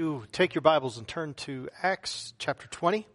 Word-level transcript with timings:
You 0.00 0.24
take 0.32 0.54
your 0.54 0.62
Bibles 0.62 0.96
and 0.96 1.06
turn 1.06 1.34
to 1.34 1.68
Acts 1.82 2.32
chapter 2.38 2.66
20. 2.68 3.06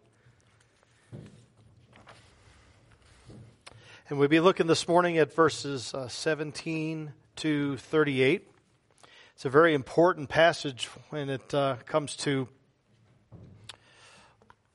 And 4.08 4.20
we'll 4.20 4.28
be 4.28 4.38
looking 4.38 4.68
this 4.68 4.86
morning 4.86 5.18
at 5.18 5.34
verses 5.34 5.92
uh, 5.92 6.06
17 6.06 7.12
to 7.38 7.76
38. 7.76 8.48
It's 9.34 9.44
a 9.44 9.48
very 9.48 9.74
important 9.74 10.28
passage 10.28 10.86
when 11.10 11.28
it 11.28 11.52
uh, 11.52 11.74
comes 11.86 12.14
to 12.18 12.46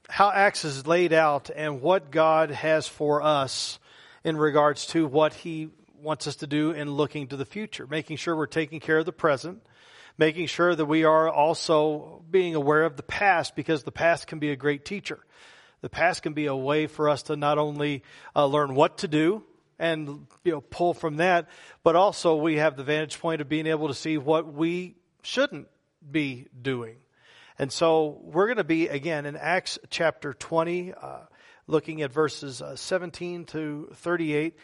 how 0.10 0.32
Acts 0.32 0.66
is 0.66 0.86
laid 0.86 1.14
out 1.14 1.50
and 1.56 1.82
what 1.82 2.12
God 2.12 2.52
has 2.52 2.90
for 2.90 3.22
us 3.22 3.80
in 4.26 4.36
regards 4.36 4.86
to 4.88 5.08
what 5.08 5.34
He 5.34 5.70
wants 6.02 6.28
us 6.28 6.36
to 6.36 6.48
do 6.48 6.72
in 6.72 6.92
looking 6.92 7.28
to 7.28 7.38
the 7.38 7.46
future, 7.46 7.88
making 7.88 8.18
sure 8.18 8.36
we're 8.36 8.48
taking 8.48 8.82
care 8.82 8.98
of 8.98 9.06
the 9.06 9.14
present 9.14 9.62
making 10.22 10.46
sure 10.46 10.76
that 10.76 10.86
we 10.86 11.04
are 11.04 11.28
also 11.28 12.24
being 12.30 12.54
aware 12.54 12.84
of 12.84 12.96
the 12.96 13.02
past 13.02 13.56
because 13.56 13.82
the 13.82 13.92
past 13.92 14.28
can 14.28 14.38
be 14.38 14.52
a 14.52 14.56
great 14.56 14.86
teacher. 14.86 15.18
The 15.82 15.90
past 15.90 16.22
can 16.22 16.34
be 16.34 16.46
a 16.46 16.56
way 16.56 16.86
for 16.86 17.10
us 17.10 17.24
to 17.24 17.36
not 17.36 17.58
only 17.58 18.04
uh, 18.36 18.46
learn 18.46 18.76
what 18.76 19.00
to 19.00 19.08
do 19.08 19.44
and 19.80 20.28
you 20.44 20.52
know 20.52 20.62
pull 20.62 20.94
from 20.94 21.18
that, 21.18 21.50
but 21.82 21.96
also 21.96 22.36
we 22.36 22.58
have 22.58 22.78
the 22.78 22.84
vantage 22.84 23.20
point 23.20 23.42
of 23.42 23.50
being 23.50 23.66
able 23.66 23.88
to 23.88 23.96
see 23.96 24.20
what 24.20 24.54
we 24.54 24.96
shouldn't 25.24 25.68
be 26.12 26.46
doing. 26.62 26.98
And 27.58 27.72
so 27.72 28.20
we're 28.22 28.46
going 28.46 28.58
to 28.58 28.64
be 28.64 28.90
again 28.90 29.26
in 29.26 29.36
Acts 29.36 29.80
chapter 29.90 30.36
20, 30.36 30.94
uh, 30.94 31.18
looking 31.66 32.04
at 32.04 32.12
verses 32.12 32.62
uh, 32.62 32.76
17 32.76 33.46
to 33.46 33.90
38. 33.96 34.56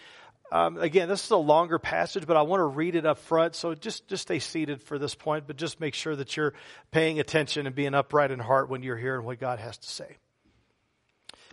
Um, 0.51 0.77
again, 0.77 1.09
this 1.09 1.25
is 1.25 1.31
a 1.31 1.37
longer 1.37 1.77
passage, 1.77 2.25
but 2.25 2.37
I 2.37 2.43
want 2.43 2.61
to 2.61 2.65
read 2.65 2.95
it 2.95 3.05
up 3.05 3.17
front. 3.17 3.55
So 3.55 3.75
just, 3.75 4.07
just 4.07 4.23
stay 4.23 4.39
seated 4.39 4.81
for 4.81 4.97
this 4.97 5.13
point, 5.13 5.45
but 5.45 5.57
just 5.57 5.79
make 5.79 5.93
sure 5.93 6.15
that 6.15 6.37
you're 6.37 6.53
paying 6.91 7.19
attention 7.19 7.67
and 7.67 7.75
being 7.75 7.93
upright 7.93 8.31
in 8.31 8.39
heart 8.39 8.69
when 8.69 8.81
you're 8.81 8.97
hearing 8.97 9.25
what 9.25 9.39
God 9.39 9.59
has 9.59 9.77
to 9.77 9.87
say. 9.87 10.17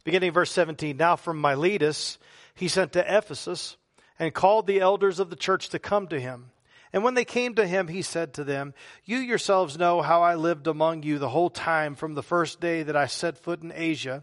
Beginning 0.05 0.33
verse 0.33 0.51
17. 0.53 0.97
Now 0.97 1.17
from 1.17 1.41
Miletus, 1.41 2.19
he 2.55 2.69
sent 2.69 2.93
to 2.93 3.17
Ephesus 3.17 3.77
and 4.19 4.33
called 4.33 4.67
the 4.67 4.81
elders 4.81 5.19
of 5.19 5.31
the 5.31 5.37
church 5.37 5.71
to 5.71 5.79
come 5.79 6.07
to 6.09 6.21
him. 6.21 6.51
And 6.93 7.03
when 7.03 7.15
they 7.15 7.25
came 7.25 7.57
to 7.57 7.67
him, 7.67 7.89
he 7.89 8.03
said 8.03 8.35
to 8.35 8.45
them, 8.45 8.73
You 9.05 9.19
yourselves 9.19 9.77
know 9.77 10.01
how 10.01 10.23
I 10.23 10.37
lived 10.37 10.69
among 10.69 11.03
you 11.03 11.19
the 11.19 11.29
whole 11.29 11.51
time 11.51 11.97
from 11.97 12.15
the 12.15 12.23
first 12.23 12.61
day 12.61 12.85
that 12.85 12.95
I 12.95 13.07
set 13.07 13.37
foot 13.39 13.63
in 13.63 13.73
Asia 13.75 14.23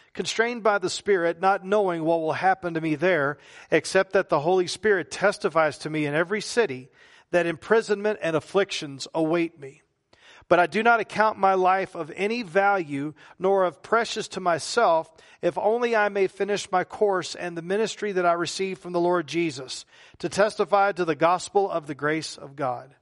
constrained 0.13 0.63
by 0.63 0.77
the 0.77 0.89
Spirit, 0.89 1.39
not 1.39 1.65
knowing 1.65 2.03
what 2.03 2.19
will 2.19 2.33
happen 2.33 2.73
to 2.73 2.81
me 2.81 2.95
there, 2.95 3.37
except 3.69 4.13
that 4.13 4.29
the 4.29 4.41
Holy 4.41 4.67
Spirit 4.67 5.11
testifies 5.11 5.77
to 5.79 5.89
me 5.89 6.05
in 6.05 6.13
every 6.13 6.41
city 6.41 6.89
that 7.31 7.45
imprisonment 7.45 8.19
and 8.21 8.35
afflictions 8.35 9.07
await 9.13 9.59
me. 9.59 9.81
But 10.47 10.59
I 10.59 10.67
do 10.67 10.83
not 10.83 10.99
account 10.99 11.37
my 11.37 11.53
life 11.53 11.95
of 11.95 12.11
any 12.13 12.43
value, 12.43 13.13
nor 13.39 13.63
of 13.63 13.81
precious 13.81 14.27
to 14.29 14.41
myself, 14.41 15.09
if 15.41 15.57
only 15.57 15.95
I 15.95 16.09
may 16.09 16.27
finish 16.27 16.69
my 16.71 16.83
course 16.83 17.35
and 17.35 17.57
the 17.57 17.61
ministry 17.61 18.11
that 18.11 18.25
I 18.25 18.33
received 18.33 18.81
from 18.81 18.91
the 18.91 18.99
Lord 18.99 19.27
Jesus, 19.27 19.85
to 20.19 20.27
testify 20.27 20.91
to 20.91 21.05
the 21.05 21.15
gospel 21.15 21.71
of 21.71 21.87
the 21.87 21.95
grace 21.95 22.37
of 22.37 22.57
God. 22.57 22.95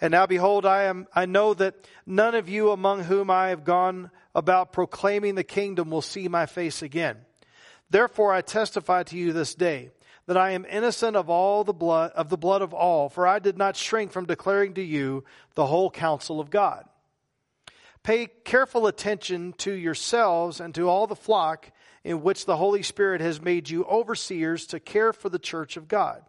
And 0.00 0.12
now 0.12 0.26
behold, 0.26 0.64
I 0.64 0.84
am, 0.84 1.06
I 1.14 1.26
know 1.26 1.52
that 1.54 1.76
none 2.06 2.34
of 2.34 2.48
you 2.48 2.70
among 2.70 3.04
whom 3.04 3.30
I 3.30 3.50
have 3.50 3.64
gone 3.64 4.10
about 4.34 4.72
proclaiming 4.72 5.34
the 5.34 5.44
kingdom 5.44 5.90
will 5.90 6.02
see 6.02 6.28
my 6.28 6.46
face 6.46 6.82
again. 6.82 7.18
Therefore 7.90 8.32
I 8.32 8.40
testify 8.40 9.02
to 9.04 9.16
you 9.16 9.32
this 9.32 9.54
day 9.54 9.90
that 10.26 10.36
I 10.36 10.52
am 10.52 10.64
innocent 10.64 11.16
of 11.16 11.28
all 11.28 11.64
the 11.64 11.72
blood 11.72 12.12
of 12.12 12.28
the 12.28 12.38
blood 12.38 12.62
of 12.62 12.72
all, 12.72 13.08
for 13.08 13.26
I 13.26 13.38
did 13.38 13.58
not 13.58 13.76
shrink 13.76 14.12
from 14.12 14.26
declaring 14.26 14.74
to 14.74 14.82
you 14.82 15.24
the 15.54 15.66
whole 15.66 15.90
counsel 15.90 16.40
of 16.40 16.50
God. 16.50 16.84
Pay 18.02 18.28
careful 18.44 18.86
attention 18.86 19.52
to 19.58 19.72
yourselves 19.72 20.60
and 20.60 20.74
to 20.74 20.88
all 20.88 21.06
the 21.06 21.14
flock 21.14 21.70
in 22.02 22.22
which 22.22 22.46
the 22.46 22.56
Holy 22.56 22.82
Spirit 22.82 23.20
has 23.20 23.40
made 23.40 23.70
you 23.70 23.84
overseers 23.84 24.66
to 24.66 24.80
care 24.80 25.12
for 25.12 25.28
the 25.28 25.38
church 25.38 25.76
of 25.76 25.86
God, 25.86 26.24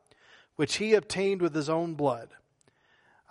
which 0.55 0.75
he 0.75 0.93
obtained 0.93 1.41
with 1.41 1.55
his 1.55 1.69
own 1.69 1.95
blood. 1.95 2.29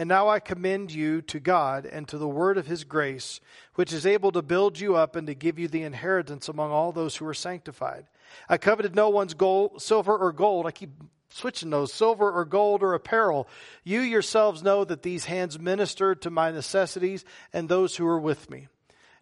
And 0.00 0.08
now 0.08 0.30
I 0.30 0.40
commend 0.40 0.92
you 0.92 1.20
to 1.20 1.38
God 1.38 1.84
and 1.84 2.08
to 2.08 2.16
the 2.16 2.26
word 2.26 2.56
of 2.56 2.66
his 2.66 2.84
grace, 2.84 3.38
which 3.74 3.92
is 3.92 4.06
able 4.06 4.32
to 4.32 4.40
build 4.40 4.80
you 4.80 4.96
up 4.96 5.14
and 5.14 5.26
to 5.26 5.34
give 5.34 5.58
you 5.58 5.68
the 5.68 5.82
inheritance 5.82 6.48
among 6.48 6.70
all 6.70 6.90
those 6.90 7.16
who 7.16 7.26
are 7.26 7.34
sanctified. 7.34 8.06
I 8.48 8.56
coveted 8.56 8.94
no 8.94 9.10
one's 9.10 9.34
gold, 9.34 9.82
silver 9.82 10.16
or 10.16 10.32
gold. 10.32 10.64
I 10.64 10.70
keep 10.70 10.88
switching 11.28 11.68
those 11.68 11.92
silver 11.92 12.32
or 12.32 12.46
gold 12.46 12.82
or 12.82 12.94
apparel. 12.94 13.46
You 13.84 14.00
yourselves 14.00 14.62
know 14.62 14.84
that 14.84 15.02
these 15.02 15.26
hands 15.26 15.58
ministered 15.58 16.22
to 16.22 16.30
my 16.30 16.50
necessities 16.50 17.22
and 17.52 17.68
those 17.68 17.94
who 17.94 18.06
are 18.06 18.18
with 18.18 18.48
me. 18.48 18.68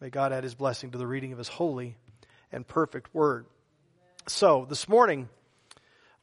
May 0.00 0.10
God 0.10 0.32
add 0.32 0.44
his 0.44 0.54
blessing 0.54 0.92
to 0.92 0.98
the 0.98 1.08
reading 1.08 1.32
of 1.32 1.38
his 1.38 1.48
holy 1.48 1.96
and 2.52 2.64
perfect 2.64 3.12
word. 3.12 3.46
So, 4.28 4.64
this 4.68 4.88
morning, 4.88 5.28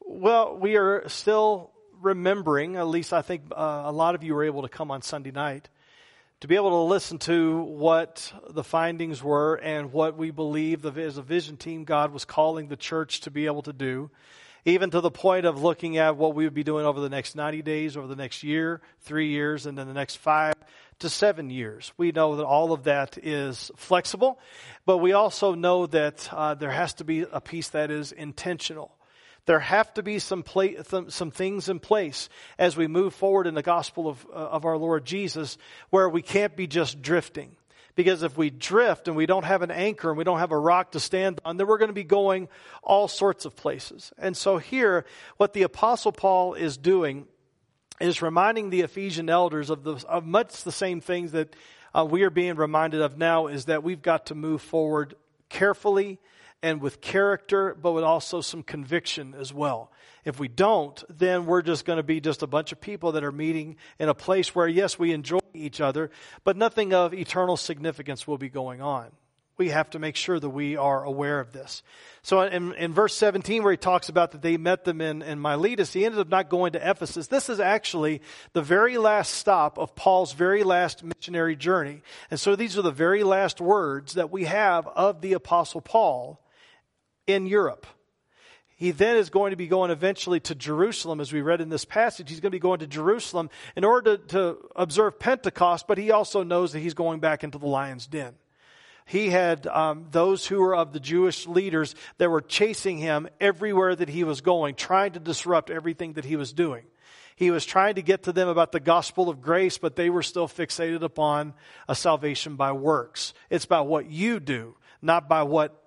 well, 0.00 0.56
we 0.56 0.76
are 0.76 1.06
still 1.08 1.72
remembering, 2.00 2.76
at 2.76 2.86
least 2.86 3.12
I 3.12 3.20
think 3.20 3.42
uh, 3.54 3.82
a 3.84 3.92
lot 3.92 4.14
of 4.14 4.24
you 4.24 4.34
were 4.34 4.44
able 4.44 4.62
to 4.62 4.70
come 4.70 4.90
on 4.90 5.02
Sunday 5.02 5.30
night, 5.30 5.68
to 6.40 6.48
be 6.48 6.54
able 6.54 6.70
to 6.70 6.88
listen 6.88 7.18
to 7.18 7.60
what 7.64 8.32
the 8.48 8.64
findings 8.64 9.22
were 9.22 9.56
and 9.56 9.92
what 9.92 10.16
we 10.16 10.30
believe 10.30 10.80
the, 10.80 10.92
as 10.92 11.18
a 11.18 11.22
vision 11.22 11.58
team 11.58 11.84
God 11.84 12.14
was 12.14 12.24
calling 12.24 12.68
the 12.68 12.76
church 12.76 13.20
to 13.22 13.30
be 13.30 13.44
able 13.44 13.62
to 13.62 13.74
do, 13.74 14.10
even 14.64 14.88
to 14.90 15.02
the 15.02 15.10
point 15.10 15.44
of 15.44 15.62
looking 15.62 15.98
at 15.98 16.16
what 16.16 16.34
we 16.34 16.44
would 16.44 16.54
be 16.54 16.64
doing 16.64 16.86
over 16.86 17.00
the 17.00 17.10
next 17.10 17.36
90 17.36 17.60
days, 17.60 17.94
over 17.94 18.06
the 18.06 18.16
next 18.16 18.42
year, 18.42 18.80
three 19.02 19.28
years, 19.28 19.66
and 19.66 19.76
then 19.76 19.86
the 19.86 19.92
next 19.92 20.16
five 20.16 20.54
to 21.00 21.10
seven 21.10 21.50
years. 21.50 21.92
We 21.96 22.12
know 22.12 22.36
that 22.36 22.44
all 22.44 22.72
of 22.72 22.84
that 22.84 23.18
is 23.22 23.70
flexible, 23.76 24.38
but 24.84 24.98
we 24.98 25.12
also 25.12 25.54
know 25.54 25.86
that 25.86 26.28
uh, 26.32 26.54
there 26.54 26.70
has 26.70 26.94
to 26.94 27.04
be 27.04 27.26
a 27.30 27.40
piece 27.40 27.68
that 27.68 27.90
is 27.90 28.12
intentional. 28.12 28.96
There 29.46 29.60
have 29.60 29.94
to 29.94 30.02
be 30.02 30.18
some, 30.18 30.42
pla- 30.42 30.82
some 31.08 31.30
things 31.30 31.68
in 31.68 31.78
place 31.78 32.28
as 32.58 32.76
we 32.76 32.88
move 32.88 33.14
forward 33.14 33.46
in 33.46 33.54
the 33.54 33.62
gospel 33.62 34.08
of, 34.08 34.26
uh, 34.28 34.36
of 34.36 34.64
our 34.64 34.76
Lord 34.76 35.04
Jesus 35.04 35.56
where 35.90 36.08
we 36.08 36.22
can't 36.22 36.56
be 36.56 36.66
just 36.66 37.00
drifting. 37.00 37.56
Because 37.94 38.22
if 38.22 38.36
we 38.36 38.50
drift 38.50 39.08
and 39.08 39.16
we 39.16 39.24
don't 39.24 39.44
have 39.44 39.62
an 39.62 39.70
anchor 39.70 40.10
and 40.10 40.18
we 40.18 40.24
don't 40.24 40.40
have 40.40 40.52
a 40.52 40.58
rock 40.58 40.92
to 40.92 41.00
stand 41.00 41.40
on, 41.44 41.56
then 41.56 41.66
we're 41.66 41.78
going 41.78 41.88
to 41.88 41.94
be 41.94 42.04
going 42.04 42.48
all 42.82 43.08
sorts 43.08 43.46
of 43.46 43.56
places. 43.56 44.12
And 44.18 44.36
so 44.36 44.58
here, 44.58 45.06
what 45.38 45.54
the 45.54 45.62
apostle 45.62 46.12
Paul 46.12 46.52
is 46.54 46.76
doing 46.76 47.26
is 48.00 48.22
reminding 48.22 48.70
the 48.70 48.82
Ephesian 48.82 49.30
elders 49.30 49.70
of, 49.70 49.84
the, 49.84 50.04
of 50.08 50.24
much 50.24 50.64
the 50.64 50.72
same 50.72 51.00
things 51.00 51.32
that 51.32 51.54
uh, 51.94 52.04
we 52.04 52.22
are 52.22 52.30
being 52.30 52.56
reminded 52.56 53.00
of 53.00 53.16
now 53.16 53.46
is 53.46 53.66
that 53.66 53.82
we've 53.82 54.02
got 54.02 54.26
to 54.26 54.34
move 54.34 54.60
forward 54.60 55.14
carefully 55.48 56.18
and 56.62 56.80
with 56.80 57.00
character, 57.00 57.76
but 57.80 57.92
with 57.92 58.04
also 58.04 58.40
some 58.40 58.62
conviction 58.62 59.34
as 59.38 59.52
well. 59.52 59.90
If 60.24 60.38
we 60.40 60.48
don't, 60.48 61.02
then 61.08 61.46
we're 61.46 61.62
just 61.62 61.84
going 61.84 61.98
to 61.98 62.02
be 62.02 62.20
just 62.20 62.42
a 62.42 62.46
bunch 62.46 62.72
of 62.72 62.80
people 62.80 63.12
that 63.12 63.24
are 63.24 63.32
meeting 63.32 63.76
in 63.98 64.08
a 64.08 64.14
place 64.14 64.54
where, 64.54 64.66
yes, 64.66 64.98
we 64.98 65.12
enjoy 65.12 65.38
each 65.54 65.80
other, 65.80 66.10
but 66.44 66.56
nothing 66.56 66.92
of 66.92 67.14
eternal 67.14 67.56
significance 67.56 68.26
will 68.26 68.38
be 68.38 68.48
going 68.48 68.82
on 68.82 69.10
we 69.58 69.70
have 69.70 69.88
to 69.90 69.98
make 69.98 70.16
sure 70.16 70.38
that 70.38 70.50
we 70.50 70.76
are 70.76 71.02
aware 71.04 71.40
of 71.40 71.52
this. 71.52 71.82
So 72.22 72.42
in, 72.42 72.74
in 72.74 72.92
verse 72.92 73.14
17, 73.14 73.62
where 73.62 73.72
he 73.72 73.78
talks 73.78 74.08
about 74.08 74.32
that 74.32 74.42
they 74.42 74.56
met 74.56 74.84
them 74.84 75.00
in, 75.00 75.22
in 75.22 75.40
Miletus, 75.40 75.92
he 75.92 76.04
ended 76.04 76.20
up 76.20 76.28
not 76.28 76.50
going 76.50 76.72
to 76.72 76.90
Ephesus. 76.90 77.28
This 77.28 77.48
is 77.48 77.58
actually 77.58 78.20
the 78.52 78.62
very 78.62 78.98
last 78.98 79.34
stop 79.34 79.78
of 79.78 79.94
Paul's 79.94 80.32
very 80.32 80.62
last 80.62 81.02
missionary 81.02 81.56
journey. 81.56 82.02
And 82.30 82.38
so 82.38 82.54
these 82.54 82.76
are 82.76 82.82
the 82.82 82.90
very 82.90 83.22
last 83.22 83.60
words 83.60 84.14
that 84.14 84.30
we 84.30 84.44
have 84.44 84.86
of 84.88 85.22
the 85.22 85.32
Apostle 85.32 85.80
Paul 85.80 86.40
in 87.26 87.46
Europe. 87.46 87.86
He 88.78 88.90
then 88.90 89.16
is 89.16 89.30
going 89.30 89.52
to 89.52 89.56
be 89.56 89.68
going 89.68 89.90
eventually 89.90 90.38
to 90.40 90.54
Jerusalem, 90.54 91.18
as 91.18 91.32
we 91.32 91.40
read 91.40 91.62
in 91.62 91.70
this 91.70 91.86
passage. 91.86 92.28
He's 92.28 92.40
going 92.40 92.50
to 92.50 92.56
be 92.56 92.60
going 92.60 92.80
to 92.80 92.86
Jerusalem 92.86 93.48
in 93.74 93.84
order 93.84 94.18
to, 94.18 94.26
to 94.26 94.58
observe 94.76 95.18
Pentecost, 95.18 95.86
but 95.88 95.96
he 95.96 96.10
also 96.10 96.42
knows 96.42 96.72
that 96.72 96.80
he's 96.80 96.92
going 96.92 97.20
back 97.20 97.42
into 97.42 97.56
the 97.56 97.66
lion's 97.66 98.06
den 98.06 98.34
he 99.06 99.30
had 99.30 99.68
um, 99.68 100.06
those 100.10 100.46
who 100.46 100.60
were 100.60 100.74
of 100.74 100.92
the 100.92 101.00
Jewish 101.00 101.46
leaders 101.46 101.94
that 102.18 102.28
were 102.28 102.40
chasing 102.40 102.98
him 102.98 103.28
everywhere 103.40 103.94
that 103.94 104.08
he 104.08 104.24
was 104.24 104.40
going, 104.40 104.74
trying 104.74 105.12
to 105.12 105.20
disrupt 105.20 105.70
everything 105.70 106.14
that 106.14 106.24
he 106.24 106.34
was 106.34 106.52
doing. 106.52 106.82
He 107.36 107.52
was 107.52 107.64
trying 107.64 107.94
to 107.94 108.02
get 108.02 108.24
to 108.24 108.32
them 108.32 108.48
about 108.48 108.72
the 108.72 108.80
gospel 108.80 109.28
of 109.28 109.40
grace, 109.40 109.78
but 109.78 109.94
they 109.94 110.10
were 110.10 110.24
still 110.24 110.48
fixated 110.48 111.02
upon 111.02 111.54
a 111.88 111.94
salvation 111.94 112.56
by 112.56 112.72
works. 112.72 113.32
It's 113.48 113.64
about 113.64 113.86
what 113.86 114.10
you 114.10 114.40
do, 114.40 114.74
not 115.00 115.28
by 115.28 115.44
what 115.44 115.80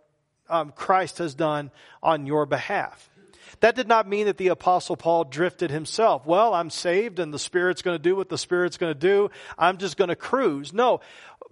um, 0.47 0.71
Christ 0.71 1.17
has 1.17 1.35
done 1.35 1.71
on 2.01 2.25
your 2.25 2.45
behalf. 2.45 3.09
That 3.61 3.75
did 3.75 3.87
not 3.87 4.07
mean 4.07 4.27
that 4.27 4.37
the 4.37 4.49
apostle 4.49 4.95
Paul 4.95 5.25
drifted 5.25 5.71
himself. 5.71 6.25
Well, 6.25 6.53
I'm 6.53 6.69
saved 6.69 7.19
and 7.19 7.33
the 7.33 7.39
Spirit's 7.39 7.81
going 7.81 7.95
to 7.95 8.01
do 8.01 8.15
what 8.15 8.29
the 8.29 8.37
Spirit's 8.37 8.77
going 8.77 8.93
to 8.93 8.99
do. 8.99 9.31
I'm 9.57 9.77
just 9.77 9.97
going 9.97 10.09
to 10.09 10.15
cruise. 10.15 10.71
No. 10.71 11.01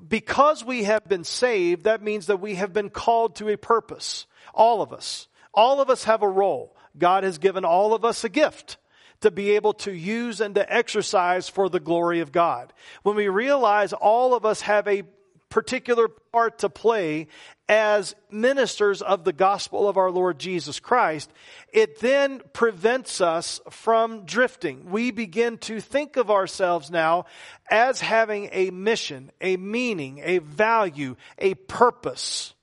Because 0.06 0.64
we 0.64 0.84
have 0.84 1.08
been 1.08 1.24
saved, 1.24 1.86
that 1.86 2.04
means 2.04 2.28
that 2.28 2.40
we 2.40 2.56
have 2.56 2.74
been 2.74 2.90
called 2.90 3.36
to 3.38 3.50
a 3.50 3.58
purpose. 3.58 4.28
All 4.54 4.82
of 4.82 4.94
us. 4.94 5.28
All 5.54 5.82
of 5.82 5.90
us 5.90 6.04
have 6.04 6.22
a 6.22 6.30
role. 6.30 6.76
God 6.98 7.24
has 7.24 7.38
given 7.38 7.66
all 7.66 7.94
of 7.94 8.06
us 8.06 8.24
a 8.24 8.30
gift 8.30 8.78
to 9.22 9.32
be 9.32 9.56
able 9.56 9.74
to 9.74 9.92
use 9.92 10.42
and 10.42 10.54
to 10.56 10.74
exercise 10.74 11.50
for 11.50 11.70
the 11.70 11.80
glory 11.80 12.20
of 12.20 12.32
God. 12.32 12.72
When 13.02 13.16
we 13.16 13.28
realize 13.28 13.94
all 13.94 14.36
of 14.36 14.46
us 14.46 14.62
have 14.62 14.88
a 14.88 15.04
particular 15.50 16.08
part 16.08 16.60
to 16.60 16.70
play 16.70 17.28
as 17.70 18.16
ministers 18.32 19.02
of 19.02 19.24
the 19.24 19.34
gospel 19.34 19.90
of 19.90 19.98
our 19.98 20.10
Lord 20.10 20.40
Jesus 20.40 20.80
Christ, 20.80 21.32
it 21.74 22.00
then 22.00 22.42
prevents 22.54 23.20
us 23.20 23.60
from 23.70 24.26
drifting. 24.26 24.90
We 24.90 25.12
begin 25.12 25.58
to 25.60 25.82
think 25.82 26.16
of 26.16 26.32
ourselves 26.32 26.90
now 26.90 27.26
as 27.70 28.00
having 28.00 28.50
a 28.54 28.72
mission, 28.72 29.32
a 29.42 29.58
meaning, 29.58 30.22
a 30.24 30.38
value, 30.40 31.16
a 31.38 31.56
purpose. 31.56 32.54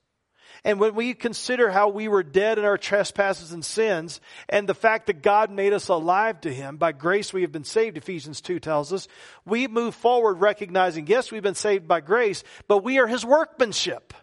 And 0.67 0.81
when 0.81 0.95
we 0.95 1.12
consider 1.12 1.71
how 1.71 1.91
we 1.91 2.09
were 2.09 2.23
dead 2.23 2.59
in 2.59 2.65
our 2.65 2.79
trespasses 2.79 3.53
and 3.53 3.62
sins, 3.62 4.23
and 4.49 4.67
the 4.67 4.75
fact 4.75 5.09
that 5.09 5.21
God 5.21 5.50
made 5.50 5.75
us 5.75 5.89
alive 5.89 6.41
to 6.41 6.53
Him, 6.53 6.79
by 6.79 6.93
grace 6.93 7.35
we 7.35 7.43
have 7.43 7.53
been 7.53 7.65
saved, 7.65 7.99
Ephesians 7.99 8.41
2 8.41 8.61
tells 8.61 8.91
us, 8.91 9.07
we 9.45 9.69
move 9.69 9.95
forward 9.95 10.41
recognizing, 10.41 11.07
yes, 11.07 11.31
we've 11.31 11.43
been 11.43 11.55
saved 11.55 11.87
by 11.87 12.00
grace, 12.00 12.43
but 12.67 12.83
we 12.83 12.99
are 12.99 13.07
His 13.07 13.27
workmanship, 13.27 14.15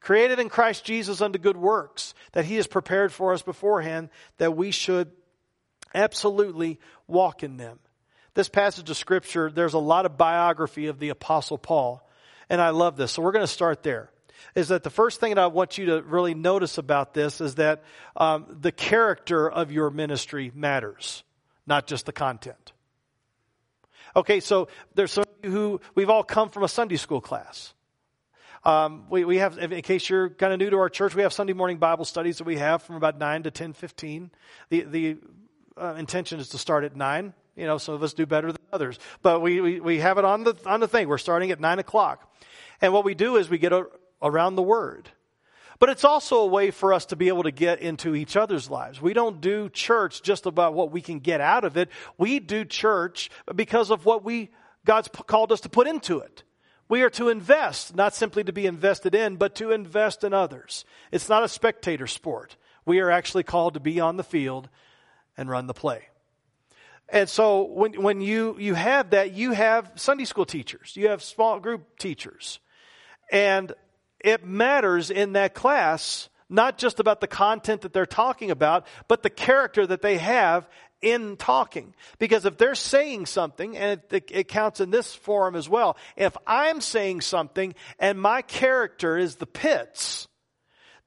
created 0.00 0.38
in 0.38 0.48
Christ 0.48 0.84
Jesus 0.84 1.20
unto 1.20 1.38
good 1.38 1.56
works, 1.56 2.14
that 2.32 2.44
He 2.44 2.56
has 2.56 2.66
prepared 2.66 3.12
for 3.12 3.32
us 3.32 3.42
beforehand, 3.42 4.10
that 4.38 4.56
we 4.56 4.70
should 4.70 5.10
absolutely 5.94 6.78
walk 7.06 7.42
in 7.42 7.56
them. 7.56 7.78
This 8.34 8.48
passage 8.48 8.88
of 8.90 8.96
Scripture, 8.96 9.50
there's 9.50 9.74
a 9.74 9.78
lot 9.78 10.06
of 10.06 10.16
biography 10.16 10.86
of 10.86 10.98
the 10.98 11.08
Apostle 11.10 11.58
Paul, 11.58 12.06
and 12.48 12.60
I 12.60 12.70
love 12.70 12.96
this. 12.96 13.12
So 13.12 13.22
we're 13.22 13.32
going 13.32 13.46
to 13.46 13.52
start 13.52 13.82
there 13.82 14.10
is 14.54 14.68
that 14.68 14.82
the 14.82 14.90
first 14.90 15.20
thing 15.20 15.34
that 15.34 15.38
I 15.40 15.46
want 15.46 15.78
you 15.78 15.86
to 15.86 16.02
really 16.02 16.34
notice 16.34 16.78
about 16.78 17.14
this 17.14 17.40
is 17.40 17.56
that 17.56 17.82
um, 18.16 18.46
the 18.60 18.72
character 18.72 19.50
of 19.50 19.70
your 19.72 19.90
ministry 19.90 20.50
matters, 20.54 21.22
not 21.66 21.86
just 21.86 22.06
the 22.06 22.12
content. 22.12 22.72
Okay, 24.14 24.40
so 24.40 24.68
there's 24.94 25.12
some 25.12 25.24
who 25.44 25.80
we've 25.94 26.10
all 26.10 26.24
come 26.24 26.48
from 26.48 26.64
a 26.64 26.68
Sunday 26.68 26.96
school 26.96 27.20
class. 27.20 27.74
Um, 28.62 29.06
we, 29.08 29.24
we 29.24 29.38
have, 29.38 29.58
in 29.58 29.82
case 29.82 30.08
you're 30.08 30.28
kind 30.30 30.52
of 30.52 30.58
new 30.58 30.68
to 30.70 30.76
our 30.76 30.90
church, 30.90 31.14
we 31.14 31.22
have 31.22 31.32
Sunday 31.32 31.54
morning 31.54 31.78
Bible 31.78 32.04
studies 32.04 32.38
that 32.38 32.44
we 32.44 32.56
have 32.56 32.82
from 32.82 32.96
about 32.96 33.18
9 33.18 33.44
to 33.44 33.50
10, 33.50 33.72
15. 33.72 34.30
The, 34.68 34.82
the 34.82 35.16
uh, 35.80 35.94
intention 35.98 36.40
is 36.40 36.50
to 36.50 36.58
start 36.58 36.84
at 36.84 36.94
9. 36.94 37.32
You 37.56 37.66
know, 37.66 37.78
some 37.78 37.94
of 37.94 38.02
us 38.02 38.12
do 38.12 38.26
better 38.26 38.52
than 38.52 38.60
others. 38.72 38.98
But 39.22 39.40
we, 39.40 39.60
we, 39.60 39.80
we 39.80 39.98
have 40.00 40.18
it 40.18 40.24
on 40.24 40.44
the, 40.44 40.54
on 40.66 40.80
the 40.80 40.88
thing. 40.88 41.08
We're 41.08 41.18
starting 41.18 41.50
at 41.50 41.60
9 41.60 41.78
o'clock. 41.78 42.30
And 42.82 42.92
what 42.92 43.04
we 43.04 43.14
do 43.14 43.36
is 43.36 43.48
we 43.48 43.58
get 43.58 43.72
a, 43.72 43.86
around 44.22 44.56
the 44.56 44.62
Word. 44.62 45.08
But 45.78 45.88
it's 45.88 46.04
also 46.04 46.40
a 46.40 46.46
way 46.46 46.70
for 46.70 46.92
us 46.92 47.06
to 47.06 47.16
be 47.16 47.28
able 47.28 47.44
to 47.44 47.50
get 47.50 47.80
into 47.80 48.14
each 48.14 48.36
other's 48.36 48.68
lives. 48.68 49.00
We 49.00 49.14
don't 49.14 49.40
do 49.40 49.70
church 49.70 50.22
just 50.22 50.44
about 50.44 50.74
what 50.74 50.92
we 50.92 51.00
can 51.00 51.20
get 51.20 51.40
out 51.40 51.64
of 51.64 51.78
it. 51.78 51.88
We 52.18 52.38
do 52.38 52.66
church 52.66 53.30
because 53.54 53.90
of 53.90 54.04
what 54.04 54.22
we, 54.22 54.50
God's 54.84 55.08
called 55.08 55.50
us 55.50 55.62
to 55.62 55.70
put 55.70 55.86
into 55.86 56.18
it. 56.18 56.42
We 56.90 57.02
are 57.02 57.10
to 57.10 57.28
invest, 57.28 57.94
not 57.94 58.16
simply 58.16 58.42
to 58.42 58.52
be 58.52 58.66
invested 58.66 59.14
in, 59.14 59.36
but 59.36 59.54
to 59.54 59.70
invest 59.70 60.24
in 60.24 60.34
others. 60.34 60.84
It's 61.12 61.28
not 61.28 61.44
a 61.44 61.48
spectator 61.48 62.08
sport. 62.08 62.56
We 62.84 62.98
are 62.98 63.12
actually 63.12 63.44
called 63.44 63.74
to 63.74 63.80
be 63.80 64.00
on 64.00 64.16
the 64.16 64.24
field 64.24 64.68
and 65.36 65.48
run 65.48 65.68
the 65.68 65.72
play. 65.72 66.08
And 67.08 67.28
so 67.28 67.62
when, 67.62 68.02
when 68.02 68.20
you, 68.20 68.56
you 68.58 68.74
have 68.74 69.10
that, 69.10 69.32
you 69.34 69.52
have 69.52 69.92
Sunday 69.94 70.24
school 70.24 70.44
teachers, 70.44 70.96
you 70.96 71.10
have 71.10 71.22
small 71.22 71.60
group 71.60 71.96
teachers. 71.96 72.58
And 73.30 73.72
it 74.18 74.44
matters 74.44 75.12
in 75.12 75.34
that 75.34 75.54
class, 75.54 76.28
not 76.48 76.76
just 76.76 76.98
about 76.98 77.20
the 77.20 77.28
content 77.28 77.82
that 77.82 77.92
they're 77.92 78.04
talking 78.04 78.50
about, 78.50 78.84
but 79.06 79.22
the 79.22 79.30
character 79.30 79.86
that 79.86 80.02
they 80.02 80.18
have 80.18 80.68
in 81.02 81.36
talking. 81.36 81.94
Because 82.18 82.44
if 82.44 82.56
they're 82.56 82.74
saying 82.74 83.26
something, 83.26 83.76
and 83.76 84.00
it, 84.10 84.30
it, 84.30 84.48
counts 84.48 84.80
in 84.80 84.90
this 84.90 85.14
forum 85.14 85.54
as 85.56 85.68
well, 85.68 85.96
if 86.16 86.36
I'm 86.46 86.80
saying 86.80 87.22
something 87.22 87.74
and 87.98 88.20
my 88.20 88.42
character 88.42 89.16
is 89.16 89.36
the 89.36 89.46
pits, 89.46 90.28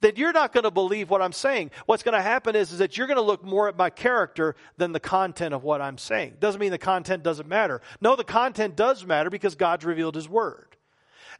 then 0.01 0.13
you're 0.17 0.33
not 0.33 0.51
going 0.51 0.65
to 0.65 0.71
believe 0.71 1.09
what 1.09 1.21
I'm 1.21 1.31
saying. 1.31 1.71
What's 1.85 2.03
going 2.03 2.17
to 2.17 2.21
happen 2.21 2.55
is, 2.55 2.71
is 2.71 2.79
that 2.79 2.97
you're 2.97 3.07
going 3.07 3.17
to 3.17 3.23
look 3.23 3.43
more 3.43 3.69
at 3.69 3.77
my 3.77 3.89
character 3.89 4.55
than 4.77 4.91
the 4.91 4.99
content 4.99 5.53
of 5.53 5.63
what 5.63 5.81
I'm 5.81 5.97
saying. 5.97 6.35
Doesn't 6.39 6.59
mean 6.59 6.71
the 6.71 6.77
content 6.77 7.23
doesn't 7.23 7.47
matter. 7.47 7.81
No, 8.01 8.15
the 8.15 8.25
content 8.25 8.75
does 8.75 9.05
matter 9.05 9.29
because 9.29 9.55
God's 9.55 9.85
revealed 9.85 10.15
His 10.15 10.27
Word. 10.27 10.75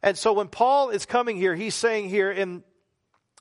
And 0.02 0.16
so 0.16 0.32
when 0.32 0.48
Paul 0.48 0.90
is 0.90 1.06
coming 1.06 1.36
here, 1.36 1.54
he's 1.54 1.74
saying 1.74 2.08
here 2.08 2.30
in 2.30 2.62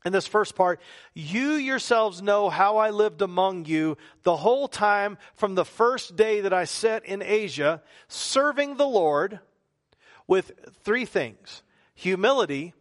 in 0.05 0.11
this 0.11 0.27
first 0.27 0.55
part, 0.55 0.81
you 1.13 1.51
yourselves 1.53 2.21
know 2.21 2.49
how 2.49 2.77
I 2.77 2.89
lived 2.89 3.21
among 3.21 3.65
you 3.65 3.97
the 4.23 4.37
whole 4.37 4.67
time 4.67 5.17
from 5.33 5.55
the 5.55 5.65
first 5.65 6.15
day 6.15 6.41
that 6.41 6.53
I 6.53 6.65
set 6.65 7.05
in 7.05 7.21
Asia, 7.21 7.81
serving 8.07 8.77
the 8.77 8.87
Lord 8.87 9.39
with 10.27 10.51
three 10.83 11.05
things. 11.05 11.63
Humility, 11.95 12.73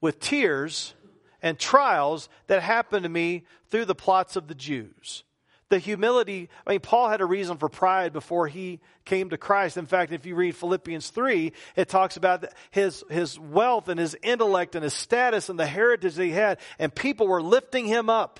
with 0.00 0.20
tears, 0.20 0.94
and 1.40 1.58
trials 1.58 2.28
that 2.46 2.62
happened 2.62 3.04
to 3.04 3.08
me 3.08 3.44
through 3.70 3.84
the 3.84 3.94
plots 3.94 4.36
of 4.36 4.48
the 4.48 4.54
Jews 4.54 5.24
the 5.68 5.78
humility. 5.78 6.48
I 6.66 6.72
mean, 6.72 6.80
Paul 6.80 7.08
had 7.08 7.20
a 7.20 7.26
reason 7.26 7.56
for 7.56 7.68
pride 7.68 8.12
before 8.12 8.46
he 8.46 8.80
came 9.04 9.30
to 9.30 9.38
Christ. 9.38 9.76
In 9.76 9.86
fact, 9.86 10.12
if 10.12 10.24
you 10.24 10.34
read 10.34 10.54
Philippians 10.54 11.10
3, 11.10 11.52
it 11.74 11.88
talks 11.88 12.16
about 12.16 12.44
his, 12.70 13.04
his 13.10 13.38
wealth 13.38 13.88
and 13.88 13.98
his 13.98 14.16
intellect 14.22 14.74
and 14.74 14.84
his 14.84 14.94
status 14.94 15.48
and 15.48 15.58
the 15.58 15.66
heritage 15.66 16.14
that 16.14 16.24
he 16.24 16.30
had, 16.30 16.58
and 16.78 16.94
people 16.94 17.26
were 17.26 17.42
lifting 17.42 17.86
him 17.86 18.08
up. 18.08 18.38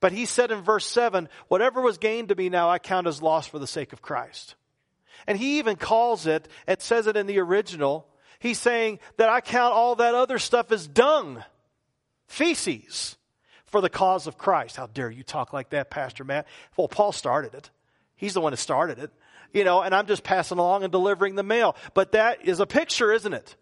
But 0.00 0.12
he 0.12 0.26
said 0.26 0.50
in 0.50 0.60
verse 0.60 0.86
7, 0.86 1.28
whatever 1.48 1.80
was 1.80 1.96
gained 1.96 2.28
to 2.28 2.34
me 2.34 2.50
now, 2.50 2.68
I 2.68 2.78
count 2.78 3.06
as 3.06 3.22
loss 3.22 3.46
for 3.46 3.58
the 3.58 3.66
sake 3.66 3.94
of 3.94 4.02
Christ. 4.02 4.56
And 5.26 5.38
he 5.38 5.58
even 5.58 5.76
calls 5.76 6.26
it, 6.26 6.48
it 6.68 6.82
says 6.82 7.06
it 7.06 7.16
in 7.16 7.26
the 7.26 7.38
original, 7.38 8.06
he's 8.38 8.58
saying 8.58 8.98
that 9.16 9.30
I 9.30 9.40
count 9.40 9.72
all 9.72 9.94
that 9.96 10.14
other 10.14 10.38
stuff 10.38 10.70
as 10.70 10.86
dung, 10.86 11.42
feces 12.26 13.16
for 13.74 13.80
the 13.80 13.90
cause 13.90 14.28
of 14.28 14.38
Christ. 14.38 14.76
How 14.76 14.86
dare 14.86 15.10
you 15.10 15.24
talk 15.24 15.52
like 15.52 15.70
that, 15.70 15.90
Pastor 15.90 16.22
Matt? 16.22 16.46
Well, 16.76 16.86
Paul 16.86 17.10
started 17.10 17.54
it. 17.54 17.70
He's 18.14 18.32
the 18.32 18.40
one 18.40 18.52
that 18.52 18.58
started 18.58 19.00
it. 19.00 19.10
You 19.52 19.64
know, 19.64 19.82
and 19.82 19.92
I'm 19.92 20.06
just 20.06 20.22
passing 20.22 20.58
along 20.58 20.84
and 20.84 20.92
delivering 20.92 21.34
the 21.34 21.42
mail. 21.42 21.74
But 21.92 22.12
that 22.12 22.46
is 22.46 22.60
a 22.60 22.66
picture, 22.66 23.12
isn't 23.12 23.32
it? 23.32 23.56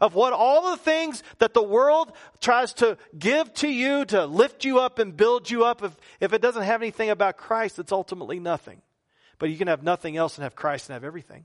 Of 0.00 0.14
what 0.14 0.32
all 0.32 0.70
the 0.70 0.76
things 0.76 1.24
that 1.40 1.52
the 1.52 1.64
world 1.64 2.12
tries 2.40 2.74
to 2.74 2.96
give 3.18 3.52
to 3.54 3.66
you 3.66 4.04
to 4.04 4.24
lift 4.24 4.64
you 4.64 4.78
up 4.78 5.00
and 5.00 5.16
build 5.16 5.50
you 5.50 5.64
up. 5.64 5.82
If, 5.82 5.96
if 6.20 6.32
it 6.32 6.40
doesn't 6.40 6.62
have 6.62 6.80
anything 6.80 7.10
about 7.10 7.36
Christ, 7.36 7.80
it's 7.80 7.90
ultimately 7.90 8.38
nothing. 8.38 8.82
But 9.40 9.50
you 9.50 9.58
can 9.58 9.66
have 9.66 9.82
nothing 9.82 10.16
else 10.16 10.36
and 10.36 10.44
have 10.44 10.54
Christ 10.54 10.88
and 10.88 10.94
have 10.94 11.02
everything. 11.02 11.44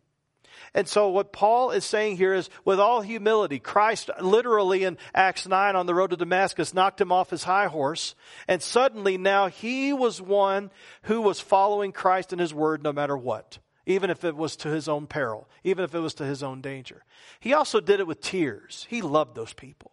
And 0.73 0.87
so 0.87 1.09
what 1.09 1.31
Paul 1.31 1.71
is 1.71 1.85
saying 1.85 2.17
here 2.17 2.33
is 2.33 2.49
with 2.63 2.79
all 2.79 3.01
humility, 3.01 3.59
Christ 3.59 4.09
literally 4.21 4.83
in 4.83 4.97
Acts 5.13 5.47
9 5.47 5.75
on 5.75 5.85
the 5.85 5.95
road 5.95 6.11
to 6.11 6.17
Damascus 6.17 6.73
knocked 6.73 6.99
him 6.99 7.11
off 7.11 7.29
his 7.29 7.43
high 7.43 7.67
horse. 7.67 8.15
And 8.47 8.61
suddenly 8.61 9.17
now 9.17 9.47
he 9.47 9.93
was 9.93 10.21
one 10.21 10.71
who 11.03 11.21
was 11.21 11.39
following 11.39 11.91
Christ 11.91 12.31
and 12.31 12.41
his 12.41 12.53
word 12.53 12.83
no 12.83 12.93
matter 12.93 13.17
what. 13.17 13.59
Even 13.85 14.09
if 14.09 14.23
it 14.23 14.35
was 14.35 14.55
to 14.57 14.69
his 14.69 14.87
own 14.87 15.05
peril, 15.05 15.47
even 15.63 15.85
if 15.85 15.93
it 15.93 15.99
was 15.99 16.15
to 16.15 16.25
his 16.25 16.41
own 16.41 16.59
danger. 16.59 17.03
He 17.39 17.53
also 17.53 17.79
did 17.79 17.99
it 17.99 18.07
with 18.07 18.19
tears. 18.19 18.87
He 18.89 19.01
loved 19.01 19.35
those 19.35 19.53
people. 19.53 19.91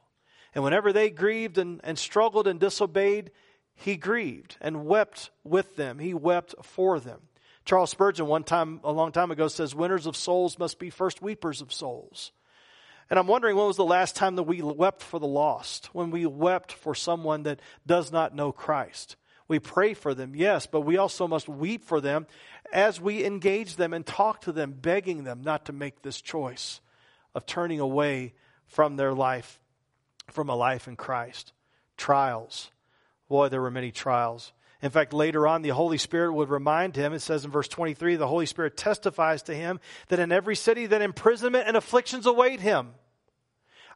And 0.54 0.64
whenever 0.64 0.92
they 0.92 1.11
grieved 1.11 1.59
and, 1.59 1.81
and 1.85 1.99
struggled 1.99 2.47
and 2.47 2.59
disobeyed, 2.59 3.31
he 3.75 3.97
grieved 3.97 4.57
and 4.61 4.87
wept 4.87 5.31
with 5.45 5.76
them. 5.76 5.99
He 5.99 6.14
wept 6.14 6.54
for 6.62 7.00
them. 7.00 7.21
Charles 7.64 7.90
Spurgeon, 7.90 8.26
one 8.26 8.45
time, 8.45 8.81
a 8.83 8.92
long 8.92 9.12
time 9.12 9.31
ago, 9.31 9.49
says, 9.49 9.75
Winners 9.75 10.07
of 10.07 10.16
souls 10.16 10.59
must 10.59 10.78
be 10.78 10.90
first 10.90 11.23
weepers 11.23 11.61
of 11.61 11.73
souls. 11.73 12.33
And 13.09 13.19
I'm 13.19 13.26
wondering 13.26 13.57
when 13.57 13.66
was 13.66 13.76
the 13.76 13.85
last 13.85 14.16
time 14.16 14.37
that 14.37 14.45
we 14.45 14.62
wept 14.62 15.02
for 15.02 15.21
the 15.21 15.26
lost, 15.26 15.87
when 15.92 16.11
we 16.11 16.26
wept 16.26 16.73
for 16.73 16.95
someone 16.95 17.42
that 17.45 17.61
does 17.87 18.11
not 18.11 18.35
know 18.35 18.52
Christ. 18.52 19.16
We 19.49 19.59
pray 19.59 19.92
for 19.95 20.14
them, 20.14 20.35
yes, 20.35 20.66
but 20.66 20.81
we 20.81 20.97
also 20.97 21.28
must 21.28 21.49
weep 21.49 21.85
for 21.85 22.00
them 22.00 22.26
as 22.73 23.00
we 23.00 23.25
engage 23.25 23.76
them 23.76 23.92
and 23.92 24.07
talk 24.07 24.40
to 24.42 24.52
them, 24.52 24.73
begging 24.73 25.25
them 25.25 25.42
not 25.42 25.66
to 25.66 25.73
make 25.73 26.00
this 26.00 26.21
choice 26.21 26.81
of 27.35 27.45
turning 27.45 27.81
away 27.81 28.33
from 28.66 28.97
their 28.97 29.12
life, 29.12 29.61
from 30.31 30.49
a 30.49 30.57
life 30.57 30.88
in 30.88 30.97
Christ. 30.97 31.52
Trials. 31.99 32.71
Boy, 33.28 33.50
there 33.50 33.61
were 33.61 33.71
many 33.71 33.90
trials. 33.90 34.52
In 34.82 34.90
fact, 34.90 35.12
later 35.12 35.46
on, 35.46 35.62
the 35.62 35.68
Holy 35.68 35.96
Spirit 35.96 36.32
would 36.32 36.50
remind 36.50 36.96
him, 36.96 37.12
it 37.12 37.20
says 37.20 37.44
in 37.44 37.52
verse 37.52 37.68
23, 37.68 38.16
the 38.16 38.26
Holy 38.26 38.46
Spirit 38.46 38.76
testifies 38.76 39.42
to 39.44 39.54
him 39.54 39.78
that 40.08 40.18
in 40.18 40.32
every 40.32 40.56
city 40.56 40.86
that 40.86 41.00
imprisonment 41.00 41.68
and 41.68 41.76
afflictions 41.76 42.26
await 42.26 42.60
him. 42.60 42.90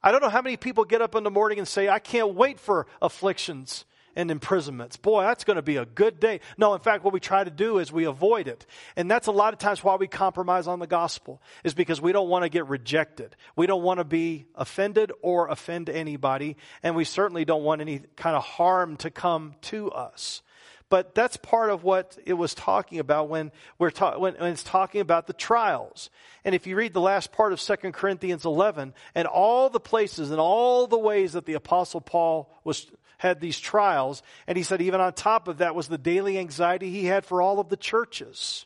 I 0.03 0.13
don't 0.13 0.23
know 0.23 0.29
how 0.29 0.43
many 0.43 0.57
people 0.57 0.85
get 0.85 1.03
up 1.03 1.17
in 1.17 1.25
the 1.25 1.31
morning 1.31 1.59
and 1.59 1.67
say, 1.67 1.89
I 1.89 1.99
can't 1.99 2.35
wait 2.35 2.61
for 2.61 2.87
afflictions 3.03 3.85
and 4.15 4.31
imprisonments. 4.31 4.97
Boy, 4.97 5.23
that's 5.23 5.45
going 5.45 5.57
to 5.57 5.63
be 5.63 5.77
a 5.77 5.85
good 5.85 6.21
day. 6.21 6.41
No, 6.57 6.75
in 6.75 6.81
fact, 6.81 7.05
what 7.05 7.13
we 7.13 7.21
try 7.21 7.43
to 7.43 7.51
do 7.51 7.79
is 7.79 7.93
we 7.93 8.05
avoid 8.05 8.49
it. 8.49 8.65
And 8.95 9.11
that's 9.11 9.27
a 9.27 9.33
lot 9.33 9.53
of 9.53 9.59
times 9.59 9.85
why 9.85 9.97
we 9.97 10.07
compromise 10.07 10.69
on 10.69 10.79
the 10.79 10.87
gospel, 10.87 11.43
is 11.65 11.75
because 11.75 12.01
we 12.01 12.13
don't 12.13 12.29
want 12.29 12.45
to 12.45 12.49
get 12.49 12.67
rejected. 12.67 13.37
We 13.57 13.67
don't 13.67 13.83
want 13.83 13.99
to 13.99 14.05
be 14.05 14.47
offended 14.55 15.13
or 15.21 15.49
offend 15.49 15.91
anybody. 15.91 16.57
And 16.83 16.97
we 16.97 17.05
certainly 17.05 17.45
don't 17.45 17.65
want 17.65 17.81
any 17.81 18.03
kind 18.17 18.37
of 18.37 18.45
harm 18.45 18.97
to 18.99 19.11
come 19.11 19.55
to 19.63 19.91
us. 19.91 20.43
But 20.89 21.15
that's 21.15 21.37
part 21.37 21.71
of 21.71 21.83
what 21.83 22.17
it 22.25 22.35
was 22.35 22.55
talking 22.55 23.01
about 23.01 23.29
when, 23.29 23.51
we're 23.79 23.91
ta- 23.91 24.19
when, 24.19 24.35
when 24.35 24.53
it's 24.53 24.63
talking 24.63 25.01
about 25.01 25.27
the 25.27 25.33
trials. 25.33 26.11
And 26.45 26.55
if 26.55 26.67
you 26.67 26.77
read 26.77 26.93
the 26.93 27.01
last 27.01 27.33
part 27.33 27.53
of 27.53 27.61
2 27.61 27.91
Corinthians 27.91 28.45
11 28.45 28.95
and 29.15 29.27
all 29.27 29.69
the 29.69 29.81
places 29.81 30.31
and 30.31 30.39
all 30.39 30.87
the 30.87 30.99
ways 30.99 31.33
that 31.33 31.45
the 31.45 31.55
Apostle 31.55 32.01
Paul 32.01 32.55
was, 32.63 32.87
had 33.19 33.41
these 33.41 33.59
trials, 33.59 34.23
and 34.47 34.57
he 34.57 34.63
said 34.63 34.81
even 34.81 35.01
on 35.01 35.13
top 35.13 35.49
of 35.49 35.59
that 35.59 35.75
was 35.75 35.89
the 35.89 35.99
daily 35.99 36.39
anxiety 36.39 36.89
he 36.89 37.07
had 37.07 37.25
for 37.25 37.43
all 37.43 37.59
of 37.59 37.69
the 37.69 37.77
churches. 37.77 38.65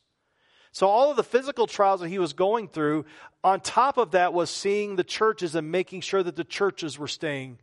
So 0.72 0.88
all 0.88 1.10
of 1.10 1.16
the 1.16 1.24
physical 1.24 1.66
trials 1.66 2.00
that 2.00 2.08
he 2.08 2.18
was 2.18 2.34
going 2.34 2.68
through, 2.68 3.06
on 3.42 3.60
top 3.60 3.96
of 3.96 4.10
that 4.10 4.34
was 4.34 4.50
seeing 4.50 4.96
the 4.96 5.04
churches 5.04 5.54
and 5.54 5.72
making 5.72 6.02
sure 6.02 6.22
that 6.22 6.36
the 6.36 6.44
churches 6.44 6.98
were 6.98 7.08
staying 7.08 7.58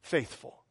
faithful. 0.00 0.62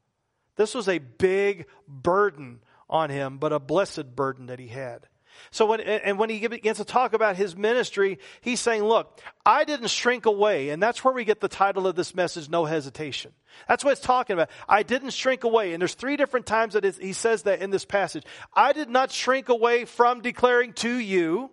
This 0.56 0.74
was 0.74 0.90
a 0.90 0.98
big 0.98 1.68
burden 1.88 2.62
on 2.90 3.10
him, 3.10 3.38
but 3.38 3.54
a 3.54 3.60
blessed 3.60 4.16
burden 4.16 4.48
that 4.48 4.60
he 4.60 4.68
had. 4.68 5.08
So 5.52 5.66
when, 5.68 5.82
and 5.82 6.18
when 6.18 6.30
he 6.30 6.48
begins 6.48 6.78
to 6.78 6.86
talk 6.86 7.14
about 7.14 7.36
his 7.36 7.56
ministry, 7.56 8.20
he's 8.42 8.60
saying, 8.60 8.84
look, 8.84 9.20
I 9.46 9.66
didn't 9.66 9.90
shrink 9.90 10.26
away. 10.26 10.70
And 10.70 10.82
that's 10.82 11.04
where 11.04 11.14
we 11.14 11.26
get 11.26 11.40
the 11.40 11.48
title 11.48 11.88
of 11.88 11.96
this 11.96 12.16
message, 12.16 12.50
No 12.50 12.66
Hesitation. 12.66 13.34
That's 13.68 13.84
what 13.84 13.92
it's 13.92 14.02
talking 14.02 14.34
about. 14.34 14.50
I 14.68 14.84
didn't 14.84 15.12
shrink 15.12 15.44
away. 15.44 15.74
And 15.74 15.82
there's 15.82 15.94
three 15.94 16.18
different 16.18 16.46
times 16.46 16.74
that 16.74 16.84
he 16.84 17.14
says 17.14 17.44
that 17.44 17.62
in 17.62 17.70
this 17.70 17.86
passage. 17.86 18.24
I 18.54 18.74
did 18.74 18.90
not 18.90 19.12
shrink 19.12 19.50
away 19.50 19.86
from 19.86 20.22
declaring 20.22 20.74
to 20.74 20.98
you. 20.98 21.52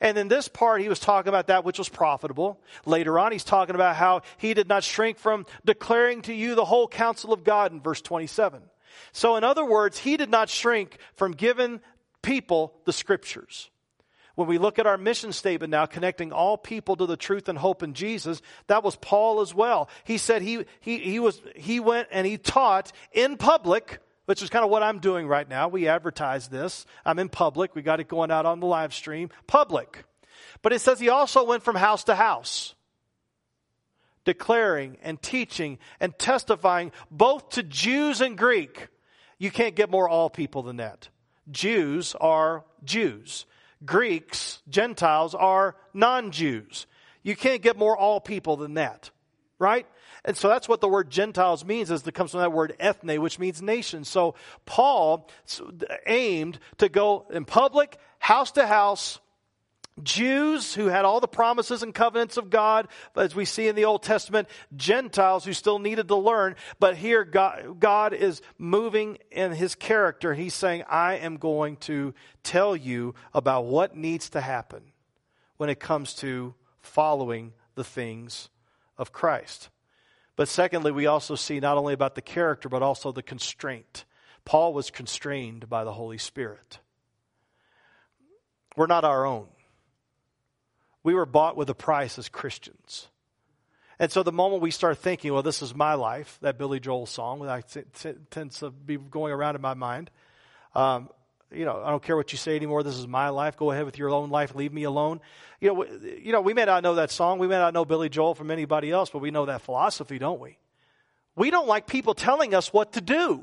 And 0.00 0.18
in 0.18 0.28
this 0.28 0.48
part, 0.48 0.80
he 0.80 0.88
was 0.88 1.00
talking 1.00 1.28
about 1.28 1.48
that 1.48 1.64
which 1.64 1.78
was 1.78 1.88
profitable. 1.88 2.60
Later 2.84 3.18
on, 3.18 3.32
he's 3.32 3.44
talking 3.44 3.74
about 3.74 3.96
how 3.96 4.22
he 4.38 4.54
did 4.54 4.68
not 4.68 4.84
shrink 4.84 5.18
from 5.18 5.46
declaring 5.64 6.22
to 6.22 6.34
you 6.34 6.54
the 6.54 6.64
whole 6.64 6.88
counsel 6.88 7.32
of 7.32 7.44
God 7.44 7.72
in 7.72 7.80
verse 7.80 8.00
27. 8.00 8.62
So, 9.12 9.36
in 9.36 9.44
other 9.44 9.64
words, 9.64 9.98
he 9.98 10.16
did 10.16 10.30
not 10.30 10.48
shrink 10.48 10.98
from 11.14 11.32
giving 11.32 11.80
people 12.22 12.74
the 12.84 12.92
scriptures. 12.92 13.70
When 14.34 14.48
we 14.48 14.58
look 14.58 14.78
at 14.78 14.86
our 14.86 14.96
mission 14.96 15.32
statement 15.32 15.70
now, 15.70 15.84
connecting 15.84 16.32
all 16.32 16.56
people 16.56 16.96
to 16.96 17.06
the 17.06 17.18
truth 17.18 17.48
and 17.48 17.58
hope 17.58 17.82
in 17.82 17.92
Jesus, 17.92 18.40
that 18.66 18.82
was 18.82 18.96
Paul 18.96 19.40
as 19.40 19.54
well. 19.54 19.90
He 20.04 20.16
said 20.16 20.40
he, 20.40 20.64
he, 20.80 20.98
he, 20.98 21.18
was, 21.18 21.40
he 21.54 21.80
went 21.80 22.08
and 22.10 22.26
he 22.26 22.38
taught 22.38 22.92
in 23.12 23.36
public, 23.36 24.00
which 24.26 24.42
is 24.42 24.50
kind 24.50 24.64
of 24.64 24.70
what 24.70 24.82
I'm 24.82 24.98
doing 24.98 25.26
right 25.26 25.48
now. 25.48 25.68
We 25.68 25.88
advertise 25.88 26.48
this. 26.48 26.86
I'm 27.04 27.18
in 27.18 27.28
public. 27.28 27.74
We 27.74 27.82
got 27.82 28.00
it 28.00 28.08
going 28.08 28.30
out 28.30 28.46
on 28.46 28.60
the 28.60 28.66
live 28.66 28.94
stream. 28.94 29.30
Public. 29.46 30.04
But 30.62 30.72
it 30.72 30.80
says 30.80 31.00
he 31.00 31.08
also 31.08 31.44
went 31.44 31.62
from 31.62 31.76
house 31.76 32.04
to 32.04 32.14
house 32.14 32.74
declaring 34.24 34.96
and 35.02 35.20
teaching 35.20 35.78
and 36.00 36.16
testifying 36.18 36.92
both 37.10 37.50
to 37.50 37.62
Jews 37.62 38.20
and 38.20 38.36
Greek. 38.38 38.88
You 39.38 39.50
can't 39.50 39.74
get 39.74 39.90
more 39.90 40.08
all 40.08 40.30
people 40.30 40.62
than 40.62 40.76
that. 40.76 41.08
Jews 41.50 42.14
are 42.20 42.64
Jews. 42.84 43.46
Greeks, 43.84 44.62
Gentiles 44.68 45.34
are 45.34 45.76
non-Jews. 45.92 46.86
You 47.24 47.34
can't 47.34 47.62
get 47.62 47.76
more 47.76 47.96
all 47.96 48.20
people 48.20 48.56
than 48.56 48.74
that. 48.74 49.10
Right? 49.58 49.86
And 50.24 50.36
so 50.36 50.48
that's 50.48 50.68
what 50.68 50.80
the 50.80 50.88
word 50.88 51.10
Gentiles 51.10 51.64
means, 51.64 51.90
is 51.90 52.06
it 52.06 52.14
comes 52.14 52.30
from 52.30 52.40
that 52.40 52.52
word 52.52 52.76
ethne, 52.78 53.20
which 53.20 53.38
means 53.38 53.60
nation. 53.60 54.04
So 54.04 54.36
Paul 54.66 55.28
aimed 56.06 56.60
to 56.78 56.88
go 56.88 57.26
in 57.30 57.44
public, 57.44 57.98
house 58.20 58.52
to 58.52 58.66
house, 58.66 59.18
Jews 60.02 60.74
who 60.74 60.86
had 60.86 61.04
all 61.04 61.20
the 61.20 61.28
promises 61.28 61.82
and 61.82 61.94
covenants 61.94 62.36
of 62.36 62.50
God, 62.50 62.88
as 63.14 63.34
we 63.34 63.44
see 63.44 63.68
in 63.68 63.74
the 63.74 63.84
Old 63.84 64.02
Testament, 64.02 64.48
Gentiles 64.74 65.44
who 65.44 65.52
still 65.52 65.78
needed 65.78 66.08
to 66.08 66.16
learn, 66.16 66.56
but 66.78 66.96
here 66.96 67.24
God, 67.24 67.78
God 67.78 68.14
is 68.14 68.40
moving 68.56 69.18
in 69.30 69.52
his 69.52 69.74
character. 69.74 70.32
He's 70.32 70.54
saying, 70.54 70.84
I 70.88 71.16
am 71.16 71.36
going 71.36 71.76
to 71.78 72.14
tell 72.42 72.74
you 72.74 73.14
about 73.34 73.66
what 73.66 73.96
needs 73.96 74.30
to 74.30 74.40
happen 74.40 74.92
when 75.58 75.68
it 75.68 75.78
comes 75.78 76.14
to 76.14 76.54
following 76.80 77.52
the 77.74 77.84
things 77.84 78.48
of 78.96 79.12
Christ. 79.12 79.68
But 80.36 80.48
secondly, 80.48 80.92
we 80.92 81.06
also 81.06 81.34
see 81.34 81.60
not 81.60 81.76
only 81.76 81.94
about 81.94 82.14
the 82.14 82.22
character, 82.22 82.68
but 82.68 82.82
also 82.82 83.12
the 83.12 83.22
constraint. 83.22 84.04
Paul 84.44 84.72
was 84.72 84.90
constrained 84.90 85.68
by 85.68 85.84
the 85.84 85.92
Holy 85.92 86.18
Spirit. 86.18 86.80
We're 88.76 88.86
not 88.86 89.04
our 89.04 89.26
own. 89.26 89.48
We 91.04 91.14
were 91.14 91.26
bought 91.26 91.56
with 91.56 91.68
a 91.68 91.74
price 91.74 92.18
as 92.18 92.28
Christians. 92.28 93.08
And 93.98 94.10
so 94.10 94.22
the 94.22 94.32
moment 94.32 94.62
we 94.62 94.70
start 94.70 94.98
thinking, 94.98 95.32
well, 95.32 95.42
this 95.42 95.62
is 95.62 95.74
my 95.74 95.94
life, 95.94 96.38
that 96.40 96.58
Billy 96.58 96.80
Joel 96.80 97.06
song 97.06 97.40
that 97.42 97.68
t- 97.68 97.82
t- 98.00 98.14
tends 98.30 98.60
to 98.60 98.70
be 98.70 98.96
going 98.96 99.32
around 99.32 99.54
in 99.54 99.60
my 99.60 99.74
mind. 99.74 100.10
Um, 100.74 101.08
you 101.54 101.64
know, 101.64 101.82
I 101.84 101.90
don't 101.90 102.02
care 102.02 102.16
what 102.16 102.32
you 102.32 102.38
say 102.38 102.56
anymore. 102.56 102.82
This 102.82 102.96
is 102.96 103.06
my 103.06 103.28
life. 103.28 103.56
Go 103.56 103.70
ahead 103.70 103.84
with 103.84 103.98
your 103.98 104.10
own 104.10 104.30
life. 104.30 104.54
Leave 104.54 104.72
me 104.72 104.84
alone. 104.84 105.20
You 105.60 105.68
know, 105.68 105.74
we, 105.74 106.20
you 106.22 106.32
know, 106.32 106.40
we 106.40 106.54
may 106.54 106.64
not 106.64 106.82
know 106.82 106.96
that 106.96 107.10
song. 107.10 107.38
We 107.38 107.46
may 107.46 107.56
not 107.56 107.74
know 107.74 107.84
Billy 107.84 108.08
Joel 108.08 108.34
from 108.34 108.50
anybody 108.50 108.90
else, 108.90 109.10
but 109.10 109.20
we 109.20 109.30
know 109.30 109.46
that 109.46 109.62
philosophy, 109.62 110.18
don't 110.18 110.40
we? 110.40 110.58
We 111.36 111.50
don't 111.50 111.66
like 111.66 111.86
people 111.86 112.14
telling 112.14 112.54
us 112.54 112.72
what 112.72 112.92
to 112.94 113.00
do. 113.00 113.42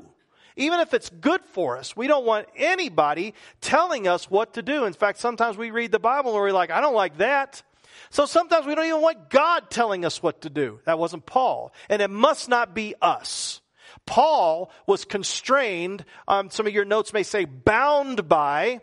Even 0.56 0.80
if 0.80 0.92
it's 0.92 1.08
good 1.08 1.40
for 1.46 1.78
us, 1.78 1.96
we 1.96 2.06
don't 2.06 2.26
want 2.26 2.46
anybody 2.56 3.34
telling 3.60 4.06
us 4.06 4.30
what 4.30 4.54
to 4.54 4.62
do. 4.62 4.84
In 4.84 4.92
fact, 4.92 5.18
sometimes 5.18 5.56
we 5.56 5.70
read 5.70 5.92
the 5.92 5.98
Bible 5.98 6.32
and 6.32 6.40
we're 6.40 6.52
like, 6.52 6.70
I 6.70 6.80
don't 6.80 6.94
like 6.94 7.18
that. 7.18 7.62
So 8.10 8.26
sometimes 8.26 8.66
we 8.66 8.74
don't 8.74 8.86
even 8.86 9.00
want 9.00 9.30
God 9.30 9.70
telling 9.70 10.04
us 10.04 10.22
what 10.22 10.42
to 10.42 10.50
do. 10.50 10.80
That 10.84 10.98
wasn't 10.98 11.26
Paul. 11.26 11.72
And 11.88 12.02
it 12.02 12.10
must 12.10 12.48
not 12.48 12.74
be 12.74 12.94
us. 13.00 13.60
Paul 14.06 14.70
was 14.86 15.04
constrained, 15.04 16.04
um, 16.26 16.50
some 16.50 16.66
of 16.66 16.72
your 16.72 16.84
notes 16.84 17.12
may 17.12 17.22
say 17.22 17.44
bound 17.44 18.28
by 18.28 18.80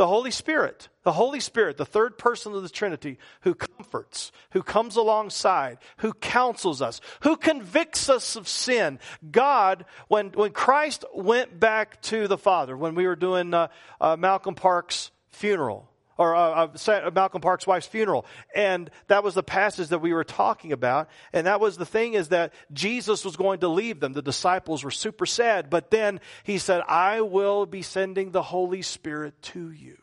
the 0.00 0.06
Holy 0.06 0.30
Spirit. 0.30 0.88
The 1.02 1.12
Holy 1.12 1.40
Spirit, 1.40 1.76
the 1.76 1.84
third 1.84 2.16
person 2.16 2.54
of 2.54 2.62
the 2.62 2.70
Trinity, 2.70 3.18
who 3.42 3.54
comforts, 3.54 4.32
who 4.52 4.62
comes 4.62 4.96
alongside, 4.96 5.76
who 5.98 6.14
counsels 6.14 6.80
us, 6.80 7.02
who 7.20 7.36
convicts 7.36 8.08
us 8.08 8.34
of 8.34 8.48
sin. 8.48 8.98
God, 9.30 9.84
when, 10.08 10.28
when 10.30 10.52
Christ 10.52 11.04
went 11.14 11.60
back 11.60 12.00
to 12.04 12.28
the 12.28 12.38
Father, 12.38 12.78
when 12.78 12.94
we 12.94 13.06
were 13.06 13.14
doing 13.14 13.52
uh, 13.52 13.68
uh, 14.00 14.16
Malcolm 14.16 14.54
Park's 14.54 15.10
funeral, 15.28 15.89
or 16.20 16.36
uh, 16.36 16.68
uh 16.68 17.10
Malcolm 17.14 17.40
Park's 17.40 17.66
wife's 17.66 17.86
funeral. 17.86 18.26
And 18.54 18.90
that 19.06 19.24
was 19.24 19.34
the 19.34 19.42
passage 19.42 19.88
that 19.88 20.00
we 20.00 20.12
were 20.12 20.22
talking 20.22 20.70
about. 20.70 21.08
And 21.32 21.46
that 21.46 21.60
was 21.60 21.78
the 21.78 21.86
thing 21.86 22.12
is 22.12 22.28
that 22.28 22.52
Jesus 22.74 23.24
was 23.24 23.36
going 23.36 23.60
to 23.60 23.68
leave 23.68 24.00
them. 24.00 24.12
The 24.12 24.20
disciples 24.20 24.84
were 24.84 24.90
super 24.90 25.24
sad. 25.24 25.70
But 25.70 25.90
then 25.90 26.20
he 26.44 26.58
said, 26.58 26.82
I 26.86 27.22
will 27.22 27.64
be 27.64 27.80
sending 27.80 28.32
the 28.32 28.42
Holy 28.42 28.82
Spirit 28.82 29.40
to 29.42 29.70
you. 29.70 29.96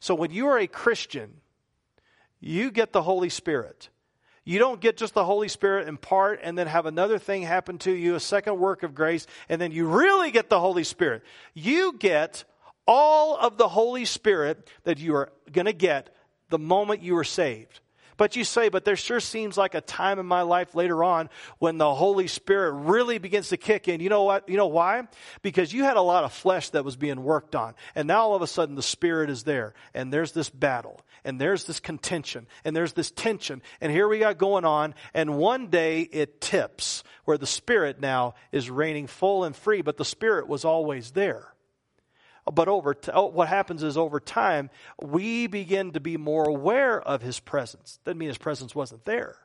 So 0.00 0.14
when 0.14 0.30
you 0.30 0.46
are 0.48 0.58
a 0.58 0.66
Christian, 0.66 1.34
you 2.40 2.70
get 2.70 2.92
the 2.92 3.02
Holy 3.02 3.28
Spirit. 3.28 3.90
You 4.44 4.58
don't 4.58 4.80
get 4.80 4.96
just 4.96 5.12
the 5.12 5.24
Holy 5.24 5.48
Spirit 5.48 5.86
in 5.86 5.98
part 5.98 6.40
and 6.42 6.56
then 6.56 6.66
have 6.66 6.86
another 6.86 7.18
thing 7.18 7.42
happen 7.42 7.76
to 7.80 7.92
you, 7.92 8.14
a 8.14 8.20
second 8.20 8.58
work 8.58 8.84
of 8.84 8.94
grace, 8.94 9.26
and 9.50 9.60
then 9.60 9.70
you 9.70 9.86
really 9.86 10.30
get 10.30 10.48
the 10.48 10.58
Holy 10.58 10.84
Spirit. 10.84 11.22
You 11.52 11.92
get 11.92 12.44
all 12.86 13.36
of 13.36 13.56
the 13.56 13.68
Holy 13.68 14.04
Spirit 14.04 14.68
that 14.84 14.98
you 14.98 15.14
are 15.14 15.32
going 15.50 15.66
to 15.66 15.72
get 15.72 16.14
the 16.50 16.58
moment 16.58 17.02
you 17.02 17.16
are 17.16 17.24
saved. 17.24 17.80
But 18.16 18.36
you 18.36 18.44
say, 18.44 18.68
but 18.68 18.84
there 18.84 18.96
sure 18.96 19.20
seems 19.20 19.56
like 19.56 19.74
a 19.74 19.80
time 19.80 20.18
in 20.18 20.26
my 20.26 20.42
life 20.42 20.74
later 20.74 21.02
on 21.02 21.30
when 21.58 21.78
the 21.78 21.92
Holy 21.92 22.28
Spirit 22.28 22.72
really 22.72 23.18
begins 23.18 23.48
to 23.48 23.56
kick 23.56 23.88
in. 23.88 24.00
You 24.00 24.10
know 24.10 24.24
what? 24.24 24.48
You 24.48 24.56
know 24.56 24.66
why? 24.66 25.08
Because 25.40 25.72
you 25.72 25.84
had 25.84 25.96
a 25.96 26.02
lot 26.02 26.24
of 26.24 26.32
flesh 26.32 26.70
that 26.70 26.84
was 26.84 26.94
being 26.94 27.22
worked 27.22 27.56
on. 27.56 27.74
And 27.94 28.06
now 28.06 28.22
all 28.22 28.34
of 28.34 28.42
a 28.42 28.46
sudden 28.46 28.74
the 28.74 28.82
Spirit 28.82 29.30
is 29.30 29.44
there. 29.44 29.74
And 29.94 30.12
there's 30.12 30.32
this 30.32 30.50
battle. 30.50 31.00
And 31.24 31.40
there's 31.40 31.64
this 31.64 31.80
contention. 31.80 32.46
And 32.64 32.76
there's 32.76 32.92
this 32.92 33.10
tension. 33.10 33.62
And 33.80 33.90
here 33.90 34.06
we 34.06 34.18
got 34.18 34.38
going 34.38 34.64
on. 34.64 34.94
And 35.14 35.38
one 35.38 35.68
day 35.68 36.02
it 36.02 36.40
tips 36.40 37.02
where 37.24 37.38
the 37.38 37.46
Spirit 37.46 38.00
now 38.00 38.34
is 38.52 38.70
reigning 38.70 39.06
full 39.06 39.44
and 39.44 39.56
free. 39.56 39.82
But 39.82 39.96
the 39.96 40.04
Spirit 40.04 40.48
was 40.48 40.64
always 40.64 41.12
there. 41.12 41.51
But 42.50 42.68
over 42.68 42.94
t- 42.94 43.12
oh, 43.14 43.26
what 43.26 43.48
happens 43.48 43.82
is 43.82 43.96
over 43.96 44.18
time, 44.18 44.70
we 45.00 45.46
begin 45.46 45.92
to 45.92 46.00
be 46.00 46.16
more 46.16 46.44
aware 46.44 47.00
of 47.00 47.22
his 47.22 47.38
presence. 47.38 48.00
Doesn't 48.04 48.18
mean 48.18 48.28
his 48.28 48.38
presence 48.38 48.74
wasn't 48.74 49.04
there. 49.04 49.36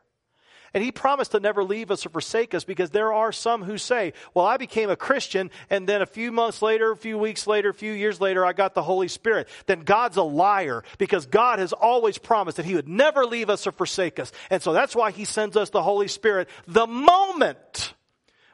And 0.74 0.84
he 0.84 0.92
promised 0.92 1.32
to 1.32 1.40
never 1.40 1.64
leave 1.64 1.92
us 1.92 2.06
or 2.06 2.10
forsake 2.10 2.54
us 2.54 2.64
because 2.64 2.90
there 2.90 3.14
are 3.14 3.32
some 3.32 3.64
who 3.64 3.78
say, 3.78 4.14
Well, 4.34 4.46
I 4.46 4.58
became 4.58 4.90
a 4.90 4.96
Christian, 4.96 5.50
and 5.70 5.88
then 5.88 6.02
a 6.02 6.06
few 6.06 6.32
months 6.32 6.62
later, 6.62 6.92
a 6.92 6.98
few 6.98 7.18
weeks 7.18 7.48
later, 7.48 7.70
a 7.70 7.74
few 7.74 7.94
years 7.94 8.20
later, 8.20 8.46
I 8.46 8.54
got 8.54 8.74
the 8.74 8.84
Holy 8.84 9.08
Spirit. 9.08 9.48
Then 9.66 9.82
God's 9.82 10.18
a 10.18 10.24
liar 10.24 10.84
because 10.98 11.26
God 11.26 11.60
has 11.60 11.74
always 11.74 12.18
promised 12.18 12.58
that 12.58 12.66
he 12.66 12.76
would 12.76 12.90
never 12.90 13.26
leave 13.26 13.50
us 13.50 13.66
or 13.66 13.72
forsake 13.72 14.20
us. 14.20 14.32
And 14.50 14.62
so 14.62 14.74
that's 14.74 14.96
why 14.96 15.12
he 15.12 15.24
sends 15.24 15.56
us 15.56 15.70
the 15.70 15.84
Holy 15.84 16.08
Spirit 16.08 16.50
the 16.68 16.88
moment 16.88 17.94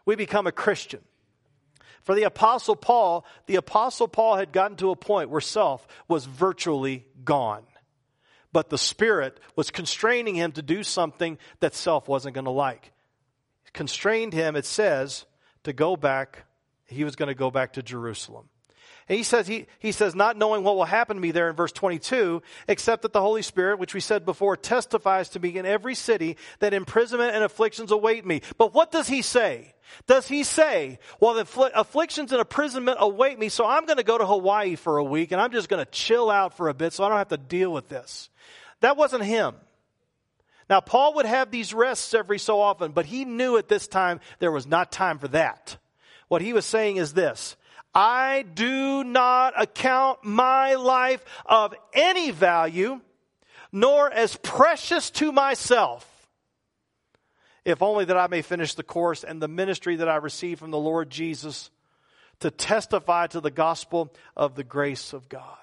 we 0.06 0.16
become 0.16 0.48
a 0.48 0.52
Christian. 0.52 1.02
For 2.04 2.16
the 2.16 2.24
Apostle 2.24 2.76
Paul, 2.76 3.26
the 3.46 3.56
Apostle 3.56 4.08
Paul 4.08 4.36
had 4.36 4.52
gotten 4.52 4.78
to 4.78 4.92
a 4.92 4.96
point 4.96 5.30
where 5.30 5.42
self 5.42 5.88
was 6.08 6.26
virtually 6.26 7.06
gone. 7.24 7.64
But 8.52 8.70
the 8.70 8.78
Spirit 8.78 9.40
was 9.56 9.72
constraining 9.72 10.36
him 10.36 10.52
to 10.54 10.62
do 10.62 10.84
something 10.84 11.38
that 11.60 11.74
self 11.74 12.08
wasn't 12.08 12.36
going 12.36 12.46
to 12.46 12.52
like. 12.52 12.92
constrained 13.74 14.34
him, 14.34 14.56
it 14.56 14.66
says, 14.66 15.26
to 15.64 15.74
go 15.74 15.96
back. 15.96 16.46
He 16.86 17.04
was 17.04 17.16
going 17.16 17.30
to 17.30 17.36
go 17.36 17.50
back 17.50 17.74
to 17.74 17.82
Jerusalem. 17.82 18.50
And 19.10 19.18
he 19.18 19.24
says, 19.24 19.48
he, 19.48 19.68
he 19.80 19.92
says, 19.92 20.16
not 20.16 20.38
knowing 20.38 20.64
what 20.64 20.76
will 20.76 20.86
happen 20.86 21.18
to 21.18 21.22
me 21.22 21.32
there 21.32 21.50
in 21.50 21.56
verse 21.56 21.72
22, 21.74 22.42
except 22.68 23.02
that 23.02 23.12
the 23.12 23.22
Holy 23.22 23.42
Spirit, 23.42 23.80
which 23.80 23.94
we 23.94 24.00
said 24.00 24.26
before, 24.26 24.56
testifies 24.56 25.30
to 25.30 25.40
me 25.40 25.58
in 25.58 25.66
every 25.66 25.96
city 25.96 26.38
that 26.60 26.74
imprisonment 26.74 27.36
and 27.36 27.44
afflictions 27.44 27.92
await 27.92 28.26
me. 28.26 28.42
But 28.58 28.74
what 28.74 28.92
does 28.92 29.08
he 29.08 29.22
say? 29.22 29.74
Does 30.08 30.28
he 30.28 30.44
say, 30.44 31.00
well, 31.20 31.34
the 31.34 31.72
afflictions 31.76 32.32
and 32.32 32.40
imprisonment 32.40 32.98
await 33.00 33.38
me, 33.38 33.50
so 33.50 33.66
I'm 33.66 33.86
going 33.86 33.98
to 33.98 34.04
go 34.04 34.18
to 34.18 34.26
Hawaii 34.26 34.76
for 34.76 34.98
a 34.98 35.04
week 35.04 35.32
and 35.32 35.42
I'm 35.42 35.52
just 35.52 35.70
going 35.70 35.84
to 35.84 35.92
chill 35.92 36.30
out 36.30 36.56
for 36.56 36.70
a 36.70 36.74
bit 36.74 36.94
so 36.94 37.04
I 37.04 37.10
don't 37.10 37.18
have 37.18 37.28
to 37.30 37.38
deal 37.38 37.72
with 37.72 37.90
this? 37.90 38.30
That 38.80 38.98
wasn't 38.98 39.24
him. 39.24 39.56
Now, 40.70 40.80
Paul 40.80 41.16
would 41.16 41.26
have 41.26 41.52
these 41.52 41.74
rests 41.74 42.14
every 42.14 42.40
so 42.40 42.62
often, 42.62 42.94
but 42.94 43.06
he 43.06 43.26
knew 43.26 43.58
at 43.58 43.68
this 43.68 43.88
time 43.88 44.22
there 44.40 44.52
was 44.52 44.66
not 44.66 44.92
time 44.92 45.20
for 45.20 45.28
that. 45.30 45.78
What 46.30 46.42
he 46.42 46.54
was 46.54 46.66
saying 46.66 46.98
is 46.98 47.14
this 47.14 47.56
I 47.94 48.44
do 48.54 49.04
not 49.04 49.54
account 49.62 50.24
my 50.24 50.76
life 50.76 51.24
of 51.46 51.76
any 51.94 52.32
value, 52.32 53.02
nor 53.72 54.12
as 54.12 54.36
precious 54.38 55.12
to 55.12 55.32
myself, 55.32 56.10
if 57.66 57.82
only 57.82 58.06
that 58.06 58.18
I 58.18 58.28
may 58.28 58.42
finish 58.42 58.74
the 58.74 58.84
course 58.84 59.24
and 59.24 59.42
the 59.42 59.48
ministry 59.48 59.98
that 59.98 60.10
I 60.10 60.16
received 60.16 60.60
from 60.60 60.72
the 60.72 60.80
Lord 60.80 61.10
Jesus 61.10 61.70
to 62.40 62.50
testify 62.50 63.28
to 63.28 63.40
the 63.40 63.52
gospel 63.52 64.14
of 64.36 64.56
the 64.56 64.64
grace 64.64 65.14
of 65.14 65.30
God. 65.30 65.58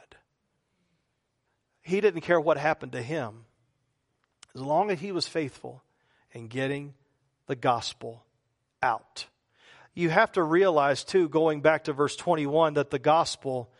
He 1.83 2.01
didn't 2.01 2.21
care 2.21 2.41
what 2.41 2.57
happened 2.57 2.93
to 2.93 3.03
him. 3.03 3.45
As 4.55 4.61
long 4.61 4.91
as 4.91 5.01
he 5.01 5.13
was 5.13 5.27
faithful 5.27 5.83
in 6.33 6.49
getting 6.49 6.95
the 7.47 7.57
gospel 7.57 8.25
out 8.83 9.27
you 9.95 10.09
have 10.09 10.33
to 10.33 10.43
realize, 10.43 11.05
too, 11.05 11.29
going 11.29 11.61
back 11.61 11.85
to 11.85 11.93
verse 11.93 12.17
21, 12.17 12.75
that 12.75 12.91
the 12.91 12.99
gospel 12.99 13.71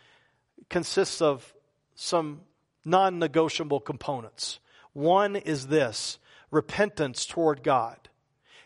consists 0.69 1.23
of 1.23 1.53
some 1.95 2.41
non 2.85 3.19
negotiable 3.19 3.81
components. 3.81 4.59
One 4.93 5.37
is 5.37 5.69
this 5.69 6.19
repentance 6.51 7.27
toward 7.27 7.63
God. 7.63 7.97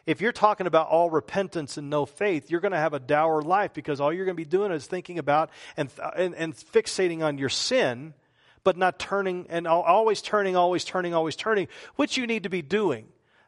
If 0.07 0.21
you're 0.21 0.33
talking 0.33 0.66
about 0.66 0.88
all 0.88 1.11
repentance 1.11 1.77
and 1.79 1.88
no 1.88 2.05
faith, 2.05 2.51
you're 2.51 2.61
going 2.61 2.73
to 2.73 2.79
have 2.79 2.92
a 2.92 2.99
dour 2.99 3.40
life 3.42 3.73
because 3.73 4.01
all 4.01 4.12
you're 4.12 4.27
going 4.27 4.37
to 4.37 4.42
be 4.42 4.49
doing 4.49 4.71
is 4.71 4.87
thinking 4.87 5.18
about 5.18 5.51
and, 5.77 5.90
and, 6.16 6.35
and 6.35 6.55
fixating 6.55 7.23
on 7.23 7.38
your 7.38 7.49
sin, 7.49 8.12
but 8.64 8.77
not 8.77 8.99
turning 8.99 9.47
and 9.49 9.66
always 9.66 10.21
turning, 10.21 10.57
always 10.57 10.85
turning, 10.85 11.14
always 11.14 11.37
turning, 11.37 11.68
which 11.97 12.18
you 12.18 12.27
need 12.27 12.42
to 12.42 12.51
be 12.51 12.62
doing. 12.62 13.07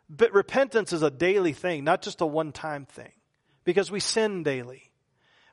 But 0.09 0.33
repentance 0.33 0.93
is 0.93 1.03
a 1.03 1.11
daily 1.11 1.53
thing, 1.53 1.85
not 1.85 2.01
just 2.01 2.21
a 2.21 2.27
one 2.27 2.53
time 2.53 2.87
thing 2.87 3.13
because 3.67 3.91
we 3.91 4.01
sin 4.01 4.43
daily. 4.43 4.91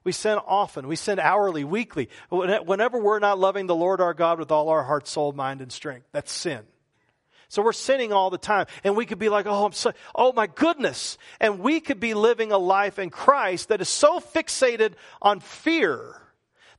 We 0.05 0.13
sin 0.13 0.37
often. 0.37 0.87
We 0.87 0.95
sin 0.95 1.19
hourly, 1.19 1.65
weekly. 1.65 2.09
Whenever 2.29 2.99
we're 2.99 3.19
not 3.19 3.39
loving 3.39 3.67
the 3.67 3.75
Lord 3.75 3.99
our 3.99 4.13
God 4.13 4.39
with 4.39 4.51
all 4.51 4.69
our 4.69 4.83
heart, 4.83 5.07
soul, 5.07 5.33
mind, 5.33 5.59
and 5.59 5.71
strength, 5.71 6.07
that's 6.13 6.31
sin. 6.31 6.61
So 7.49 7.61
we're 7.61 7.73
sinning 7.73 8.11
all 8.11 8.29
the 8.29 8.37
time. 8.37 8.67
And 8.83 8.95
we 8.95 9.05
could 9.05 9.19
be 9.19 9.29
like, 9.29 9.45
oh, 9.45 9.65
I'm 9.65 9.73
so, 9.73 9.93
oh 10.15 10.31
my 10.33 10.47
goodness. 10.47 11.17
And 11.39 11.59
we 11.59 11.79
could 11.79 11.99
be 11.99 12.13
living 12.13 12.51
a 12.51 12.57
life 12.57 12.99
in 12.99 13.09
Christ 13.09 13.69
that 13.69 13.81
is 13.81 13.89
so 13.89 14.19
fixated 14.19 14.93
on 15.21 15.39
fear 15.39 16.15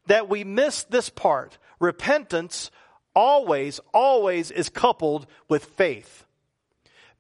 that 0.07 0.29
we 0.29 0.45
miss 0.45 0.85
this 0.85 1.09
part. 1.11 1.59
Repentance 1.81 2.71
always, 3.15 3.81
always 3.93 4.51
is 4.51 4.69
coupled 4.69 5.27
with 5.49 5.65
faith. 5.65 6.27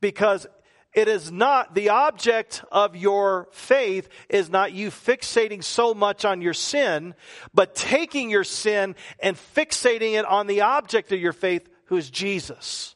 Because 0.00 0.46
it 0.94 1.08
is 1.08 1.32
not 1.32 1.74
the 1.74 1.90
object 1.90 2.64
of 2.70 2.96
your 2.96 3.48
faith 3.52 4.08
is 4.28 4.48
not 4.48 4.72
you 4.72 4.90
fixating 4.90 5.62
so 5.62 5.92
much 5.92 6.24
on 6.24 6.40
your 6.40 6.54
sin, 6.54 7.14
but 7.52 7.74
taking 7.74 8.30
your 8.30 8.44
sin 8.44 8.94
and 9.18 9.36
fixating 9.36 10.14
it 10.14 10.24
on 10.24 10.46
the 10.46 10.62
object 10.62 11.12
of 11.12 11.20
your 11.20 11.32
faith, 11.32 11.68
who 11.86 11.96
is 11.96 12.10
Jesus. 12.10 12.94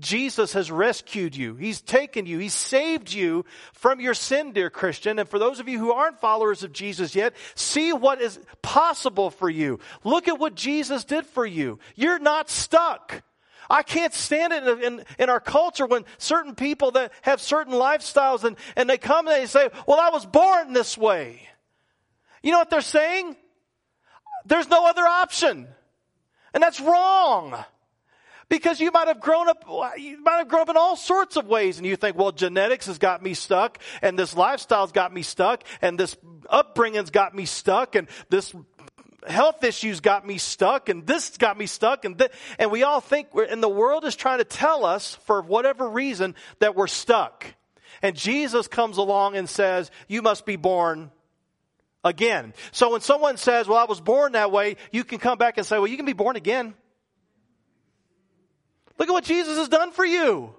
Jesus 0.00 0.54
has 0.54 0.72
rescued 0.72 1.36
you. 1.36 1.54
He's 1.54 1.80
taken 1.80 2.26
you. 2.26 2.38
He's 2.38 2.54
saved 2.54 3.12
you 3.12 3.44
from 3.72 4.00
your 4.00 4.14
sin, 4.14 4.52
dear 4.52 4.68
Christian. 4.68 5.18
And 5.20 5.28
for 5.28 5.38
those 5.38 5.60
of 5.60 5.68
you 5.68 5.78
who 5.78 5.92
aren't 5.92 6.20
followers 6.20 6.64
of 6.64 6.72
Jesus 6.72 7.14
yet, 7.14 7.34
see 7.54 7.92
what 7.92 8.20
is 8.20 8.40
possible 8.60 9.30
for 9.30 9.48
you. 9.48 9.78
Look 10.02 10.26
at 10.26 10.40
what 10.40 10.56
Jesus 10.56 11.04
did 11.04 11.26
for 11.26 11.46
you. 11.46 11.78
You're 11.94 12.18
not 12.18 12.50
stuck. 12.50 13.22
I 13.68 13.82
can't 13.82 14.12
stand 14.12 14.52
it 14.52 14.66
in, 14.66 14.82
in, 14.82 15.04
in, 15.18 15.30
our 15.30 15.40
culture 15.40 15.86
when 15.86 16.04
certain 16.18 16.54
people 16.54 16.92
that 16.92 17.12
have 17.22 17.40
certain 17.40 17.74
lifestyles 17.74 18.44
and, 18.44 18.56
and 18.76 18.88
they 18.88 18.98
come 18.98 19.26
and 19.26 19.36
they 19.36 19.46
say, 19.46 19.70
well, 19.86 20.00
I 20.00 20.10
was 20.10 20.26
born 20.26 20.72
this 20.72 20.98
way. 20.98 21.48
You 22.42 22.52
know 22.52 22.58
what 22.58 22.70
they're 22.70 22.80
saying? 22.80 23.36
There's 24.44 24.68
no 24.68 24.86
other 24.86 25.02
option. 25.02 25.66
And 26.52 26.62
that's 26.62 26.80
wrong. 26.80 27.64
Because 28.50 28.78
you 28.78 28.90
might 28.92 29.08
have 29.08 29.20
grown 29.20 29.48
up, 29.48 29.64
you 29.96 30.22
might 30.22 30.36
have 30.36 30.48
grown 30.48 30.62
up 30.62 30.68
in 30.68 30.76
all 30.76 30.96
sorts 30.96 31.36
of 31.36 31.46
ways 31.46 31.78
and 31.78 31.86
you 31.86 31.96
think, 31.96 32.16
well, 32.16 32.30
genetics 32.30 32.86
has 32.86 32.98
got 32.98 33.22
me 33.22 33.32
stuck 33.32 33.78
and 34.02 34.18
this 34.18 34.36
lifestyle's 34.36 34.92
got 34.92 35.12
me 35.12 35.22
stuck 35.22 35.64
and 35.80 35.98
this 35.98 36.16
upbringing's 36.50 37.10
got 37.10 37.34
me 37.34 37.46
stuck 37.46 37.96
and 37.96 38.06
this 38.28 38.54
health 39.26 39.64
issues 39.64 40.00
got 40.00 40.26
me 40.26 40.38
stuck 40.38 40.88
and 40.88 41.06
this 41.06 41.36
got 41.36 41.56
me 41.56 41.66
stuck 41.66 42.04
and 42.04 42.18
th- 42.18 42.30
and 42.58 42.70
we 42.70 42.82
all 42.82 43.00
think 43.00 43.28
and 43.34 43.62
the 43.62 43.68
world 43.68 44.04
is 44.04 44.16
trying 44.16 44.38
to 44.38 44.44
tell 44.44 44.84
us 44.84 45.16
for 45.24 45.42
whatever 45.42 45.88
reason 45.88 46.34
that 46.58 46.74
we're 46.74 46.86
stuck. 46.86 47.46
And 48.02 48.16
jesus 48.16 48.68
comes 48.68 48.98
along 48.98 49.36
and 49.36 49.48
says 49.48 49.90
you 50.08 50.22
must 50.22 50.46
be 50.46 50.56
born 50.56 51.10
again. 52.02 52.52
So 52.72 52.92
when 52.92 53.00
someone 53.00 53.36
says 53.36 53.66
well 53.66 53.78
i 53.78 53.84
was 53.84 54.00
born 54.00 54.32
that 54.32 54.52
way 54.52 54.76
you 54.92 55.04
can 55.04 55.18
come 55.18 55.38
back 55.38 55.58
and 55.58 55.66
say 55.66 55.78
well 55.78 55.86
you 55.86 55.96
can 55.96 56.06
be 56.06 56.12
born 56.12 56.36
again. 56.36 56.74
Look 58.98 59.08
at 59.08 59.12
what 59.12 59.24
jesus 59.24 59.56
has 59.56 59.68
done 59.68 59.92
for 59.92 60.04
you. 60.04 60.54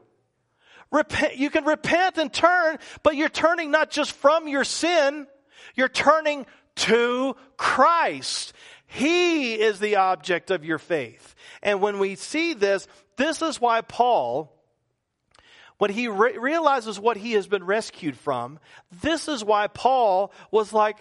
Repent 0.91 1.37
you 1.37 1.49
can 1.49 1.65
repent 1.65 2.17
and 2.17 2.31
turn 2.31 2.77
but 3.03 3.15
you're 3.15 3.29
turning 3.29 3.71
not 3.71 3.91
just 3.91 4.11
from 4.11 4.47
your 4.47 4.63
sin 4.63 5.27
you're 5.75 5.89
turning 5.89 6.45
to 6.75 7.35
Christ. 7.57 8.53
He 8.87 9.55
is 9.55 9.79
the 9.79 9.97
object 9.97 10.51
of 10.51 10.63
your 10.65 10.77
faith. 10.77 11.35
And 11.61 11.81
when 11.81 11.99
we 11.99 12.15
see 12.15 12.53
this, 12.53 12.87
this 13.17 13.41
is 13.41 13.59
why 13.59 13.81
Paul, 13.81 14.51
when 15.77 15.91
he 15.91 16.07
re- 16.07 16.37
realizes 16.37 16.99
what 16.99 17.17
he 17.17 17.33
has 17.33 17.47
been 17.47 17.63
rescued 17.63 18.17
from, 18.17 18.59
this 19.01 19.27
is 19.27 19.43
why 19.43 19.67
Paul 19.67 20.31
was 20.51 20.71
like, 20.71 20.97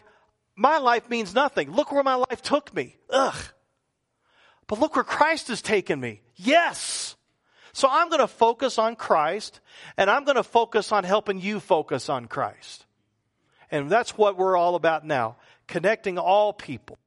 my 0.56 0.78
life 0.78 1.10
means 1.10 1.34
nothing. 1.34 1.72
Look 1.72 1.92
where 1.92 2.02
my 2.04 2.14
life 2.14 2.42
took 2.42 2.74
me. 2.74 2.96
Ugh. 3.10 3.37
But 4.66 4.80
look 4.80 4.96
where 4.96 5.04
Christ 5.04 5.48
has 5.48 5.62
taken 5.62 6.00
me. 6.00 6.22
Yes. 6.37 7.16
So 7.72 7.88
I'm 7.90 8.08
going 8.08 8.20
to 8.20 8.28
focus 8.28 8.78
on 8.78 8.94
Christ 8.96 9.60
and 9.96 10.08
I'm 10.08 10.24
going 10.24 10.37
to 10.37 10.44
focus 10.44 10.92
on 10.92 11.04
helping 11.04 11.40
you 11.40 11.58
focus 11.60 12.08
on 12.08 12.26
Christ. 12.26 12.87
And 13.70 13.90
that's 13.90 14.16
what 14.16 14.37
we're 14.37 14.56
all 14.56 14.76
about 14.76 15.04
now 15.04 15.37
connecting 15.66 16.18
all 16.18 16.53
people 16.53 16.98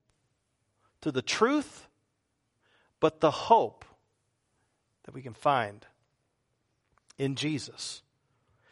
to 1.02 1.12
the 1.12 1.22
truth, 1.22 1.88
but 3.00 3.20
the 3.20 3.32
hope 3.32 3.86
that 5.04 5.14
we 5.14 5.22
can 5.22 5.34
find 5.34 5.86
in 7.18 7.36
Jesus. 7.36 8.02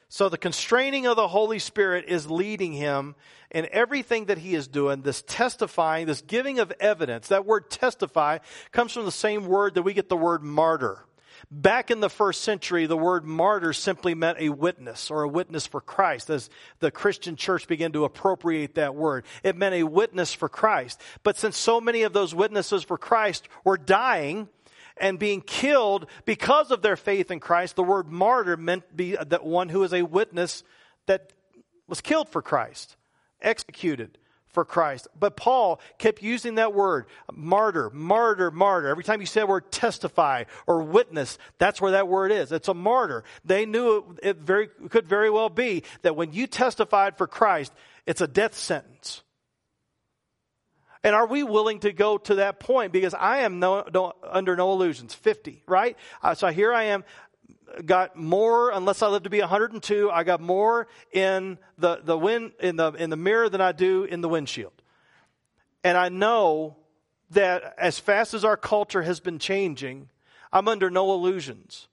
So 0.09 0.29
the 0.29 0.37
constraining 0.37 1.07
of 1.07 1.17
the 1.17 1.27
Holy 1.27 1.59
Spirit 1.59 2.05
is 2.07 2.29
leading 2.29 2.73
him 2.73 3.15
in 3.51 3.67
everything 3.71 4.25
that 4.25 4.37
he 4.37 4.55
is 4.55 4.67
doing, 4.67 5.01
this 5.01 5.23
testifying, 5.27 6.07
this 6.07 6.21
giving 6.21 6.59
of 6.59 6.71
evidence. 6.79 7.27
That 7.27 7.45
word 7.45 7.69
testify 7.69 8.37
comes 8.71 8.93
from 8.93 9.05
the 9.05 9.11
same 9.11 9.45
word 9.45 9.75
that 9.75 9.83
we 9.83 9.93
get 9.93 10.07
the 10.07 10.15
word 10.15 10.41
martyr. 10.41 11.05
Back 11.51 11.91
in 11.91 11.99
the 11.99 12.09
first 12.09 12.41
century, 12.41 12.85
the 12.85 12.97
word 12.97 13.25
martyr 13.25 13.73
simply 13.73 14.15
meant 14.15 14.39
a 14.39 14.49
witness 14.49 15.11
or 15.11 15.23
a 15.23 15.27
witness 15.27 15.67
for 15.67 15.81
Christ 15.81 16.29
as 16.29 16.49
the 16.79 16.91
Christian 16.91 17.35
church 17.35 17.67
began 17.67 17.91
to 17.93 18.05
appropriate 18.05 18.75
that 18.75 18.95
word. 18.95 19.25
It 19.43 19.55
meant 19.55 19.75
a 19.75 19.83
witness 19.83 20.33
for 20.33 20.49
Christ. 20.49 20.99
But 21.23 21.37
since 21.37 21.57
so 21.57 21.79
many 21.79 22.03
of 22.03 22.13
those 22.13 22.33
witnesses 22.33 22.83
for 22.83 22.97
Christ 22.97 23.47
were 23.63 23.77
dying, 23.77 24.49
and 24.97 25.19
being 25.19 25.41
killed 25.41 26.07
because 26.23 26.71
of 26.71 26.81
their 26.81 26.95
faith 26.95 27.29
in 27.29 27.39
Christ, 27.39 27.75
the 27.75 27.83
word 27.83 28.09
martyr 28.09 28.55
meant 28.55 28.95
be 28.95 29.15
that 29.15 29.43
one 29.43 29.69
who 29.69 29.83
is 29.83 29.93
a 29.93 30.03
witness 30.03 30.63
that 31.05 31.33
was 31.87 32.01
killed 32.01 32.29
for 32.29 32.41
Christ, 32.41 32.95
executed 33.41 34.17
for 34.55 34.65
Christ. 34.65 35.07
But 35.19 35.35
Paul 35.35 35.79
kept 35.99 36.23
using 36.23 36.55
that 36.55 36.73
word, 36.73 37.05
martyr, 37.31 37.91
martyr, 37.91 38.49
martyr. 38.49 38.87
Every 38.87 39.03
time 39.03 39.19
you 39.19 39.27
say 39.27 39.41
the 39.41 39.47
word 39.47 39.71
testify 39.71 40.45
or 40.65 40.81
witness, 40.81 41.37
that's 41.59 41.79
where 41.79 41.91
that 41.91 42.07
word 42.07 42.31
is. 42.31 42.51
It's 42.51 42.69
a 42.69 42.73
martyr. 42.73 43.23
They 43.43 43.67
knew 43.67 44.17
it, 44.23 44.37
very, 44.37 44.69
could 44.89 45.07
very 45.07 45.29
well 45.29 45.49
be 45.49 45.83
that 46.01 46.15
when 46.15 46.33
you 46.33 46.47
testified 46.47 47.17
for 47.17 47.27
Christ, 47.27 47.71
it's 48.07 48.21
a 48.21 48.27
death 48.27 48.55
sentence. 48.55 49.21
And 51.05 51.13
are 51.13 51.27
we 51.27 51.43
willing 51.43 51.81
to 51.81 51.93
go 51.93 52.17
to 52.17 52.35
that 52.35 52.59
point? 52.59 52.91
Because 52.91 53.13
I 53.13 53.41
am 53.41 53.59
no, 53.59 53.85
no, 53.93 54.13
under 54.23 54.55
no 54.55 54.71
illusions. 54.71 55.13
50, 55.13 55.61
right? 55.67 55.95
Uh, 56.23 56.33
so 56.33 56.47
here 56.47 56.73
I 56.73 56.85
am, 56.85 57.03
got 57.85 58.15
more, 58.15 58.71
unless 58.71 59.01
I 59.01 59.07
live 59.07 59.23
to 59.23 59.29
be 59.29 59.39
102, 59.39 60.09
I 60.11 60.23
got 60.23 60.41
more 60.41 60.87
in 61.11 61.57
the, 61.77 61.99
the 62.03 62.17
wind, 62.17 62.53
in 62.59 62.75
the, 62.75 62.91
in 62.93 63.09
the 63.09 63.17
mirror 63.17 63.49
than 63.49 63.61
I 63.61 63.71
do 63.71 64.03
in 64.03 64.21
the 64.21 64.29
windshield. 64.29 64.73
And 65.83 65.97
I 65.97 66.09
know 66.09 66.77
that 67.31 67.75
as 67.77 67.99
fast 67.99 68.33
as 68.33 68.45
our 68.45 68.57
culture 68.57 69.01
has 69.01 69.19
been 69.19 69.39
changing, 69.39 70.09
I'm 70.51 70.67
under 70.67 70.89
no 70.89 71.13
illusions 71.13 71.87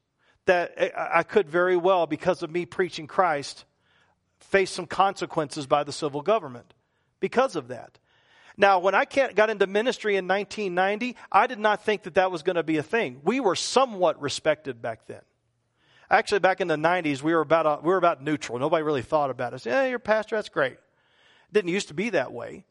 that 0.46 0.92
I 0.96 1.22
could 1.22 1.48
very 1.48 1.76
well, 1.76 2.06
because 2.06 2.42
of 2.42 2.50
me 2.50 2.66
preaching 2.66 3.06
Christ, 3.06 3.64
face 4.40 4.70
some 4.70 4.86
consequences 4.86 5.66
by 5.66 5.84
the 5.84 5.92
civil 5.92 6.20
government 6.20 6.74
because 7.20 7.54
of 7.54 7.68
that. 7.68 7.98
Now, 8.56 8.80
when 8.80 8.94
I 8.94 9.04
got 9.04 9.50
into 9.50 9.66
ministry 9.66 10.16
in 10.16 10.28
1990, 10.28 11.16
I 11.30 11.46
did 11.46 11.58
not 11.58 11.84
think 11.84 12.02
that 12.02 12.14
that 12.14 12.30
was 12.30 12.42
going 12.42 12.56
to 12.56 12.62
be 12.62 12.76
a 12.76 12.82
thing. 12.82 13.20
We 13.24 13.40
were 13.40 13.56
somewhat 13.56 14.20
respected 14.20 14.82
back 14.82 15.06
then. 15.06 15.22
Actually, 16.12 16.40
back 16.40 16.60
in 16.60 16.68
the 16.68 16.76
90s, 16.76 17.22
we 17.22 17.32
were 17.34 17.40
about, 17.40 17.64
a, 17.64 17.80
we 17.82 17.88
were 17.88 17.96
about 17.96 18.22
neutral. 18.22 18.58
Nobody 18.58 18.82
really 18.82 19.00
thought 19.00 19.30
about 19.30 19.54
us. 19.54 19.64
Yeah, 19.64 19.86
you're 19.86 19.98
pastor, 19.98 20.36
that's 20.36 20.50
great. 20.50 20.74
It 20.74 21.54
didn't 21.54 21.70
used 21.70 21.88
to 21.88 21.94
be 21.94 22.10
that 22.10 22.32
way. 22.34 22.64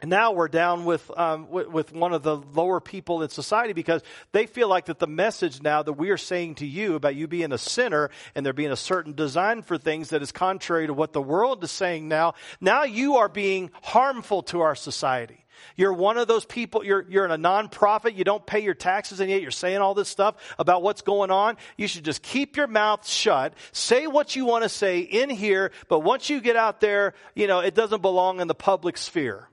And 0.00 0.10
now 0.10 0.32
we're 0.32 0.48
down 0.48 0.84
with, 0.84 1.08
um, 1.16 1.50
with, 1.50 1.68
with 1.68 1.92
one 1.92 2.12
of 2.12 2.24
the 2.24 2.36
lower 2.36 2.80
people 2.80 3.22
in 3.22 3.28
society 3.28 3.72
because 3.72 4.02
they 4.32 4.46
feel 4.46 4.68
like 4.68 4.86
that 4.86 4.98
the 4.98 5.06
message 5.06 5.62
now 5.62 5.84
that 5.84 5.92
we 5.92 6.10
are 6.10 6.16
saying 6.16 6.56
to 6.56 6.66
you 6.66 6.96
about 6.96 7.14
you 7.14 7.28
being 7.28 7.52
a 7.52 7.58
sinner 7.58 8.10
and 8.34 8.44
there 8.44 8.52
being 8.52 8.72
a 8.72 8.76
certain 8.76 9.12
design 9.12 9.62
for 9.62 9.78
things 9.78 10.10
that 10.10 10.22
is 10.22 10.32
contrary 10.32 10.88
to 10.88 10.94
what 10.94 11.12
the 11.12 11.22
world 11.22 11.62
is 11.62 11.70
saying 11.70 12.08
now, 12.08 12.34
now 12.60 12.82
you 12.82 13.16
are 13.16 13.28
being 13.28 13.70
harmful 13.82 14.42
to 14.42 14.60
our 14.60 14.74
society. 14.74 15.44
You're 15.76 15.92
one 15.92 16.18
of 16.18 16.28
those 16.28 16.44
people, 16.44 16.84
you're, 16.84 17.04
you're 17.08 17.24
in 17.24 17.30
a 17.30 17.38
nonprofit, 17.38 18.16
you 18.16 18.24
don't 18.24 18.44
pay 18.44 18.60
your 18.60 18.74
taxes, 18.74 19.20
and 19.20 19.30
yet 19.30 19.42
you're 19.42 19.50
saying 19.50 19.78
all 19.78 19.94
this 19.94 20.08
stuff 20.08 20.36
about 20.58 20.82
what's 20.82 21.02
going 21.02 21.30
on. 21.30 21.56
You 21.76 21.88
should 21.88 22.04
just 22.04 22.22
keep 22.22 22.56
your 22.56 22.66
mouth 22.66 23.06
shut, 23.06 23.54
say 23.72 24.06
what 24.06 24.36
you 24.36 24.44
want 24.44 24.64
to 24.64 24.68
say 24.68 25.00
in 25.00 25.30
here, 25.30 25.72
but 25.88 26.00
once 26.00 26.30
you 26.30 26.40
get 26.40 26.56
out 26.56 26.80
there, 26.80 27.14
you 27.34 27.46
know, 27.46 27.60
it 27.60 27.74
doesn't 27.74 28.02
belong 28.02 28.40
in 28.40 28.48
the 28.48 28.54
public 28.54 28.96
sphere. 28.96 29.48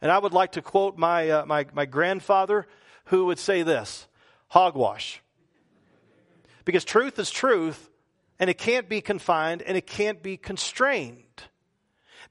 And 0.00 0.10
I 0.10 0.18
would 0.18 0.32
like 0.32 0.52
to 0.52 0.62
quote 0.62 0.98
my, 0.98 1.30
uh, 1.30 1.46
my, 1.46 1.66
my 1.72 1.86
grandfather 1.86 2.66
who 3.06 3.26
would 3.26 3.38
say 3.38 3.62
this 3.62 4.06
hogwash. 4.48 5.20
Because 6.64 6.84
truth 6.84 7.18
is 7.18 7.30
truth, 7.30 7.88
and 8.42 8.50
it 8.50 8.58
can't 8.58 8.88
be 8.88 9.00
confined 9.00 9.62
and 9.62 9.76
it 9.76 9.86
can't 9.86 10.20
be 10.20 10.36
constrained. 10.36 11.44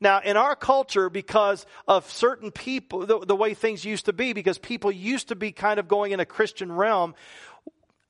Now, 0.01 0.19
in 0.19 0.35
our 0.35 0.55
culture, 0.55 1.11
because 1.11 1.67
of 1.87 2.11
certain 2.11 2.49
people, 2.51 3.05
the, 3.05 3.19
the, 3.19 3.35
way 3.35 3.53
things 3.53 3.85
used 3.85 4.05
to 4.05 4.13
be, 4.13 4.33
because 4.33 4.57
people 4.57 4.91
used 4.91 5.27
to 5.27 5.35
be 5.35 5.51
kind 5.51 5.79
of 5.79 5.87
going 5.87 6.11
in 6.11 6.19
a 6.19 6.25
Christian 6.25 6.71
realm, 6.71 7.13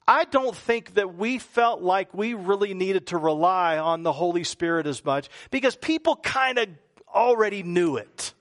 I 0.08 0.24
don't 0.24 0.56
think 0.56 0.94
that 0.94 1.16
we 1.16 1.38
felt 1.38 1.82
like 1.82 2.14
we 2.14 2.34
really 2.34 2.74
needed 2.74 3.08
to 3.08 3.18
rely 3.18 3.78
on 3.78 4.04
the 4.04 4.14
Holy 4.14 4.46
Spirit 4.46 4.88
as 4.88 5.04
much 5.04 5.30
because 5.52 5.76
people 5.76 6.16
kind 6.16 6.58
of 6.58 6.70
already 7.14 7.62
knew 7.62 7.98
it. 7.98 8.34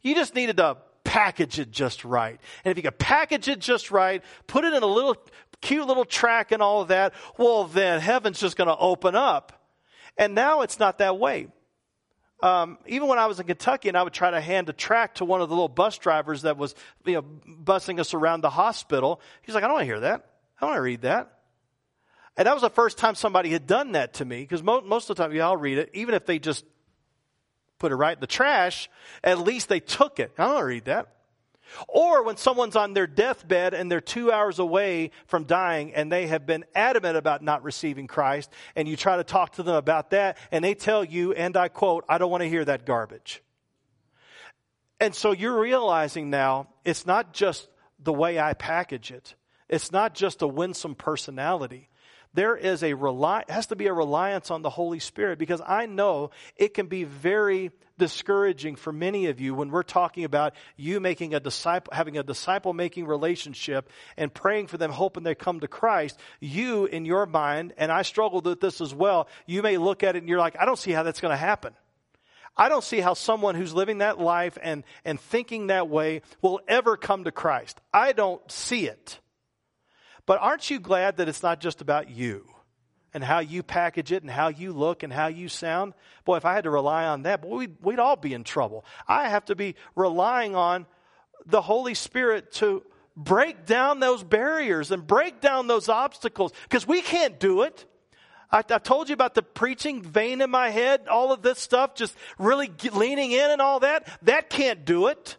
You 0.00 0.14
just 0.14 0.36
needed 0.36 0.56
to 0.58 0.78
package 1.02 1.58
it 1.58 1.72
just 1.72 2.04
right. 2.04 2.40
And 2.64 2.70
if 2.70 2.76
you 2.76 2.84
could 2.84 2.98
package 2.98 3.48
it 3.48 3.58
just 3.58 3.90
right, 3.90 4.22
put 4.46 4.64
it 4.64 4.72
in 4.72 4.82
a 4.82 4.86
little 4.86 5.16
cute 5.60 5.86
little 5.86 6.04
track 6.04 6.52
and 6.52 6.62
all 6.62 6.82
of 6.82 6.88
that, 6.88 7.14
well, 7.36 7.64
then 7.64 8.00
heaven's 8.00 8.38
just 8.38 8.56
going 8.56 8.68
to 8.68 8.76
open 8.76 9.16
up. 9.16 9.52
And 10.16 10.34
now 10.34 10.62
it's 10.62 10.78
not 10.78 10.98
that 10.98 11.18
way. 11.18 11.48
Um, 12.42 12.78
even 12.86 13.08
when 13.08 13.18
I 13.18 13.26
was 13.26 13.38
in 13.38 13.46
Kentucky 13.46 13.88
and 13.88 13.98
I 13.98 14.02
would 14.02 14.14
try 14.14 14.30
to 14.30 14.40
hand 14.40 14.68
a 14.68 14.72
track 14.72 15.16
to 15.16 15.24
one 15.24 15.42
of 15.42 15.48
the 15.48 15.54
little 15.54 15.68
bus 15.68 15.98
drivers 15.98 16.42
that 16.42 16.56
was, 16.56 16.74
you 17.04 17.14
know, 17.14 17.22
busing 17.64 18.00
us 18.00 18.14
around 18.14 18.40
the 18.40 18.50
hospital, 18.50 19.20
he's 19.42 19.54
like, 19.54 19.62
I 19.62 19.66
don't 19.66 19.74
want 19.74 19.82
to 19.82 19.86
hear 19.86 20.00
that. 20.00 20.26
I 20.56 20.60
don't 20.60 20.70
want 20.70 20.78
to 20.78 20.82
read 20.82 21.02
that. 21.02 21.38
And 22.36 22.46
that 22.46 22.54
was 22.54 22.62
the 22.62 22.70
first 22.70 22.96
time 22.96 23.14
somebody 23.14 23.50
had 23.50 23.66
done 23.66 23.92
that 23.92 24.14
to 24.14 24.24
me 24.24 24.40
because 24.40 24.62
mo- 24.62 24.80
most 24.80 25.10
of 25.10 25.16
the 25.16 25.22
time, 25.22 25.32
yeah, 25.34 25.46
I'll 25.46 25.56
read 25.56 25.78
it, 25.78 25.90
even 25.92 26.14
if 26.14 26.24
they 26.24 26.38
just 26.38 26.64
put 27.78 27.92
it 27.92 27.96
right 27.96 28.16
in 28.16 28.20
the 28.20 28.26
trash, 28.26 28.88
at 29.22 29.38
least 29.38 29.68
they 29.68 29.80
took 29.80 30.18
it. 30.20 30.32
I 30.38 30.44
don't 30.44 30.54
want 30.54 30.62
to 30.62 30.66
read 30.66 30.84
that. 30.86 31.08
Or 31.88 32.22
when 32.22 32.36
someone's 32.36 32.76
on 32.76 32.94
their 32.94 33.06
deathbed 33.06 33.74
and 33.74 33.90
they're 33.90 34.00
two 34.00 34.32
hours 34.32 34.58
away 34.58 35.10
from 35.26 35.44
dying 35.44 35.94
and 35.94 36.10
they 36.10 36.26
have 36.28 36.46
been 36.46 36.64
adamant 36.74 37.16
about 37.16 37.42
not 37.42 37.62
receiving 37.62 38.06
Christ, 38.06 38.50
and 38.74 38.88
you 38.88 38.96
try 38.96 39.16
to 39.16 39.24
talk 39.24 39.52
to 39.52 39.62
them 39.62 39.74
about 39.74 40.10
that, 40.10 40.38
and 40.50 40.64
they 40.64 40.74
tell 40.74 41.04
you, 41.04 41.32
and 41.32 41.56
I 41.56 41.68
quote, 41.68 42.04
I 42.08 42.18
don't 42.18 42.30
want 42.30 42.42
to 42.42 42.48
hear 42.48 42.64
that 42.64 42.86
garbage. 42.86 43.42
And 45.00 45.14
so 45.14 45.32
you're 45.32 45.60
realizing 45.60 46.30
now 46.30 46.68
it's 46.84 47.06
not 47.06 47.32
just 47.32 47.68
the 47.98 48.12
way 48.12 48.38
I 48.38 48.54
package 48.54 49.10
it, 49.10 49.34
it's 49.68 49.92
not 49.92 50.14
just 50.14 50.42
a 50.42 50.48
winsome 50.48 50.94
personality 50.94 51.89
there 52.34 52.56
is 52.56 52.82
a 52.82 52.94
rely 52.94 53.44
has 53.48 53.66
to 53.66 53.76
be 53.76 53.86
a 53.86 53.92
reliance 53.92 54.50
on 54.50 54.62
the 54.62 54.70
Holy 54.70 54.98
Spirit 54.98 55.38
because 55.38 55.60
I 55.66 55.86
know 55.86 56.30
it 56.56 56.74
can 56.74 56.86
be 56.86 57.04
very 57.04 57.72
discouraging 57.98 58.76
for 58.76 58.92
many 58.92 59.26
of 59.26 59.40
you 59.40 59.54
when 59.54 59.70
we're 59.70 59.82
talking 59.82 60.24
about 60.24 60.54
you 60.76 61.00
making 61.00 61.34
a 61.34 61.40
disciple 61.40 61.92
having 61.94 62.16
a 62.16 62.22
disciple 62.22 62.72
making 62.72 63.06
relationship 63.06 63.90
and 64.16 64.32
praying 64.32 64.68
for 64.68 64.78
them 64.78 64.90
hoping 64.90 65.22
they 65.22 65.34
come 65.34 65.60
to 65.60 65.68
Christ 65.68 66.18
you 66.40 66.86
in 66.86 67.04
your 67.04 67.26
mind 67.26 67.74
and 67.76 67.92
I 67.92 68.02
struggled 68.02 68.46
with 68.46 68.60
this 68.60 68.80
as 68.80 68.94
well 68.94 69.28
you 69.46 69.62
may 69.62 69.76
look 69.76 70.02
at 70.02 70.16
it 70.16 70.20
and 70.20 70.28
you're 70.28 70.38
like 70.38 70.56
I 70.58 70.64
don't 70.64 70.78
see 70.78 70.92
how 70.92 71.02
that's 71.02 71.20
going 71.20 71.32
to 71.32 71.36
happen 71.36 71.74
I 72.56 72.68
don't 72.68 72.84
see 72.84 73.00
how 73.00 73.14
someone 73.14 73.54
who's 73.54 73.72
living 73.72 73.98
that 73.98 74.20
life 74.20 74.58
and, 74.60 74.84
and 75.04 75.18
thinking 75.20 75.68
that 75.68 75.88
way 75.88 76.22
will 76.42 76.60
ever 76.68 76.96
come 76.96 77.24
to 77.24 77.32
Christ. 77.32 77.80
I 77.92 78.12
don't 78.12 78.50
see 78.50 78.86
it. 78.86 79.20
But 80.26 80.40
aren't 80.40 80.70
you 80.70 80.80
glad 80.80 81.16
that 81.16 81.28
it's 81.28 81.42
not 81.42 81.60
just 81.60 81.80
about 81.80 82.10
you 82.10 82.46
and 83.12 83.24
how 83.24 83.40
you 83.40 83.62
package 83.62 84.12
it 84.12 84.22
and 84.22 84.30
how 84.30 84.48
you 84.48 84.72
look 84.72 85.02
and 85.02 85.12
how 85.12 85.26
you 85.26 85.48
sound? 85.48 85.94
Boy, 86.24 86.36
if 86.36 86.44
I 86.44 86.54
had 86.54 86.64
to 86.64 86.70
rely 86.70 87.06
on 87.06 87.22
that, 87.22 87.42
boy, 87.42 87.56
we'd, 87.56 87.76
we'd 87.82 87.98
all 87.98 88.16
be 88.16 88.34
in 88.34 88.44
trouble. 88.44 88.84
I 89.08 89.28
have 89.28 89.44
to 89.46 89.54
be 89.54 89.74
relying 89.96 90.54
on 90.54 90.86
the 91.46 91.62
Holy 91.62 91.94
Spirit 91.94 92.52
to 92.52 92.82
break 93.16 93.66
down 93.66 94.00
those 94.00 94.22
barriers 94.22 94.90
and 94.90 95.06
break 95.06 95.40
down 95.40 95.66
those 95.66 95.88
obstacles 95.88 96.52
because 96.64 96.86
we 96.86 97.02
can't 97.02 97.38
do 97.40 97.62
it. 97.62 97.84
I, 98.52 98.58
I, 98.58 98.78
told 98.78 99.08
you 99.08 99.14
about 99.14 99.34
the 99.34 99.42
preaching 99.42 100.02
vein 100.02 100.40
in 100.40 100.50
my 100.50 100.70
head, 100.70 101.06
all 101.08 101.32
of 101.32 101.42
this 101.42 101.58
stuff, 101.58 101.94
just 101.94 102.16
really 102.38 102.70
leaning 102.92 103.32
in 103.32 103.50
and 103.50 103.60
all 103.60 103.80
that. 103.80 104.08
That 104.22 104.50
can't 104.50 104.84
do 104.84 105.06
it. 105.06 105.36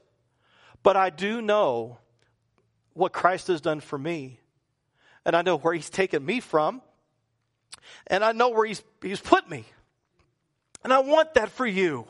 But 0.84 0.98
I 0.98 1.10
do 1.10 1.42
know 1.42 2.00
what 2.94 3.14
Christ 3.14 3.48
has 3.48 3.62
done 3.62 3.80
for 3.80 3.98
me 3.98 4.41
and 5.26 5.36
I 5.36 5.42
know 5.42 5.58
where 5.58 5.74
He's 5.74 5.90
taken 5.90 6.26
me 6.26 6.40
from, 6.40 6.82
and 8.08 8.24
I 8.24 8.32
know 8.32 8.50
where 8.50 8.66
He's, 8.66 8.84
he's 9.02 9.20
put 9.20 9.50
me. 9.50 9.66
And 10.84 10.92
I 10.92 11.00
want 11.00 11.36
that 11.36 11.52
for 11.52 11.66
you. 11.66 12.08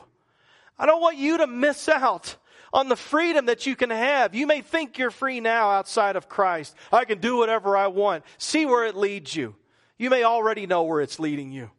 I 0.78 0.86
don't 0.86 1.00
want 1.00 1.18
you 1.18 1.38
to 1.38 1.46
miss 1.46 1.88
out 1.88 2.36
on 2.72 2.88
the 2.88 2.96
freedom 2.96 3.46
that 3.46 3.66
you 3.66 3.76
can 3.76 3.90
have. 3.90 4.34
You 4.34 4.46
may 4.46 4.62
think 4.62 4.98
you're 4.98 5.10
free 5.10 5.40
now 5.40 5.70
outside 5.70 6.16
of 6.16 6.28
Christ. 6.28 6.74
I 6.90 7.04
can 7.04 7.18
do 7.18 7.36
whatever 7.36 7.76
I 7.76 7.88
want. 7.88 8.24
See 8.38 8.64
where 8.64 8.86
it 8.86 8.96
leads 8.96 9.36
you. 9.36 9.54
You 9.98 10.10
may 10.10 10.24
already 10.24 10.66
know 10.66 10.84
where 10.84 11.00
it's 11.00 11.20
leading 11.20 11.52
you. 11.52 11.70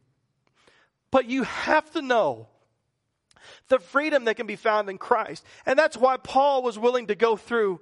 But 1.10 1.28
you 1.28 1.42
have 1.42 1.90
to 1.92 2.02
know 2.02 2.48
the 3.68 3.78
freedom 3.78 4.24
that 4.24 4.36
can 4.36 4.46
be 4.46 4.56
found 4.56 4.88
in 4.88 4.98
Christ. 4.98 5.44
And 5.66 5.78
that's 5.78 5.96
why 5.96 6.16
Paul 6.16 6.62
was 6.62 6.78
willing 6.78 7.08
to 7.08 7.14
go 7.14 7.36
through 7.36 7.80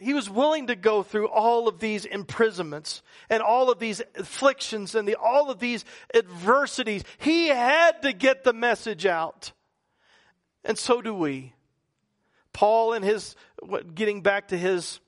he 0.00 0.14
was 0.14 0.28
willing 0.28 0.66
to 0.68 0.76
go 0.76 1.02
through 1.02 1.28
all 1.28 1.68
of 1.68 1.78
these 1.78 2.04
imprisonments 2.04 3.02
and 3.30 3.42
all 3.42 3.70
of 3.70 3.78
these 3.78 4.02
afflictions 4.16 4.94
and 4.94 5.06
the, 5.06 5.16
all 5.16 5.50
of 5.50 5.58
these 5.58 5.84
adversities. 6.14 7.04
He 7.18 7.48
had 7.48 8.02
to 8.02 8.12
get 8.12 8.44
the 8.44 8.52
message 8.52 9.06
out. 9.06 9.52
And 10.64 10.78
so 10.78 11.02
do 11.02 11.14
we. 11.14 11.52
Paul, 12.52 12.94
in 12.94 13.02
his, 13.02 13.36
getting 13.94 14.22
back 14.22 14.48
to 14.48 14.58
his 14.58 15.00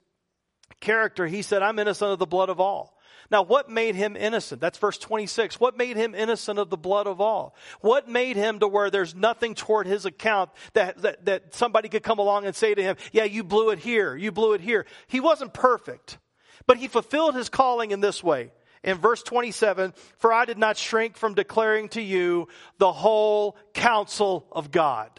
character, 0.81 1.27
he 1.27 1.42
said, 1.42 1.62
I'm 1.62 1.79
innocent 1.79 2.12
of 2.12 2.18
the 2.18 2.27
blood 2.27 2.49
of 2.49 2.61
all. 2.61 2.95
Now, 3.30 3.42
what 3.42 3.68
made 3.68 3.94
him 3.94 4.16
innocent? 4.16 4.60
That's 4.60 4.78
verse 4.78 4.98
26. 4.98 5.58
What 5.58 5.76
made 5.76 5.96
him 5.96 6.14
innocent 6.14 6.58
of 6.58 6.70
the 6.70 6.76
blood 6.76 7.06
of 7.06 7.20
all? 7.20 7.54
What 7.80 8.08
made 8.08 8.36
him 8.36 8.58
to 8.60 8.68
where 8.68 8.90
there's 8.90 9.14
nothing 9.14 9.54
toward 9.54 9.86
his 9.86 10.04
account 10.04 10.50
that, 10.74 11.02
that, 11.02 11.24
that 11.24 11.54
somebody 11.54 11.88
could 11.88 12.02
come 12.02 12.18
along 12.18 12.46
and 12.46 12.54
say 12.54 12.74
to 12.74 12.82
him, 12.82 12.96
yeah, 13.12 13.24
you 13.24 13.44
blew 13.44 13.70
it 13.70 13.78
here, 13.78 14.16
you 14.16 14.32
blew 14.32 14.52
it 14.54 14.60
here. 14.60 14.86
He 15.06 15.20
wasn't 15.20 15.54
perfect, 15.54 16.18
but 16.66 16.76
he 16.78 16.88
fulfilled 16.88 17.34
his 17.34 17.48
calling 17.48 17.90
in 17.90 18.00
this 18.00 18.22
way. 18.22 18.52
In 18.84 18.98
verse 18.98 19.22
27, 19.22 19.94
for 20.18 20.32
I 20.32 20.44
did 20.44 20.58
not 20.58 20.76
shrink 20.76 21.16
from 21.16 21.34
declaring 21.34 21.88
to 21.90 22.00
you 22.00 22.46
the 22.78 22.92
whole 22.92 23.56
counsel 23.74 24.46
of 24.52 24.70
God. 24.70 25.10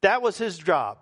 That 0.00 0.22
was 0.22 0.38
his 0.38 0.58
job. 0.58 0.98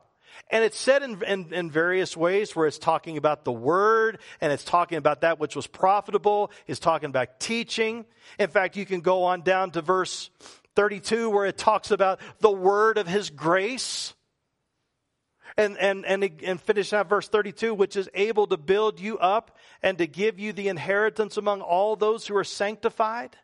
And 0.50 0.64
it's 0.64 0.78
said 0.78 1.02
in, 1.02 1.22
in, 1.24 1.52
in, 1.52 1.70
various 1.70 2.16
ways 2.16 2.54
where 2.54 2.66
it's 2.66 2.78
talking 2.78 3.16
about 3.16 3.44
the 3.44 3.52
word 3.52 4.18
and 4.40 4.52
it's 4.52 4.64
talking 4.64 4.98
about 4.98 5.22
that 5.22 5.38
which 5.38 5.56
was 5.56 5.66
profitable. 5.66 6.50
It's 6.66 6.80
talking 6.80 7.08
about 7.08 7.40
teaching. 7.40 8.04
In 8.38 8.48
fact, 8.48 8.76
you 8.76 8.86
can 8.86 9.00
go 9.00 9.24
on 9.24 9.42
down 9.42 9.72
to 9.72 9.82
verse 9.82 10.30
32 10.76 11.30
where 11.30 11.46
it 11.46 11.58
talks 11.58 11.90
about 11.90 12.20
the 12.40 12.50
word 12.50 12.98
of 12.98 13.06
his 13.06 13.30
grace. 13.30 14.14
And, 15.58 15.78
and, 15.78 16.04
and, 16.04 16.22
and 16.44 16.60
finish 16.60 16.92
out 16.92 17.08
verse 17.08 17.28
32, 17.28 17.72
which 17.72 17.96
is 17.96 18.10
able 18.12 18.46
to 18.48 18.58
build 18.58 19.00
you 19.00 19.16
up 19.18 19.56
and 19.82 19.96
to 19.98 20.06
give 20.06 20.38
you 20.38 20.52
the 20.52 20.68
inheritance 20.68 21.38
among 21.38 21.62
all 21.62 21.96
those 21.96 22.26
who 22.26 22.36
are 22.36 22.44
sanctified. 22.44 23.36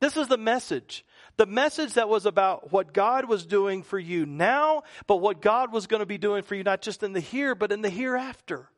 This 0.00 0.16
is 0.16 0.26
the 0.26 0.38
message. 0.38 1.04
The 1.38 1.46
message 1.46 1.94
that 1.94 2.08
was 2.08 2.26
about 2.26 2.72
what 2.72 2.92
God 2.92 3.26
was 3.26 3.46
doing 3.46 3.82
for 3.82 3.98
you 3.98 4.26
now, 4.26 4.82
but 5.06 5.16
what 5.16 5.40
God 5.40 5.72
was 5.72 5.86
going 5.86 6.00
to 6.00 6.06
be 6.06 6.18
doing 6.18 6.42
for 6.42 6.54
you 6.54 6.64
not 6.64 6.82
just 6.82 7.02
in 7.02 7.12
the 7.12 7.20
here, 7.20 7.54
but 7.54 7.72
in 7.72 7.80
the 7.80 7.88
hereafter. 7.88 8.68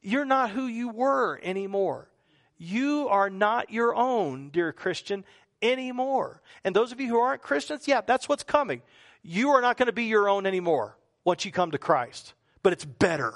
You're 0.00 0.24
not 0.24 0.50
who 0.50 0.66
you 0.66 0.88
were 0.88 1.38
anymore. 1.42 2.08
You 2.56 3.08
are 3.08 3.28
not 3.28 3.70
your 3.70 3.94
own, 3.94 4.50
dear 4.50 4.72
Christian, 4.72 5.24
anymore. 5.60 6.40
And 6.64 6.74
those 6.74 6.92
of 6.92 7.00
you 7.00 7.08
who 7.08 7.18
aren't 7.18 7.42
Christians, 7.42 7.88
yeah, 7.88 8.00
that's 8.00 8.28
what's 8.28 8.44
coming. 8.44 8.82
You 9.22 9.50
are 9.50 9.60
not 9.60 9.76
going 9.76 9.86
to 9.86 9.92
be 9.92 10.04
your 10.04 10.28
own 10.28 10.46
anymore 10.46 10.96
once 11.24 11.44
you 11.44 11.52
come 11.52 11.72
to 11.72 11.78
Christ, 11.78 12.34
but 12.62 12.72
it's 12.72 12.84
better. 12.84 13.34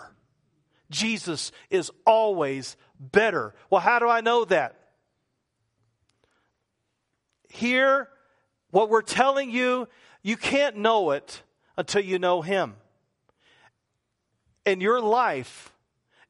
Jesus 0.90 1.52
is 1.68 1.90
always 2.06 2.76
better. 2.98 3.54
Well, 3.70 3.80
how 3.80 3.98
do 3.98 4.08
I 4.08 4.20
know 4.20 4.44
that? 4.46 4.78
Here, 7.54 8.08
what 8.70 8.90
we're 8.90 9.02
telling 9.02 9.50
you, 9.50 9.88
you 10.22 10.36
can't 10.36 10.76
know 10.76 11.12
it 11.12 11.42
until 11.76 12.02
you 12.02 12.18
know 12.18 12.42
Him. 12.42 12.74
And 14.66 14.82
your 14.82 15.00
life 15.00 15.72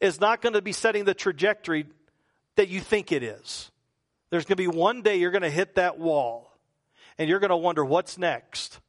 is 0.00 0.20
not 0.20 0.42
going 0.42 0.52
to 0.52 0.62
be 0.62 0.72
setting 0.72 1.04
the 1.04 1.14
trajectory 1.14 1.86
that 2.56 2.68
you 2.68 2.80
think 2.80 3.10
it 3.10 3.22
is. 3.22 3.70
There's 4.28 4.44
going 4.44 4.56
to 4.56 4.62
be 4.62 4.66
one 4.68 5.02
day 5.02 5.16
you're 5.16 5.30
going 5.30 5.42
to 5.42 5.50
hit 5.50 5.76
that 5.76 5.98
wall 5.98 6.52
and 7.16 7.28
you're 7.28 7.38
going 7.38 7.50
to 7.50 7.56
wonder 7.56 7.84
what's 7.84 8.18
next. 8.18 8.80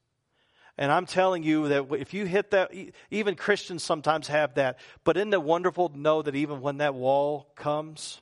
And 0.77 0.91
I'm 0.91 1.05
telling 1.05 1.43
you 1.43 1.69
that 1.69 1.85
if 1.93 2.13
you 2.13 2.25
hit 2.25 2.51
that, 2.51 2.71
even 3.09 3.35
Christians 3.35 3.81
sometimes 3.81 4.27
have 4.27 4.55
that, 4.55 4.77
but 5.05 5.15
isn't 5.15 5.33
it 5.33 5.41
wonderful 5.41 5.87
to 5.89 5.97
know 5.97 6.21
that 6.21 6.35
even 6.35 6.59
when 6.59 6.77
that 6.79 6.95
wall 6.95 7.49
comes, 7.55 8.21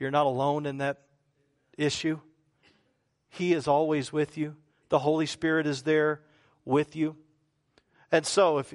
you're 0.00 0.10
not 0.10 0.26
alone 0.26 0.66
in 0.66 0.78
that 0.78 1.02
issue? 1.78 2.18
He 3.32 3.54
is 3.54 3.66
always 3.66 4.12
with 4.12 4.36
you. 4.36 4.56
The 4.90 4.98
Holy 4.98 5.24
Spirit 5.24 5.66
is 5.66 5.82
there 5.82 6.20
with 6.66 6.94
you. 6.94 7.16
And 8.10 8.26
so, 8.26 8.58
if, 8.58 8.74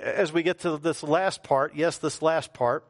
as 0.00 0.32
we 0.32 0.44
get 0.44 0.60
to 0.60 0.78
this 0.78 1.02
last 1.02 1.42
part, 1.42 1.74
yes, 1.74 1.98
this 1.98 2.22
last 2.22 2.54
part, 2.54 2.86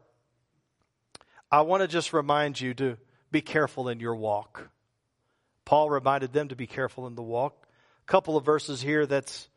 I 1.50 1.62
want 1.62 1.81
to 1.81 1.88
just 1.88 2.12
remind 2.12 2.61
you 2.61 2.74
to 2.74 2.98
be 3.31 3.40
careful 3.40 3.88
in 3.88 3.98
your 3.98 4.14
walk. 4.14 4.68
Paul 5.64 5.88
reminded 5.88 6.35
them 6.35 6.48
to 6.48 6.57
be 6.57 6.66
careful 6.66 7.07
in 7.07 7.14
the 7.14 7.22
walk. 7.22 7.66
A 8.02 8.07
couple 8.07 8.37
of 8.37 8.44
verses 8.44 8.83
here 8.83 9.07
that's 9.07 9.48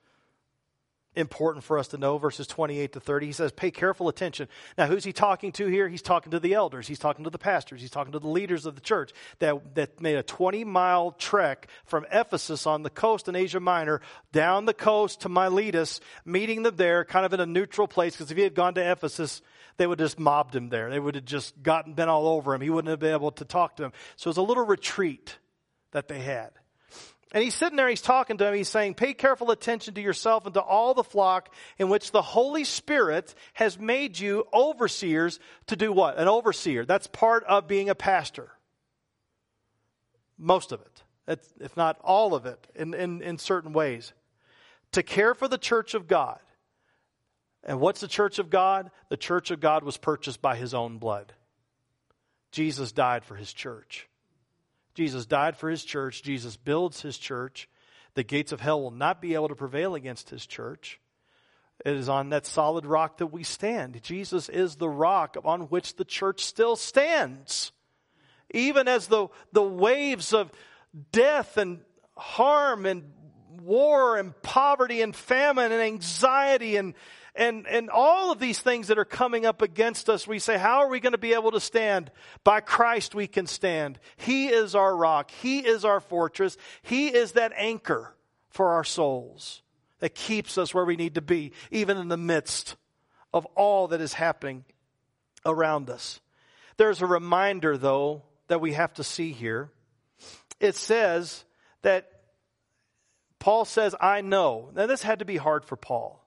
important 1.15 1.63
for 1.63 1.78
us 1.78 1.89
to 1.89 1.98
know, 1.98 2.17
verses 2.17 2.48
28 2.48 2.93
to 2.93 3.00
30. 3.00 3.26
He 3.26 3.32
says, 3.32 3.52
Pay 3.52 3.72
careful 3.72 4.08
attention. 4.08 4.48
Now, 4.78 4.88
who's 4.88 5.04
he 5.04 5.12
talking 5.12 5.52
to 5.54 5.67
here? 5.67 5.88
He's 5.88 6.02
talking 6.02 6.32
to 6.32 6.39
the 6.39 6.54
elders, 6.54 6.88
he's 6.88 7.00
talking 7.00 7.24
to 7.24 7.30
the 7.30 7.38
pastors, 7.38 7.82
he's 7.82 7.89
talking 7.89 8.13
to 8.13 8.19
the 8.19 8.28
leaders 8.28 8.65
of 8.65 8.76
the 8.76 8.82
church 8.82 9.12
that, 9.39 9.76
that 9.76 10.02
made 10.02 10.15
a 10.15 10.24
20 10.24 10.63
mile 10.63 11.12
trek 11.12 11.67
from 11.86 12.06
Ephesus 12.12 12.67
on 12.67 12.84
the 12.84 12.89
coast 12.89 13.28
in 13.28 13.36
Asia 13.36 13.60
Minor 13.60 14.02
down 14.32 14.65
the 14.65 14.74
coast 14.74 15.22
to 15.22 15.30
Miletus, 15.30 16.00
meeting 16.26 16.63
them 16.63 16.76
there, 16.76 17.04
kind 17.04 17.26
of 17.26 17.34
in 17.34 17.39
a 17.39 17.45
neutral 17.45 17.88
place, 17.88 18.13
because 18.15 18.32
if 18.32 18.38
he 18.38 18.43
had 18.43 18.56
gone 18.56 18.76
to 18.76 18.91
Ephesus, 18.91 19.41
they 19.78 19.88
would 19.88 20.00
have 20.00 20.10
just 20.10 20.19
mobbed 20.19 20.56
him 20.56 20.69
there. 20.69 20.89
They 20.89 21.00
would 21.00 21.15
have 21.15 21.26
just 21.26 21.62
gotten 21.63 21.93
been 21.93 22.10
all 22.10 22.28
over 22.28 22.54
him. 22.54 22.62
He 22.62 22.69
wouldn't 22.69 22.89
have 22.89 23.00
been 23.00 23.13
able 23.13 23.32
to 23.32 23.45
talk 23.45 23.78
to 23.78 23.84
them. 23.84 23.93
So 24.17 24.28
it 24.28 24.32
was 24.32 24.38
a 24.38 24.41
little 24.41 24.65
retreat 24.65 25.38
that 25.91 26.08
they 26.08 26.19
had. 26.19 26.52
And 27.32 27.44
he's 27.44 27.54
sitting 27.54 27.76
there, 27.76 27.88
he's 27.88 28.02
talking 28.02 28.38
to 28.38 28.48
him, 28.48 28.56
he's 28.56 28.70
saying, 28.70 28.96
Pay 28.96 29.13
careful 29.13 29.52
attention 29.52 29.94
to 29.94 30.02
yourself 30.02 30.46
and 30.46 30.54
to 30.56 30.62
all 30.62 30.96
the 30.96 31.04
flock 31.04 31.54
in 31.78 31.88
which 31.88 32.12
the 32.12 32.24
Holy 32.24 32.63
Spirit 32.63 33.36
has 33.54 33.78
made 33.78 34.18
you 34.18 34.46
overseers 34.52 35.39
to 35.68 35.76
do 35.76 35.92
what? 35.92 36.18
An 36.18 36.28
overseer. 36.28 36.86
That's 36.86 37.06
part 37.06 37.44
of 37.44 37.68
being 37.68 37.89
a 37.89 37.96
pastor. 37.96 38.50
Most 40.39 40.72
of 40.72 40.82
it, 40.82 41.44
if 41.60 41.78
not 41.78 42.00
all 42.04 42.34
of 42.34 42.48
it, 42.48 42.65
in, 42.74 42.96
in, 42.96 43.22
in 43.22 43.38
certain 43.38 43.74
ways. 43.74 44.12
To 44.94 45.04
care 45.04 45.36
for 45.36 45.48
the 45.48 45.60
church 45.60 45.94
of 45.94 46.08
God. 46.08 46.39
And 47.63 47.80
what's 47.80 48.02
the 48.02 48.08
church 48.08 48.39
of 48.39 48.50
God? 48.50 48.89
The 49.10 49.18
church 49.18 49.52
of 49.52 49.60
God 49.60 49.84
was 49.84 49.98
purchased 49.98 50.42
by 50.42 50.56
his 50.56 50.74
own 50.74 50.98
blood. 50.98 51.34
Jesus 52.52 52.92
died 52.92 53.24
for 53.24 53.36
his 53.36 53.54
church. 53.54 54.09
Jesus 55.00 55.26
died 55.26 55.56
for 55.56 55.70
his 55.70 55.86
church. 55.86 56.24
Jesus 56.24 56.58
builds 56.58 57.02
his 57.02 57.18
church. 57.18 57.70
The 58.16 58.24
gates 58.24 58.52
of 58.52 58.60
hell 58.60 58.82
will 58.82 58.92
not 58.92 59.22
be 59.22 59.34
able 59.34 59.48
to 59.48 59.56
prevail 59.56 59.96
against 59.96 60.30
his 60.30 60.46
church. 60.46 61.00
It 61.86 61.96
is 61.96 62.10
on 62.10 62.32
that 62.32 62.46
solid 62.46 62.86
rock 62.86 63.20
that 63.20 63.28
we 63.28 63.44
stand. 63.44 64.04
Jesus 64.04 64.50
is 64.50 64.76
the 64.76 64.90
rock 64.90 65.38
on 65.46 65.70
which 65.70 65.96
the 65.96 66.04
church 66.04 66.44
still 66.44 66.76
stands. 66.76 67.72
Even 68.54 68.90
as 68.90 69.08
the, 69.08 69.30
the 69.54 69.64
waves 69.64 70.34
of 70.34 70.52
death 71.14 71.56
and 71.56 71.80
harm 72.18 72.86
and 72.86 73.10
war 73.62 74.18
and 74.18 74.34
poverty 74.42 75.02
and 75.02 75.16
famine 75.16 75.72
and 75.72 75.82
anxiety 75.82 76.76
and 76.76 76.94
and, 77.36 77.68
and 77.68 77.89
all 77.89 78.32
of 78.32 78.39
these 78.39 78.60
things 78.60 78.88
that 78.88 78.98
are 78.98 79.06
coming 79.06 79.46
up 79.46 79.62
against 79.62 80.10
us, 80.10 80.28
we 80.28 80.39
say, 80.39 80.58
how 80.58 80.80
are 80.80 80.89
we 80.89 81.00
going 81.00 81.13
to 81.13 81.18
be 81.18 81.34
able 81.34 81.52
to 81.52 81.60
stand? 81.60 82.12
By 82.44 82.60
Christ 82.60 83.13
we 83.13 83.28
can 83.28 83.48
stand. 83.48 84.00
He 84.18 84.48
is 84.48 84.76
our 84.76 84.96
rock. 84.96 85.32
He 85.32 85.60
is 85.60 85.86
our 85.86 86.00
fortress. 86.00 86.58
He 86.82 87.08
is 87.08 87.34
that 87.34 87.54
anchor 87.56 88.15
for 88.50 88.70
our 88.70 88.84
souls 88.84 89.62
that 90.00 90.15
keeps 90.15 90.58
us 90.58 90.74
where 90.74 90.86
we 90.86 90.96
need 90.96 91.15
to 91.15 91.22
be, 91.22 91.52
even 91.72 91.98
in 91.98 92.08
the 92.08 92.18
midst 92.18 92.76
of 93.34 93.46
all 93.56 93.89
that 93.89 94.02
is 94.02 94.13
happening 94.13 94.65
around 95.46 95.89
us. 95.89 96.20
There's 96.78 97.02
a 97.02 97.06
reminder, 97.06 97.78
though, 97.78 98.24
that 98.48 98.62
we 98.62 98.74
have 98.74 98.94
to 98.96 99.04
see 99.04 99.32
here. 99.32 99.70
It 100.60 100.76
says 100.76 101.44
that 101.84 102.10
Paul 103.38 103.65
says, 103.65 103.94
I 104.00 104.22
know. 104.22 104.72
Now, 104.74 104.88
this 104.88 105.04
had 105.04 105.20
to 105.20 105.26
be 105.26 105.38
hard 105.38 105.63
for 105.63 105.76
Paul 105.76 106.26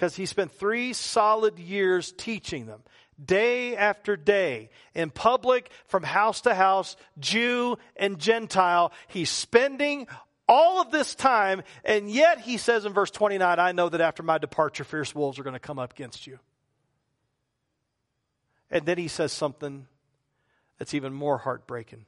because 0.00 0.16
he 0.16 0.24
spent 0.24 0.50
three 0.50 0.94
solid 0.94 1.58
years 1.58 2.10
teaching 2.12 2.64
them 2.64 2.80
day 3.22 3.76
after 3.76 4.16
day 4.16 4.70
in 4.94 5.10
public 5.10 5.70
from 5.88 6.02
house 6.02 6.40
to 6.40 6.54
house, 6.54 6.96
Jew 7.18 7.76
and 7.96 8.18
Gentile. 8.18 8.94
He's 9.08 9.28
spending 9.28 10.06
all 10.48 10.80
of 10.80 10.90
this 10.90 11.14
time, 11.14 11.60
and 11.84 12.10
yet 12.10 12.40
he 12.40 12.56
says 12.56 12.86
in 12.86 12.94
verse 12.94 13.10
29, 13.10 13.58
I 13.58 13.72
know 13.72 13.90
that 13.90 14.00
after 14.00 14.22
my 14.22 14.38
departure, 14.38 14.84
fierce 14.84 15.14
wolves 15.14 15.38
are 15.38 15.42
going 15.42 15.52
to 15.52 15.60
come 15.60 15.78
up 15.78 15.92
against 15.92 16.26
you. 16.26 16.38
And 18.70 18.86
then 18.86 18.96
he 18.96 19.08
says 19.08 19.32
something 19.32 19.86
that's 20.78 20.94
even 20.94 21.12
more 21.12 21.36
heartbreaking. 21.36 22.06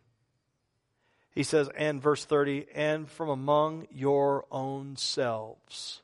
He 1.34 1.42
says, 1.42 1.68
and 1.76 2.00
verse 2.00 2.24
30, 2.24 2.68
and 2.74 3.06
from 3.06 3.28
among 3.28 3.86
your 3.90 4.46
own 4.50 4.96
selves 4.96 6.00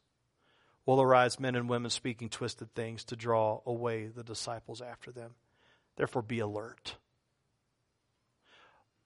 will 0.88 1.02
arise 1.02 1.38
men 1.38 1.54
and 1.54 1.68
women 1.68 1.90
speaking 1.90 2.30
twisted 2.30 2.74
things 2.74 3.04
to 3.04 3.14
draw 3.14 3.60
away 3.66 4.06
the 4.06 4.24
disciples 4.24 4.80
after 4.80 5.12
them. 5.12 5.32
Therefore, 5.96 6.22
be 6.22 6.38
alert. 6.38 6.96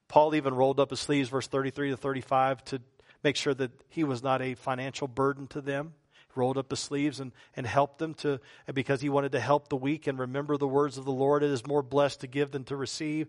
Paul 0.06 0.36
even 0.36 0.54
rolled 0.54 0.78
up 0.78 0.90
his 0.90 1.00
sleeves, 1.00 1.28
verse 1.28 1.48
33 1.48 1.90
to 1.90 1.96
35, 1.96 2.64
to 2.66 2.80
make 3.24 3.34
sure 3.34 3.52
that 3.52 3.72
he 3.88 4.04
was 4.04 4.22
not 4.22 4.40
a 4.40 4.54
financial 4.54 5.08
burden 5.08 5.48
to 5.48 5.60
them. 5.60 5.94
He 6.32 6.38
rolled 6.38 6.56
up 6.56 6.70
his 6.70 6.78
sleeves 6.78 7.18
and, 7.18 7.32
and 7.56 7.66
helped 7.66 7.98
them 7.98 8.14
to, 8.14 8.38
because 8.72 9.00
he 9.00 9.08
wanted 9.08 9.32
to 9.32 9.40
help 9.40 9.66
the 9.66 9.74
weak 9.74 10.06
and 10.06 10.20
remember 10.20 10.56
the 10.56 10.68
words 10.68 10.98
of 10.98 11.04
the 11.04 11.10
Lord. 11.10 11.42
It 11.42 11.50
is 11.50 11.66
more 11.66 11.82
blessed 11.82 12.20
to 12.20 12.28
give 12.28 12.52
than 12.52 12.62
to 12.66 12.76
receive. 12.76 13.26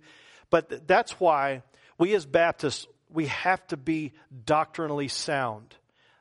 But 0.52 0.88
that's 0.88 1.20
why 1.20 1.64
we 1.98 2.14
as 2.14 2.28
Baptists, 2.28 2.86
we 3.10 3.26
have 3.26 3.66
to 3.70 3.78
be 3.78 4.14
doctrinally 4.46 5.08
sound, 5.08 5.76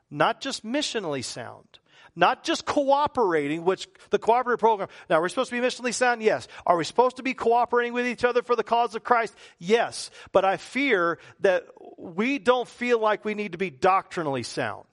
not 0.09 0.41
just 0.41 0.65
missionally 0.65 1.23
sound. 1.23 1.77
Not 2.15 2.43
just 2.43 2.65
cooperating, 2.65 3.63
which 3.63 3.87
the 4.11 4.19
cooperative 4.19 4.59
program. 4.59 4.89
Now, 5.09 5.19
we're 5.19 5.29
supposed 5.29 5.49
to 5.49 5.59
be 5.59 5.65
missionally 5.65 5.93
sound? 5.93 6.21
Yes. 6.21 6.47
Are 6.65 6.77
we 6.77 6.83
supposed 6.83 7.17
to 7.17 7.23
be 7.23 7.33
cooperating 7.33 7.93
with 7.93 8.05
each 8.05 8.23
other 8.23 8.43
for 8.43 8.55
the 8.55 8.63
cause 8.63 8.93
of 8.93 9.03
Christ? 9.03 9.35
Yes. 9.57 10.11
But 10.31 10.45
I 10.45 10.57
fear 10.57 11.17
that 11.39 11.65
we 11.97 12.37
don't 12.37 12.67
feel 12.67 12.99
like 12.99 13.25
we 13.25 13.33
need 13.33 13.53
to 13.53 13.57
be 13.57 13.71
doctrinally 13.71 14.43
sound. 14.43 14.85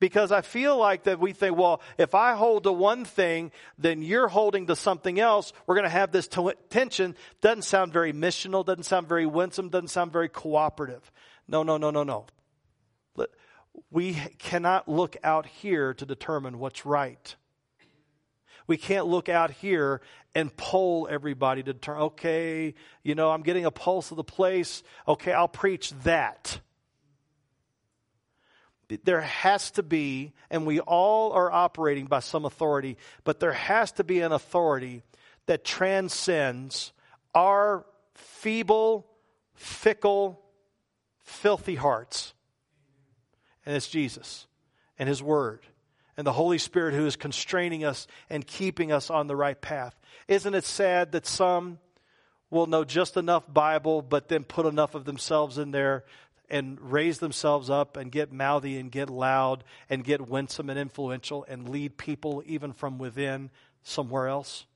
Because 0.00 0.32
I 0.32 0.42
feel 0.42 0.76
like 0.76 1.04
that 1.04 1.20
we 1.20 1.32
think, 1.32 1.56
well, 1.56 1.80
if 1.98 2.16
I 2.16 2.34
hold 2.34 2.64
to 2.64 2.72
one 2.72 3.04
thing, 3.04 3.52
then 3.78 4.02
you're 4.02 4.28
holding 4.28 4.66
to 4.66 4.76
something 4.76 5.20
else. 5.20 5.52
We're 5.66 5.76
going 5.76 5.84
to 5.84 5.88
have 5.88 6.10
this 6.10 6.26
t- 6.26 6.50
tension. 6.68 7.14
Doesn't 7.40 7.62
sound 7.62 7.92
very 7.92 8.12
missional, 8.12 8.66
doesn't 8.66 8.82
sound 8.82 9.08
very 9.08 9.24
winsome, 9.24 9.68
doesn't 9.68 9.88
sound 9.88 10.12
very 10.12 10.28
cooperative. 10.28 11.10
No, 11.46 11.62
no, 11.62 11.76
no, 11.76 11.90
no, 11.90 12.02
no 12.02 12.26
we 13.90 14.14
cannot 14.38 14.88
look 14.88 15.16
out 15.22 15.46
here 15.46 15.94
to 15.94 16.06
determine 16.06 16.58
what's 16.58 16.84
right. 16.86 17.36
We 18.66 18.76
can't 18.76 19.06
look 19.06 19.28
out 19.28 19.50
here 19.50 20.00
and 20.34 20.54
poll 20.56 21.06
everybody 21.10 21.62
to 21.62 21.72
determine, 21.74 22.02
okay, 22.04 22.74
you 23.02 23.14
know, 23.14 23.30
I'm 23.30 23.42
getting 23.42 23.66
a 23.66 23.70
pulse 23.70 24.10
of 24.10 24.16
the 24.16 24.24
place. 24.24 24.82
Okay, 25.06 25.32
I'll 25.32 25.48
preach 25.48 25.90
that. 26.04 26.60
There 29.04 29.20
has 29.20 29.70
to 29.72 29.82
be, 29.82 30.32
and 30.50 30.66
we 30.66 30.80
all 30.80 31.32
are 31.32 31.50
operating 31.50 32.06
by 32.06 32.20
some 32.20 32.44
authority, 32.44 32.96
but 33.24 33.40
there 33.40 33.52
has 33.52 33.92
to 33.92 34.04
be 34.04 34.20
an 34.20 34.32
authority 34.32 35.02
that 35.46 35.64
transcends 35.64 36.92
our 37.34 37.84
feeble, 38.14 39.06
fickle, 39.54 40.40
filthy 41.22 41.74
hearts 41.74 42.34
and 43.66 43.76
it's 43.76 43.88
Jesus 43.88 44.46
and 44.98 45.08
His 45.08 45.22
Word 45.22 45.60
and 46.16 46.26
the 46.26 46.32
Holy 46.32 46.58
Spirit 46.58 46.94
who 46.94 47.06
is 47.06 47.16
constraining 47.16 47.84
us 47.84 48.06
and 48.30 48.46
keeping 48.46 48.92
us 48.92 49.10
on 49.10 49.26
the 49.26 49.36
right 49.36 49.60
path. 49.60 49.98
Isn't 50.28 50.54
it 50.54 50.64
sad 50.64 51.12
that 51.12 51.26
some 51.26 51.78
will 52.50 52.66
know 52.66 52.84
just 52.84 53.16
enough 53.16 53.42
Bible, 53.52 54.00
but 54.02 54.28
then 54.28 54.44
put 54.44 54.66
enough 54.66 54.94
of 54.94 55.04
themselves 55.04 55.58
in 55.58 55.72
there 55.72 56.04
and 56.48 56.78
raise 56.80 57.18
themselves 57.18 57.70
up 57.70 57.96
and 57.96 58.12
get 58.12 58.32
mouthy 58.32 58.78
and 58.78 58.92
get 58.92 59.10
loud 59.10 59.64
and 59.90 60.04
get 60.04 60.28
winsome 60.28 60.70
and 60.70 60.78
influential 60.78 61.44
and 61.48 61.68
lead 61.68 61.96
people 61.96 62.42
even 62.46 62.72
from 62.72 62.98
within 62.98 63.50
somewhere 63.82 64.28
else? 64.28 64.66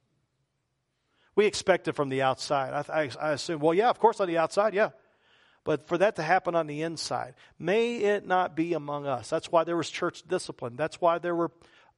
We 1.37 1.47
expect 1.47 1.87
it 1.87 1.95
from 1.95 2.09
the 2.09 2.23
outside. 2.23 2.85
I, 2.89 3.03
I, 3.03 3.11
I 3.21 3.33
assume, 3.33 3.61
well, 3.61 3.75
yeah, 3.75 3.91
of 3.91 4.01
course, 4.01 4.19
on 4.19 4.27
the 4.27 4.39
outside, 4.39 4.75
yeah 4.75 4.91
but 5.69 5.87
for 5.87 5.99
that 5.99 6.17
to 6.17 6.23
happen 6.23 6.55
on 6.55 6.67
the 6.67 6.81
inside, 6.81 7.35
may 7.59 7.97
it 7.99 8.27
not 8.27 8.57
be 8.57 8.73
among 8.73 9.07
us. 9.07 9.29
That's 9.29 9.53
why 9.53 9.65
there 9.65 9.77
was 9.77 9.91
church 9.91 10.23
discipline. 10.27 10.77
That's 10.77 10.99
why 10.99 11.19
there 11.19 11.37
were 11.37 11.51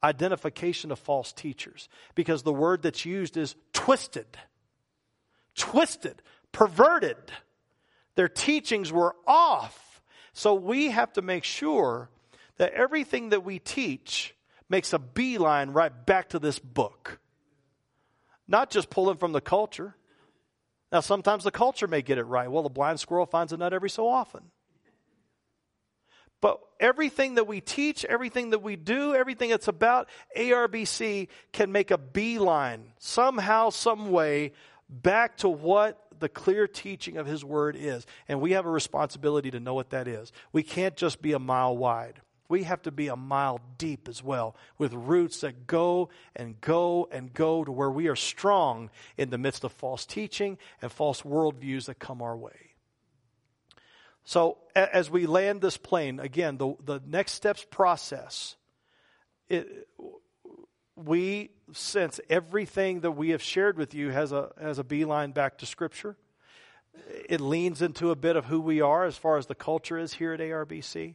identification 0.03 0.91
of 0.91 0.99
false 0.99 1.33
teachers, 1.33 1.89
because 2.17 2.43
the 2.43 2.53
word 2.53 2.83
that's 2.83 3.05
used 3.05 3.37
is 3.37 3.55
twisted, 3.73 4.27
twisted, 5.55 6.21
perverted. 6.51 7.15
Their 8.17 8.29
teachings 8.29 8.91
were 8.91 9.15
off. 9.25 10.03
So 10.33 10.55
we 10.55 10.89
have 10.89 11.13
to 11.13 11.23
make 11.23 11.45
sure 11.45 12.11
that 12.57 12.73
everything 12.73 13.29
that 13.29 13.45
we 13.45 13.61
teach 13.61 14.35
makes 14.69 14.93
a 14.93 14.99
beeline 14.99 15.71
right 15.71 15.93
back 16.07 16.31
to 16.31 16.41
this 16.41 16.59
book. 16.59 17.21
Not 18.49 18.71
just 18.71 18.91
pulling 18.91 19.19
from 19.19 19.31
the 19.31 19.41
culture, 19.41 19.95
now, 20.93 21.01
sometimes 21.01 21.45
the 21.45 21.53
culture 21.53 21.87
may 21.87 22.03
get 22.03 22.19
it 22.19 22.25
right. 22.25 22.51
Well, 22.51 22.65
the 22.65 22.69
blind 22.69 22.99
squirrel 22.99 23.27
finds 23.27 23.53
a 23.53 23.57
nut 23.57 23.73
every 23.73 23.91
so 23.91 24.09
often. 24.09 24.43
But 26.41 26.59
everything 26.81 27.35
that 27.35 27.47
we 27.47 27.61
teach, 27.61 28.05
everything 28.05 28.51
that 28.51 28.61
we 28.61 28.75
do, 28.75 29.15
everything 29.15 29.51
that's 29.51 29.69
about 29.69 30.09
ARBC 30.37 31.29
can 31.53 31.71
make 31.71 31.91
a 31.91 31.99
beeline 31.99 32.93
somehow, 32.99 33.71
some 33.71 34.11
way 34.11 34.53
back 34.89 35.37
to 35.39 35.49
what 35.49 36.03
the 36.19 36.29
clear 36.29 36.67
teaching 36.67 37.19
of 37.19 37.27
His 37.27 37.45
Word 37.45 37.77
is. 37.79 38.07
And 38.27 38.41
we 38.41 38.53
have 38.53 38.67
a 38.67 38.71
responsibility 38.71 39.51
to 39.51 39.61
know 39.61 39.75
what 39.75 39.91
that 39.91 40.09
is. 40.09 40.33
We 40.53 40.63
can't 40.63 40.97
just 40.97 41.23
be 41.23 41.33
a 41.33 41.39
mile 41.39 41.77
wide 41.77 42.21
we 42.51 42.65
have 42.65 42.83
to 42.83 42.91
be 42.91 43.09
a 43.09 43.17
mile 43.17 43.61
deep 43.79 44.09
as 44.09 44.23
well, 44.23 44.57
with 44.77 44.93
roots 44.93 45.41
that 45.41 45.67
go 45.67 46.11
and 46.35 46.61
go 46.61 47.09
and 47.11 47.33
go 47.33 47.65
to 47.65 47.71
where 47.71 47.91
we 47.91 48.09
are 48.09 48.17
strong 48.17 48.91
in 49.17 49.31
the 49.31 49.39
midst 49.39 49.65
of 49.65 49.73
false 49.73 50.05
teaching 50.05 50.59
and 50.83 50.91
false 50.91 51.23
worldviews 51.23 51.87
that 51.87 52.01
come 52.01 52.21
our 52.21 52.37
way. 52.37 52.75
So, 54.25 54.59
as 54.75 55.09
we 55.09 55.27
land 55.27 55.61
this 55.61 55.77
plane, 55.77 56.21
again, 56.21 56.59
the, 56.59 56.75
the 56.85 57.01
next 57.07 57.33
steps 57.33 57.65
process, 57.71 58.57
it, 59.49 59.89
we 60.95 61.51
sense 61.73 62.21
everything 62.29 63.01
that 63.01 63.13
we 63.13 63.31
have 63.31 63.43
shared 63.43 63.79
with 63.79 63.95
you 63.95 64.11
has 64.11 64.33
a, 64.33 64.51
has 64.61 64.79
a 64.79 64.85
beeline 64.85 65.33
back 65.33 65.59
to 65.59 65.67
Scripture. 65.67 66.17
It 67.29 67.41
leans 67.41 67.81
into 67.81 68.11
a 68.11 68.17
bit 68.17 68.37
of 68.37 68.47
who 68.47 68.61
we 68.61 68.81
are 68.81 69.05
as 69.05 69.17
far 69.17 69.37
as 69.37 69.47
the 69.47 69.55
culture 69.55 69.99
is 69.99 70.15
here 70.15 70.33
at 70.33 70.41
ARBC. 70.41 71.15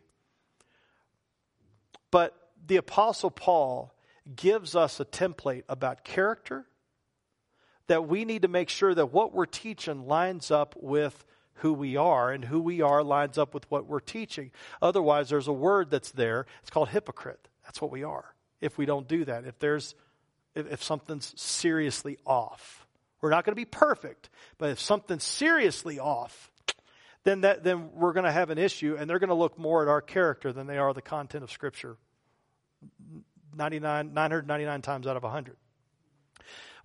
But 2.16 2.34
the 2.66 2.78
Apostle 2.78 3.30
Paul 3.30 3.94
gives 4.38 4.74
us 4.74 5.02
a 5.02 5.06
template 5.06 5.64
about 5.68 6.06
character 6.06 6.66
that 7.88 8.08
we 8.08 8.24
need 8.24 8.44
to 8.44 8.48
make 8.48 8.70
sure 8.70 8.96
that 8.96 9.08
what 9.08 9.34
we're 9.34 9.46
teaching 9.46 10.08
lines 10.08 10.50
up 10.50 10.78
with 10.80 11.26
who 11.56 11.74
we 11.74 11.98
are, 11.98 12.32
and 12.32 12.46
who 12.46 12.62
we 12.62 12.80
are 12.80 13.04
lines 13.04 13.38
up 13.38 13.54
with 13.54 13.70
what 13.70 13.88
we're 13.88 14.00
teaching. 14.00 14.52
Otherwise, 14.82 15.28
there's 15.28 15.50
a 15.50 15.54
word 15.54 15.92
that's 15.92 16.12
there. 16.12 16.46
It's 16.62 16.70
called 16.70 16.88
hypocrite. 16.88 17.50
That's 17.66 17.82
what 17.82 17.92
we 17.92 18.06
are. 18.06 18.34
If 18.62 18.78
we 18.78 18.86
don't 18.86 19.10
do 19.10 19.26
that, 19.26 19.44
if 19.44 19.60
there's 19.60 19.94
if, 20.56 20.72
if 20.72 20.82
something's 20.82 21.34
seriously 21.36 22.18
off, 22.26 22.88
we're 23.20 23.30
not 23.30 23.44
going 23.44 23.52
to 23.52 23.60
be 23.60 23.66
perfect, 23.66 24.30
but 24.58 24.70
if 24.70 24.80
something's 24.80 25.26
seriously 25.26 26.00
off, 26.00 26.50
then 27.26 27.42
that 27.42 27.64
then 27.64 27.90
we're 27.94 28.14
going 28.14 28.26
to 28.26 28.32
have 28.32 28.50
an 28.50 28.58
issue, 28.58 28.96
and 28.98 29.10
they're 29.10 29.20
going 29.20 29.30
to 29.30 29.36
look 29.36 29.60
more 29.60 29.82
at 29.82 29.90
our 29.90 30.02
character 30.02 30.54
than 30.54 30.68
they 30.68 30.78
are 30.78 30.94
the 30.94 31.02
content 31.02 31.44
of 31.44 31.52
Scripture 31.52 31.98
99, 33.56 34.14
999 34.14 34.82
times 34.82 35.08
out 35.08 35.18
of 35.18 35.24
100. 35.24 35.58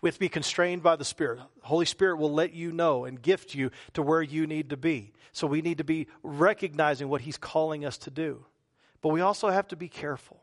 We 0.01 0.09
have 0.09 0.15
to 0.15 0.21
be 0.21 0.31
constrained 0.31 0.83
by 0.83 0.97
the 0.97 1.05
Spirit. 1.05 1.41
Holy 1.61 1.85
Spirit 1.85 2.17
will 2.17 2.33
let 2.33 2.55
you 2.55 2.73
know 2.73 3.05
and 3.05 3.21
gift 3.21 3.55
you 3.55 3.71
to 3.93 4.03
where 4.03 4.23
you 4.23 4.47
need 4.47 4.71
to 4.71 4.77
be. 4.77 5.13
So 5.33 5.47
we 5.47 5.61
need 5.61 5.79
to 5.79 5.85
be 5.85 6.09
recognizing 6.23 7.09
what 7.09 7.21
He's 7.21 7.37
calling 7.37 7.85
us 7.85 7.99
to 7.99 8.11
do. 8.11 8.45
But 9.03 9.11
we 9.11 9.21
also 9.21 9.51
have 9.51 9.69
to 9.69 9.77
be 9.77 9.89
careful. 9.89 10.43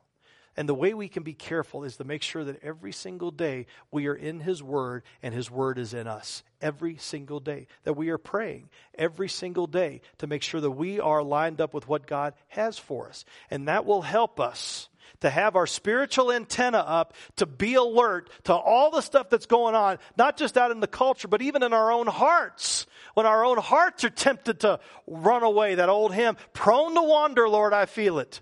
And 0.58 0.67
the 0.67 0.74
way 0.74 0.96
we 0.96 1.08
can 1.08 1.22
be 1.22 1.36
careful 1.36 1.84
is 1.84 1.98
to 1.98 2.04
make 2.04 2.24
sure 2.24 2.43
that 2.43 2.63
every 2.63 2.91
single 2.91 3.30
day 3.30 3.67
we 3.91 4.08
are 4.08 4.15
in 4.15 4.39
His 4.39 4.63
Word 4.63 5.04
and 5.22 5.32
His 5.32 5.52
Word 5.52 5.78
is 5.78 5.93
in 5.93 6.08
us. 6.08 6.43
Every 6.60 6.98
single 6.98 7.39
day. 7.39 7.67
That 7.84 7.93
we 7.93 8.10
are 8.10 8.17
praying 8.17 8.70
every 8.98 9.30
single 9.30 9.67
day 9.67 10.02
to 10.17 10.26
make 10.26 10.41
sure 10.41 10.60
that 10.60 10.72
we 10.72 11.00
are 11.00 11.22
lined 11.22 11.62
up 11.62 11.76
with 11.76 11.88
what 11.88 12.08
God 12.08 12.34
has 12.48 12.80
for 12.80 13.08
us. 13.08 13.24
And 13.52 13.67
that 13.67 13.86
will 13.86 14.02
help 14.02 14.39
us 14.39 14.89
to 15.20 15.30
have 15.30 15.56
our 15.56 15.67
spiritual 15.67 16.32
antenna 16.32 16.80
up, 16.80 17.13
to 17.38 17.46
be 17.46 17.76
alert 17.76 18.30
to 18.46 18.54
all 18.54 18.89
the 18.89 19.02
stuff 19.02 19.30
that's 19.30 19.46
going 19.46 19.76
on, 19.76 20.00
not 20.17 20.38
just 20.38 20.58
out 20.58 20.72
in 20.72 20.80
the 20.80 20.88
culture, 20.88 21.28
but 21.28 21.41
even 21.43 21.62
in 21.62 21.72
our 21.72 21.91
own 21.91 22.08
hearts. 22.08 22.88
When 23.13 23.26
our 23.26 23.46
own 23.46 23.58
hearts 23.58 24.04
are 24.04 24.10
tempted 24.10 24.62
to 24.62 24.80
run 25.06 25.43
away, 25.43 25.76
that 25.76 25.89
old 25.89 26.13
hymn, 26.13 26.36
prone 26.54 26.96
to 26.96 27.02
wander, 27.02 27.48
Lord, 27.48 27.74
I 27.74 27.86
feel 27.86 28.20
it. 28.20 28.41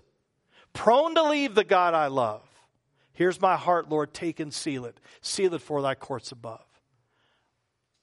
Prone 0.76 1.14
to 1.14 1.22
leave 1.22 1.54
the 1.54 1.64
God 1.64 1.94
I 1.94 2.08
love. 2.08 2.42
Here's 3.14 3.40
my 3.40 3.56
heart, 3.56 3.88
Lord, 3.88 4.12
take 4.12 4.40
and 4.40 4.52
seal 4.52 4.84
it. 4.84 5.00
Seal 5.22 5.54
it 5.54 5.62
for 5.62 5.80
thy 5.80 5.94
courts 5.94 6.32
above. 6.32 6.64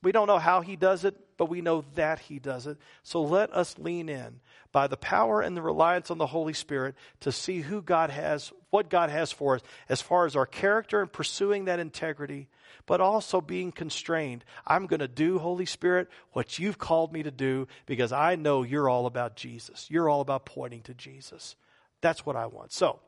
We 0.02 0.12
don't 0.12 0.28
know 0.28 0.39
how 0.39 0.62
he 0.62 0.76
does 0.76 1.06
it, 1.06 1.16
but 1.38 1.50
we 1.50 1.62
know 1.62 1.86
that 1.93 2.18
he 2.18 2.39
does 2.39 2.66
it. 2.66 2.80
So 3.04 3.22
let 3.22 3.54
us 3.54 3.78
lean 3.78 4.10
in 4.10 4.39
by 4.72 4.88
the 4.88 4.98
power 4.98 5.39
and 5.39 5.56
the 5.56 5.62
reliance 5.62 6.10
on 6.10 6.18
the 6.18 6.26
Holy 6.26 6.54
Spirit 6.54 6.95
to 7.20 7.32
see 7.32 7.62
who 7.62 7.80
God 7.82 8.10
has, 8.10 8.52
what 8.72 8.89
God 8.89 9.12
has 9.12 9.32
for 9.32 9.56
us 9.56 9.62
as 9.88 10.02
far 10.02 10.26
as 10.26 10.36
our 10.36 10.48
character 10.48 11.00
and 11.00 11.14
pursuing 11.14 11.66
that 11.66 11.80
integrity, 11.80 12.50
but 12.88 13.00
also 13.00 13.39
being 13.39 13.72
constrained. 13.72 14.43
I'm 14.66 14.88
going 14.88 15.00
to 15.00 15.08
do, 15.08 15.38
Holy 15.38 15.68
Spirit, 15.68 16.10
what 16.32 16.58
you've 16.58 16.80
called 16.80 17.14
me 17.14 17.22
to 17.22 17.32
do 17.32 17.68
because 17.86 18.12
I 18.12 18.36
know 18.36 18.64
you're 18.64 18.89
all 18.89 19.06
about 19.06 19.36
Jesus. 19.36 19.86
You're 19.91 20.10
all 20.10 20.22
about 20.22 20.45
pointing 20.45 20.82
to 20.82 20.95
Jesus. 20.95 21.56
That's 22.04 22.26
what 22.26 22.36
I 22.36 22.47
want. 22.47 22.74
So, 22.74 22.99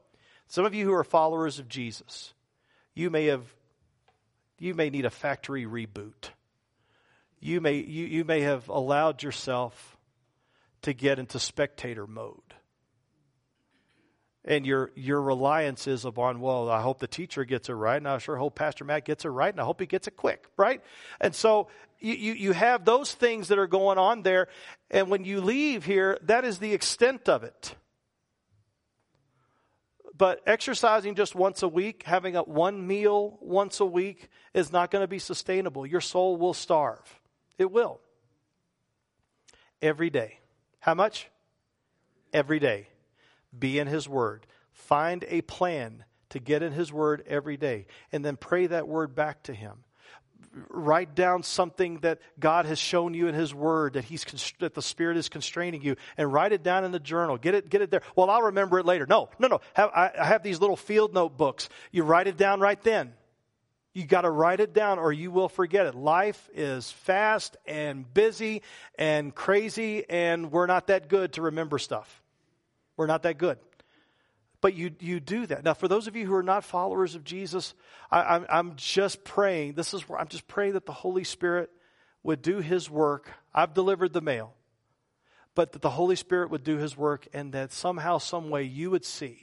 Some 0.48 0.64
of 0.64 0.74
you 0.74 0.86
who 0.86 0.94
are 0.94 1.04
followers 1.04 1.60
of 1.60 1.68
Jesus, 1.68 2.34
you 2.94 3.10
may 3.10 3.26
have 3.26 3.44
you 4.58 4.74
may 4.74 4.90
need 4.90 5.04
a 5.04 5.10
factory 5.10 5.66
reboot. 5.66 6.30
You 7.42 7.60
may 7.60 7.76
you, 7.76 8.06
you 8.06 8.24
may 8.24 8.42
have 8.42 8.70
allowed 8.70 9.22
yourself 9.22 9.98
to 10.84 10.94
get 10.94 11.20
into 11.20 11.40
spectator 11.40 12.08
mode. 12.08 12.40
And 14.46 14.66
your 14.66 14.92
your 14.96 15.22
reliance 15.22 15.88
is 15.88 16.06
upon, 16.06 16.40
well, 16.40 16.70
I 16.70 16.82
hope 16.82 17.00
the 17.00 17.08
teacher 17.08 17.44
gets 17.44 17.68
it 17.68 17.74
right, 17.74 17.98
and 17.98 18.08
I 18.08 18.18
sure 18.20 18.38
hope 18.38 18.56
Pastor 18.56 18.86
Matt 18.86 19.04
gets 19.04 19.26
it 19.26 19.30
right, 19.30 19.54
and 19.54 19.60
I 19.60 19.66
hope 19.66 19.82
he 19.82 19.88
gets 19.88 20.08
it 20.08 20.16
quick, 20.16 20.46
right? 20.56 20.82
And 21.20 21.36
so 21.36 21.68
you, 22.00 22.14
you, 22.14 22.34
you 22.34 22.52
have 22.54 22.86
those 22.86 23.14
things 23.14 23.50
that 23.50 23.60
are 23.60 23.68
going 23.68 23.98
on 23.98 24.22
there, 24.22 24.48
and 24.90 25.10
when 25.10 25.26
you 25.26 25.42
leave 25.42 25.84
here, 25.84 26.18
that 26.22 26.46
is 26.46 26.60
the 26.60 26.74
extent 26.74 27.28
of 27.28 27.44
it 27.44 27.76
but 30.18 30.42
exercising 30.46 31.16
just 31.16 31.36
once 31.36 31.62
a 31.64 31.68
week, 31.68 32.04
having 32.04 32.36
a 32.36 32.44
one 32.44 32.86
meal 32.88 33.38
once 33.42 33.80
a 33.80 33.86
week 33.86 34.30
is 34.54 34.72
not 34.72 34.92
going 34.92 35.04
to 35.04 35.08
be 35.08 35.20
sustainable. 35.20 35.86
Your 35.86 36.02
soul 36.02 36.38
will 36.38 36.54
starve. 36.54 37.20
It 37.58 37.72
will. 37.72 38.00
Every 39.82 40.10
day. 40.10 40.40
How 40.80 40.94
much? 40.94 41.30
Every 42.34 42.60
day. 42.60 42.88
Be 43.58 43.78
in 43.80 43.88
His 43.88 44.08
Word. 44.08 44.48
Find 44.72 45.26
a 45.28 45.42
plan 45.42 46.06
to 46.30 46.40
get 46.40 46.64
in 46.64 46.72
His 46.72 46.94
Word 46.94 47.24
every 47.28 47.58
day. 47.58 47.88
And 48.12 48.24
then 48.24 48.38
pray 48.38 48.68
that 48.68 48.88
Word 48.88 49.16
back 49.16 49.44
to 49.44 49.54
Him 49.54 49.84
write 50.70 51.16
down 51.16 51.44
something 51.44 52.00
that 52.00 52.20
God 52.40 52.66
has 52.66 52.80
shown 52.80 53.14
you 53.14 53.28
in 53.28 53.36
His 53.36 53.54
Word 53.54 53.94
that 53.94 54.06
He's 54.06 54.26
that 54.60 54.74
the 54.74 54.82
Spirit 54.82 55.18
is 55.18 55.30
constraining 55.30 55.82
you, 55.82 55.96
and 56.18 56.32
write 56.32 56.54
it 56.54 56.64
down 56.64 56.84
in 56.86 56.92
the 56.92 57.00
journal. 57.00 57.38
Get 57.38 57.56
it, 57.56 57.70
get 57.70 57.82
it 57.82 57.92
there. 57.92 58.02
Well, 58.16 58.30
I'll 58.30 58.44
remember 58.44 58.80
it 58.80 58.86
later. 58.86 59.06
No, 59.08 59.30
no, 59.40 59.48
no. 59.48 59.62
Have, 59.74 59.92
I, 59.96 60.12
I 60.20 60.26
have 60.26 60.44
these 60.44 60.60
little 60.60 60.76
field 60.78 61.14
notebooks. 61.14 61.70
You 61.92 62.04
write 62.04 62.28
it 62.28 62.38
down 62.38 62.60
right 62.60 62.82
then. 62.82 63.14
You 63.94 64.06
got 64.06 64.22
to 64.22 64.30
write 64.30 64.60
it 64.60 64.74
down, 64.74 65.00
or 65.00 65.14
you 65.14 65.32
will 65.32 65.48
forget 65.48 65.86
it. 65.86 65.96
Life 65.96 66.50
is 66.54 66.92
fast 66.92 67.56
and 67.66 68.14
busy 68.14 68.62
and 68.98 69.34
crazy, 69.34 70.04
and 70.10 70.52
we're 70.52 70.66
not 70.66 70.88
that 70.88 71.08
good 71.08 71.34
to 71.34 71.44
remember 71.44 71.78
stuff. 71.78 72.22
We're 72.98 73.08
not 73.08 73.24
that 73.24 73.38
good. 73.38 73.58
But 74.66 74.74
you, 74.74 74.94
you 75.00 75.20
do 75.20 75.46
that. 75.46 75.64
Now, 75.64 75.76
for 75.76 75.88
those 75.88 76.08
of 76.08 76.16
you 76.16 76.26
who 76.26 76.34
are 76.34 76.42
not 76.42 76.64
followers 76.64 77.14
of 77.14 77.24
Jesus, 77.24 77.76
I, 78.10 78.22
I'm, 78.24 78.46
I'm 78.50 78.76
just 78.78 79.24
praying. 79.24 79.74
This 79.74 79.94
is 79.94 80.10
where 80.10 80.20
I'm 80.20 80.28
just 80.28 80.48
praying 80.48 80.74
that 80.74 80.88
the 80.88 80.92
Holy 80.92 81.24
Spirit 81.24 81.70
would 82.24 82.42
do 82.42 82.62
his 82.62 82.90
work. 82.90 83.32
I've 83.54 83.76
delivered 83.76 84.12
the 84.12 84.22
mail, 84.22 84.56
but 85.54 85.74
that 85.74 85.84
the 85.84 85.92
Holy 85.92 86.16
Spirit 86.16 86.50
would 86.50 86.64
do 86.64 86.78
his 86.78 86.98
work 86.98 87.28
and 87.32 87.54
that 87.54 87.74
somehow, 87.74 88.18
some 88.18 88.50
way, 88.50 88.64
you 88.64 88.90
would 88.90 89.06
see 89.06 89.38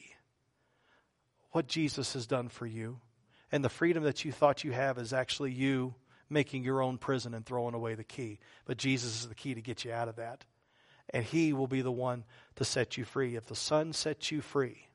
what 1.52 1.68
Jesus 1.68 2.14
has 2.14 2.26
done 2.26 2.48
for 2.48 2.66
you. 2.66 2.98
And 3.52 3.64
the 3.64 3.68
freedom 3.68 4.02
that 4.02 4.24
you 4.24 4.32
thought 4.32 4.64
you 4.64 4.72
have 4.72 4.98
is 4.98 5.12
actually 5.12 5.52
you 5.52 5.94
making 6.28 6.64
your 6.64 6.82
own 6.82 6.98
prison 6.98 7.32
and 7.32 7.46
throwing 7.46 7.74
away 7.74 7.94
the 7.94 8.02
key. 8.02 8.40
But 8.64 8.76
Jesus 8.76 9.20
is 9.20 9.28
the 9.28 9.36
key 9.36 9.54
to 9.54 9.62
get 9.62 9.84
you 9.84 9.92
out 9.92 10.08
of 10.08 10.16
that. 10.16 10.44
And 11.10 11.24
he 11.24 11.52
will 11.52 11.68
be 11.68 11.82
the 11.82 11.92
one 11.92 12.24
to 12.56 12.64
set 12.64 12.96
you 12.96 13.04
free. 13.04 13.36
If 13.36 13.46
the 13.46 13.54
Son 13.54 13.92
sets 13.92 14.32
you 14.32 14.40
free, 14.40 14.88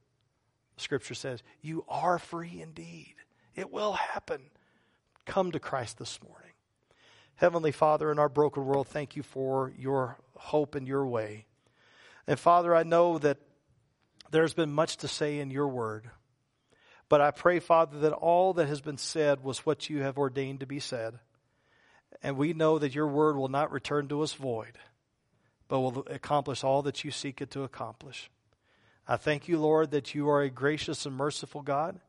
Scripture 0.78 1.16
says, 1.16 1.44
You 1.62 1.84
are 1.88 2.20
free 2.20 2.62
indeed. 2.62 3.16
It 3.56 3.72
will 3.72 3.94
happen. 3.94 4.42
Come 5.26 5.52
to 5.52 5.60
Christ 5.60 5.98
this 5.98 6.20
morning. 6.24 6.52
Heavenly 7.36 7.72
Father, 7.72 8.12
in 8.12 8.20
our 8.20 8.30
broken 8.30 8.66
world, 8.66 8.88
thank 8.88 9.16
you 9.16 9.24
for 9.24 9.72
your 9.78 10.18
hope 10.36 10.76
and 10.76 10.88
your 10.88 11.06
way. 11.06 11.46
And 12.26 12.40
Father, 12.40 12.76
I 12.76 12.84
know 12.84 13.18
that 13.20 13.38
there's 14.32 14.54
been 14.54 14.72
much 14.72 14.98
to 14.98 15.08
say 15.08 15.40
in 15.40 15.52
your 15.52 15.68
word. 15.68 16.10
But 17.10 17.22
I 17.22 17.32
pray, 17.32 17.60
Father, 17.60 18.00
that 18.00 18.14
all 18.14 18.54
that 18.54 18.68
has 18.68 18.82
been 18.82 18.98
said 18.98 19.44
was 19.44 19.66
what 19.66 19.90
you 19.90 20.02
have 20.02 20.18
ordained 20.18 20.60
to 20.60 20.66
be 20.66 20.80
said. 20.80 21.20
And 22.22 22.38
we 22.38 22.54
know 22.54 22.80
that 22.80 22.96
your 22.96 23.08
word 23.08 23.38
will 23.38 23.48
not 23.48 23.72
return 23.72 24.08
to 24.10 24.22
us 24.22 24.34
void, 24.34 24.78
but 25.68 25.80
will 25.80 26.06
accomplish 26.10 26.64
all 26.64 26.82
that 26.84 27.04
you 27.04 27.12
seek 27.12 27.42
it 27.42 27.52
to 27.52 27.64
accomplish. 27.64 28.30
I 29.08 29.16
thank 29.16 29.48
you, 29.48 29.58
Lord, 29.58 29.92
that 29.92 30.14
you 30.14 30.30
are 30.30 30.42
a 30.42 30.50
gracious 30.50 31.06
and 31.06 31.16
merciful 31.16 31.62
God, 31.62 32.00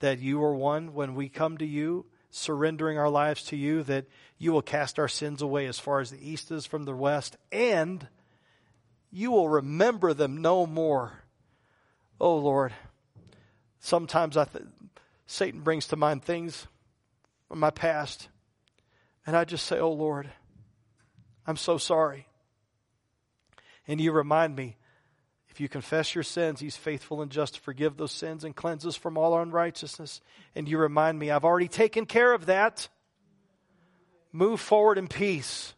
that 0.00 0.18
you 0.18 0.42
are 0.44 0.54
one 0.54 0.92
when 0.92 1.14
we 1.14 1.30
come 1.30 1.56
to 1.58 1.64
you, 1.64 2.04
surrendering 2.30 2.98
our 2.98 3.08
lives 3.08 3.42
to 3.44 3.56
you, 3.56 3.82
that 3.84 4.04
you 4.36 4.52
will 4.52 4.62
cast 4.62 4.98
our 4.98 5.08
sins 5.08 5.40
away 5.40 5.66
as 5.66 5.78
far 5.78 6.00
as 6.00 6.10
the 6.10 6.30
east 6.30 6.50
is 6.50 6.66
from 6.66 6.84
the 6.84 6.94
west, 6.94 7.38
and 7.50 8.06
you 9.10 9.30
will 9.30 9.48
remember 9.48 10.12
them 10.12 10.42
no 10.42 10.66
more. 10.66 11.24
Oh, 12.20 12.36
Lord, 12.36 12.74
sometimes 13.80 14.36
I 14.36 14.44
th- 14.44 14.64
Satan 15.26 15.60
brings 15.60 15.86
to 15.86 15.96
mind 15.96 16.22
things 16.22 16.66
from 17.48 17.60
my 17.60 17.70
past, 17.70 18.28
and 19.26 19.34
I 19.34 19.46
just 19.46 19.64
say, 19.64 19.78
Oh, 19.78 19.92
Lord, 19.92 20.28
I'm 21.46 21.56
so 21.56 21.78
sorry. 21.78 22.26
And 23.86 23.98
you 23.98 24.12
remind 24.12 24.54
me 24.54 24.76
if 25.58 25.60
you 25.60 25.68
confess 25.68 26.14
your 26.14 26.22
sins, 26.22 26.60
He's 26.60 26.76
faithful 26.76 27.20
and 27.20 27.32
just 27.32 27.54
to 27.54 27.60
forgive 27.60 27.96
those 27.96 28.12
sins 28.12 28.44
and 28.44 28.54
cleanse 28.54 28.86
us 28.86 28.94
from 28.94 29.18
all 29.18 29.36
unrighteousness. 29.36 30.20
And 30.54 30.68
you 30.68 30.78
remind 30.78 31.18
me, 31.18 31.32
I've 31.32 31.44
already 31.44 31.66
taken 31.66 32.06
care 32.06 32.32
of 32.32 32.46
that. 32.46 32.88
Move 34.30 34.60
forward 34.60 34.98
in 34.98 35.08
peace. 35.08 35.74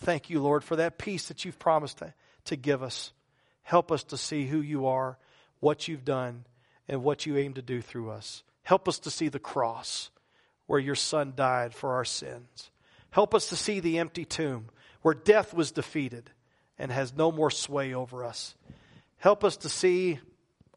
Thank 0.00 0.28
you, 0.28 0.42
Lord, 0.42 0.62
for 0.62 0.76
that 0.76 0.98
peace 0.98 1.28
that 1.28 1.46
you've 1.46 1.58
promised 1.58 1.96
to, 2.00 2.12
to 2.44 2.56
give 2.56 2.82
us. 2.82 3.14
Help 3.62 3.90
us 3.90 4.04
to 4.04 4.18
see 4.18 4.44
who 4.44 4.60
you 4.60 4.86
are, 4.86 5.16
what 5.60 5.88
you've 5.88 6.04
done, 6.04 6.44
and 6.86 7.02
what 7.02 7.24
you 7.24 7.38
aim 7.38 7.54
to 7.54 7.62
do 7.62 7.80
through 7.80 8.10
us. 8.10 8.42
Help 8.64 8.86
us 8.86 8.98
to 8.98 9.10
see 9.10 9.28
the 9.28 9.38
cross 9.38 10.10
where 10.66 10.78
your 10.78 10.94
Son 10.94 11.32
died 11.34 11.72
for 11.72 11.94
our 11.94 12.04
sins. 12.04 12.70
Help 13.08 13.34
us 13.34 13.48
to 13.48 13.56
see 13.56 13.80
the 13.80 13.98
empty 13.98 14.26
tomb 14.26 14.66
where 15.00 15.14
death 15.14 15.54
was 15.54 15.72
defeated 15.72 16.28
and 16.78 16.92
has 16.92 17.16
no 17.16 17.32
more 17.32 17.50
sway 17.50 17.94
over 17.94 18.26
us. 18.26 18.54
Help 19.20 19.44
us 19.44 19.58
to 19.58 19.68
see 19.68 20.18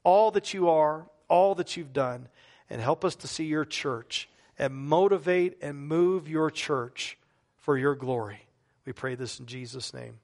all 0.03 0.31
that 0.31 0.53
you 0.53 0.69
are, 0.69 1.07
all 1.29 1.55
that 1.55 1.77
you've 1.77 1.93
done, 1.93 2.27
and 2.69 2.81
help 2.81 3.05
us 3.05 3.15
to 3.15 3.27
see 3.27 3.45
your 3.45 3.63
church 3.63 4.29
and 4.59 4.73
motivate 4.73 5.57
and 5.61 5.87
move 5.87 6.27
your 6.27 6.51
church 6.51 7.17
for 7.57 7.77
your 7.77 7.95
glory. 7.95 8.45
We 8.85 8.91
pray 8.91 9.15
this 9.15 9.39
in 9.39 9.45
Jesus' 9.45 9.93
name. 9.93 10.19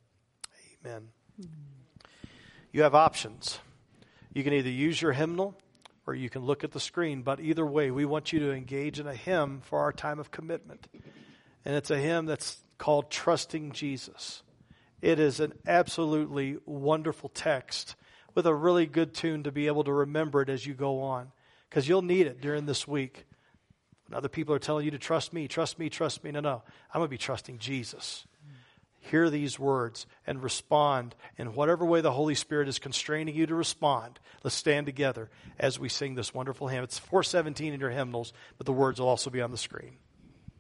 Amen. 0.86 1.08
You 2.74 2.84
have 2.84 2.94
options. 2.94 3.60
You 4.34 4.44
can 4.44 4.52
either 4.52 4.70
use 4.70 5.02
your 5.02 5.14
hymnal 5.14 5.58
or 6.06 6.14
you 6.14 6.30
can 6.30 6.44
look 6.44 6.66
at 6.66 6.72
the 6.72 6.80
screen, 6.80 7.22
but 7.22 7.40
either 7.40 7.66
way, 7.66 7.90
we 7.90 8.04
want 8.04 8.34
you 8.34 8.40
to 8.40 8.52
engage 8.52 9.00
in 9.00 9.08
a 9.08 9.16
hymn 9.16 9.62
for 9.62 9.80
our 9.80 9.94
time 9.94 10.20
of 10.20 10.30
commitment. 10.30 10.90
And 11.64 11.74
it's 11.74 11.90
a 11.90 11.98
hymn 11.98 12.26
that's 12.26 12.58
called 12.78 13.10
Trusting 13.10 13.72
Jesus. 13.72 14.44
It 15.02 15.20
is 15.20 15.40
an 15.40 15.54
absolutely 15.66 16.58
wonderful 16.66 17.30
text 17.30 17.96
with 18.36 18.46
a 18.46 18.54
really 18.54 18.86
good 18.86 19.14
tune 19.14 19.44
to 19.44 19.52
be 19.52 19.68
able 19.68 19.84
to 19.84 19.94
remember 19.94 20.42
it 20.42 20.50
as 20.50 20.66
you 20.66 20.74
go 20.74 21.02
on. 21.02 21.32
Because 21.70 21.88
you'll 21.88 22.02
need 22.02 22.28
it 22.28 22.42
during 22.42 22.66
this 22.66 22.88
week. 22.88 23.26
When 24.08 24.18
other 24.18 24.30
people 24.30 24.56
are 24.56 24.60
telling 24.60 24.86
you 24.86 24.92
to 24.92 24.98
trust 24.98 25.34
me, 25.34 25.48
trust 25.48 25.78
me, 25.78 25.90
trust 25.90 26.24
me. 26.24 26.32
No, 26.32 26.40
no. 26.40 26.64
I'm 26.94 27.00
going 27.00 27.08
to 27.08 27.10
be 27.10 27.18
trusting 27.18 27.60
Jesus. 27.60 28.26
Hear 29.02 29.30
these 29.30 29.58
words 29.58 30.08
and 30.28 30.44
respond 30.44 31.16
in 31.38 31.54
whatever 31.54 31.86
way 31.86 32.02
the 32.02 32.12
Holy 32.12 32.36
Spirit 32.36 32.68
is 32.68 32.80
constraining 32.80 33.36
you 33.36 33.46
to 33.46 33.56
respond. 33.56 34.20
Let's 34.44 34.56
stand 34.56 34.88
together 34.88 35.30
as 35.58 35.80
we 35.80 35.90
sing 35.90 36.16
this 36.16 36.34
wonderful 36.34 36.68
hymn. 36.68 36.84
It's 36.84 37.00
417 37.00 37.74
in 37.74 37.80
your 37.80 37.92
hymnals, 37.92 38.34
but 38.58 38.66
the 38.66 38.74
words 38.74 39.00
will 39.00 39.08
also 39.08 39.30
be 39.30 39.42
on 39.42 39.52
the 39.52 39.58
screen. 39.58 39.98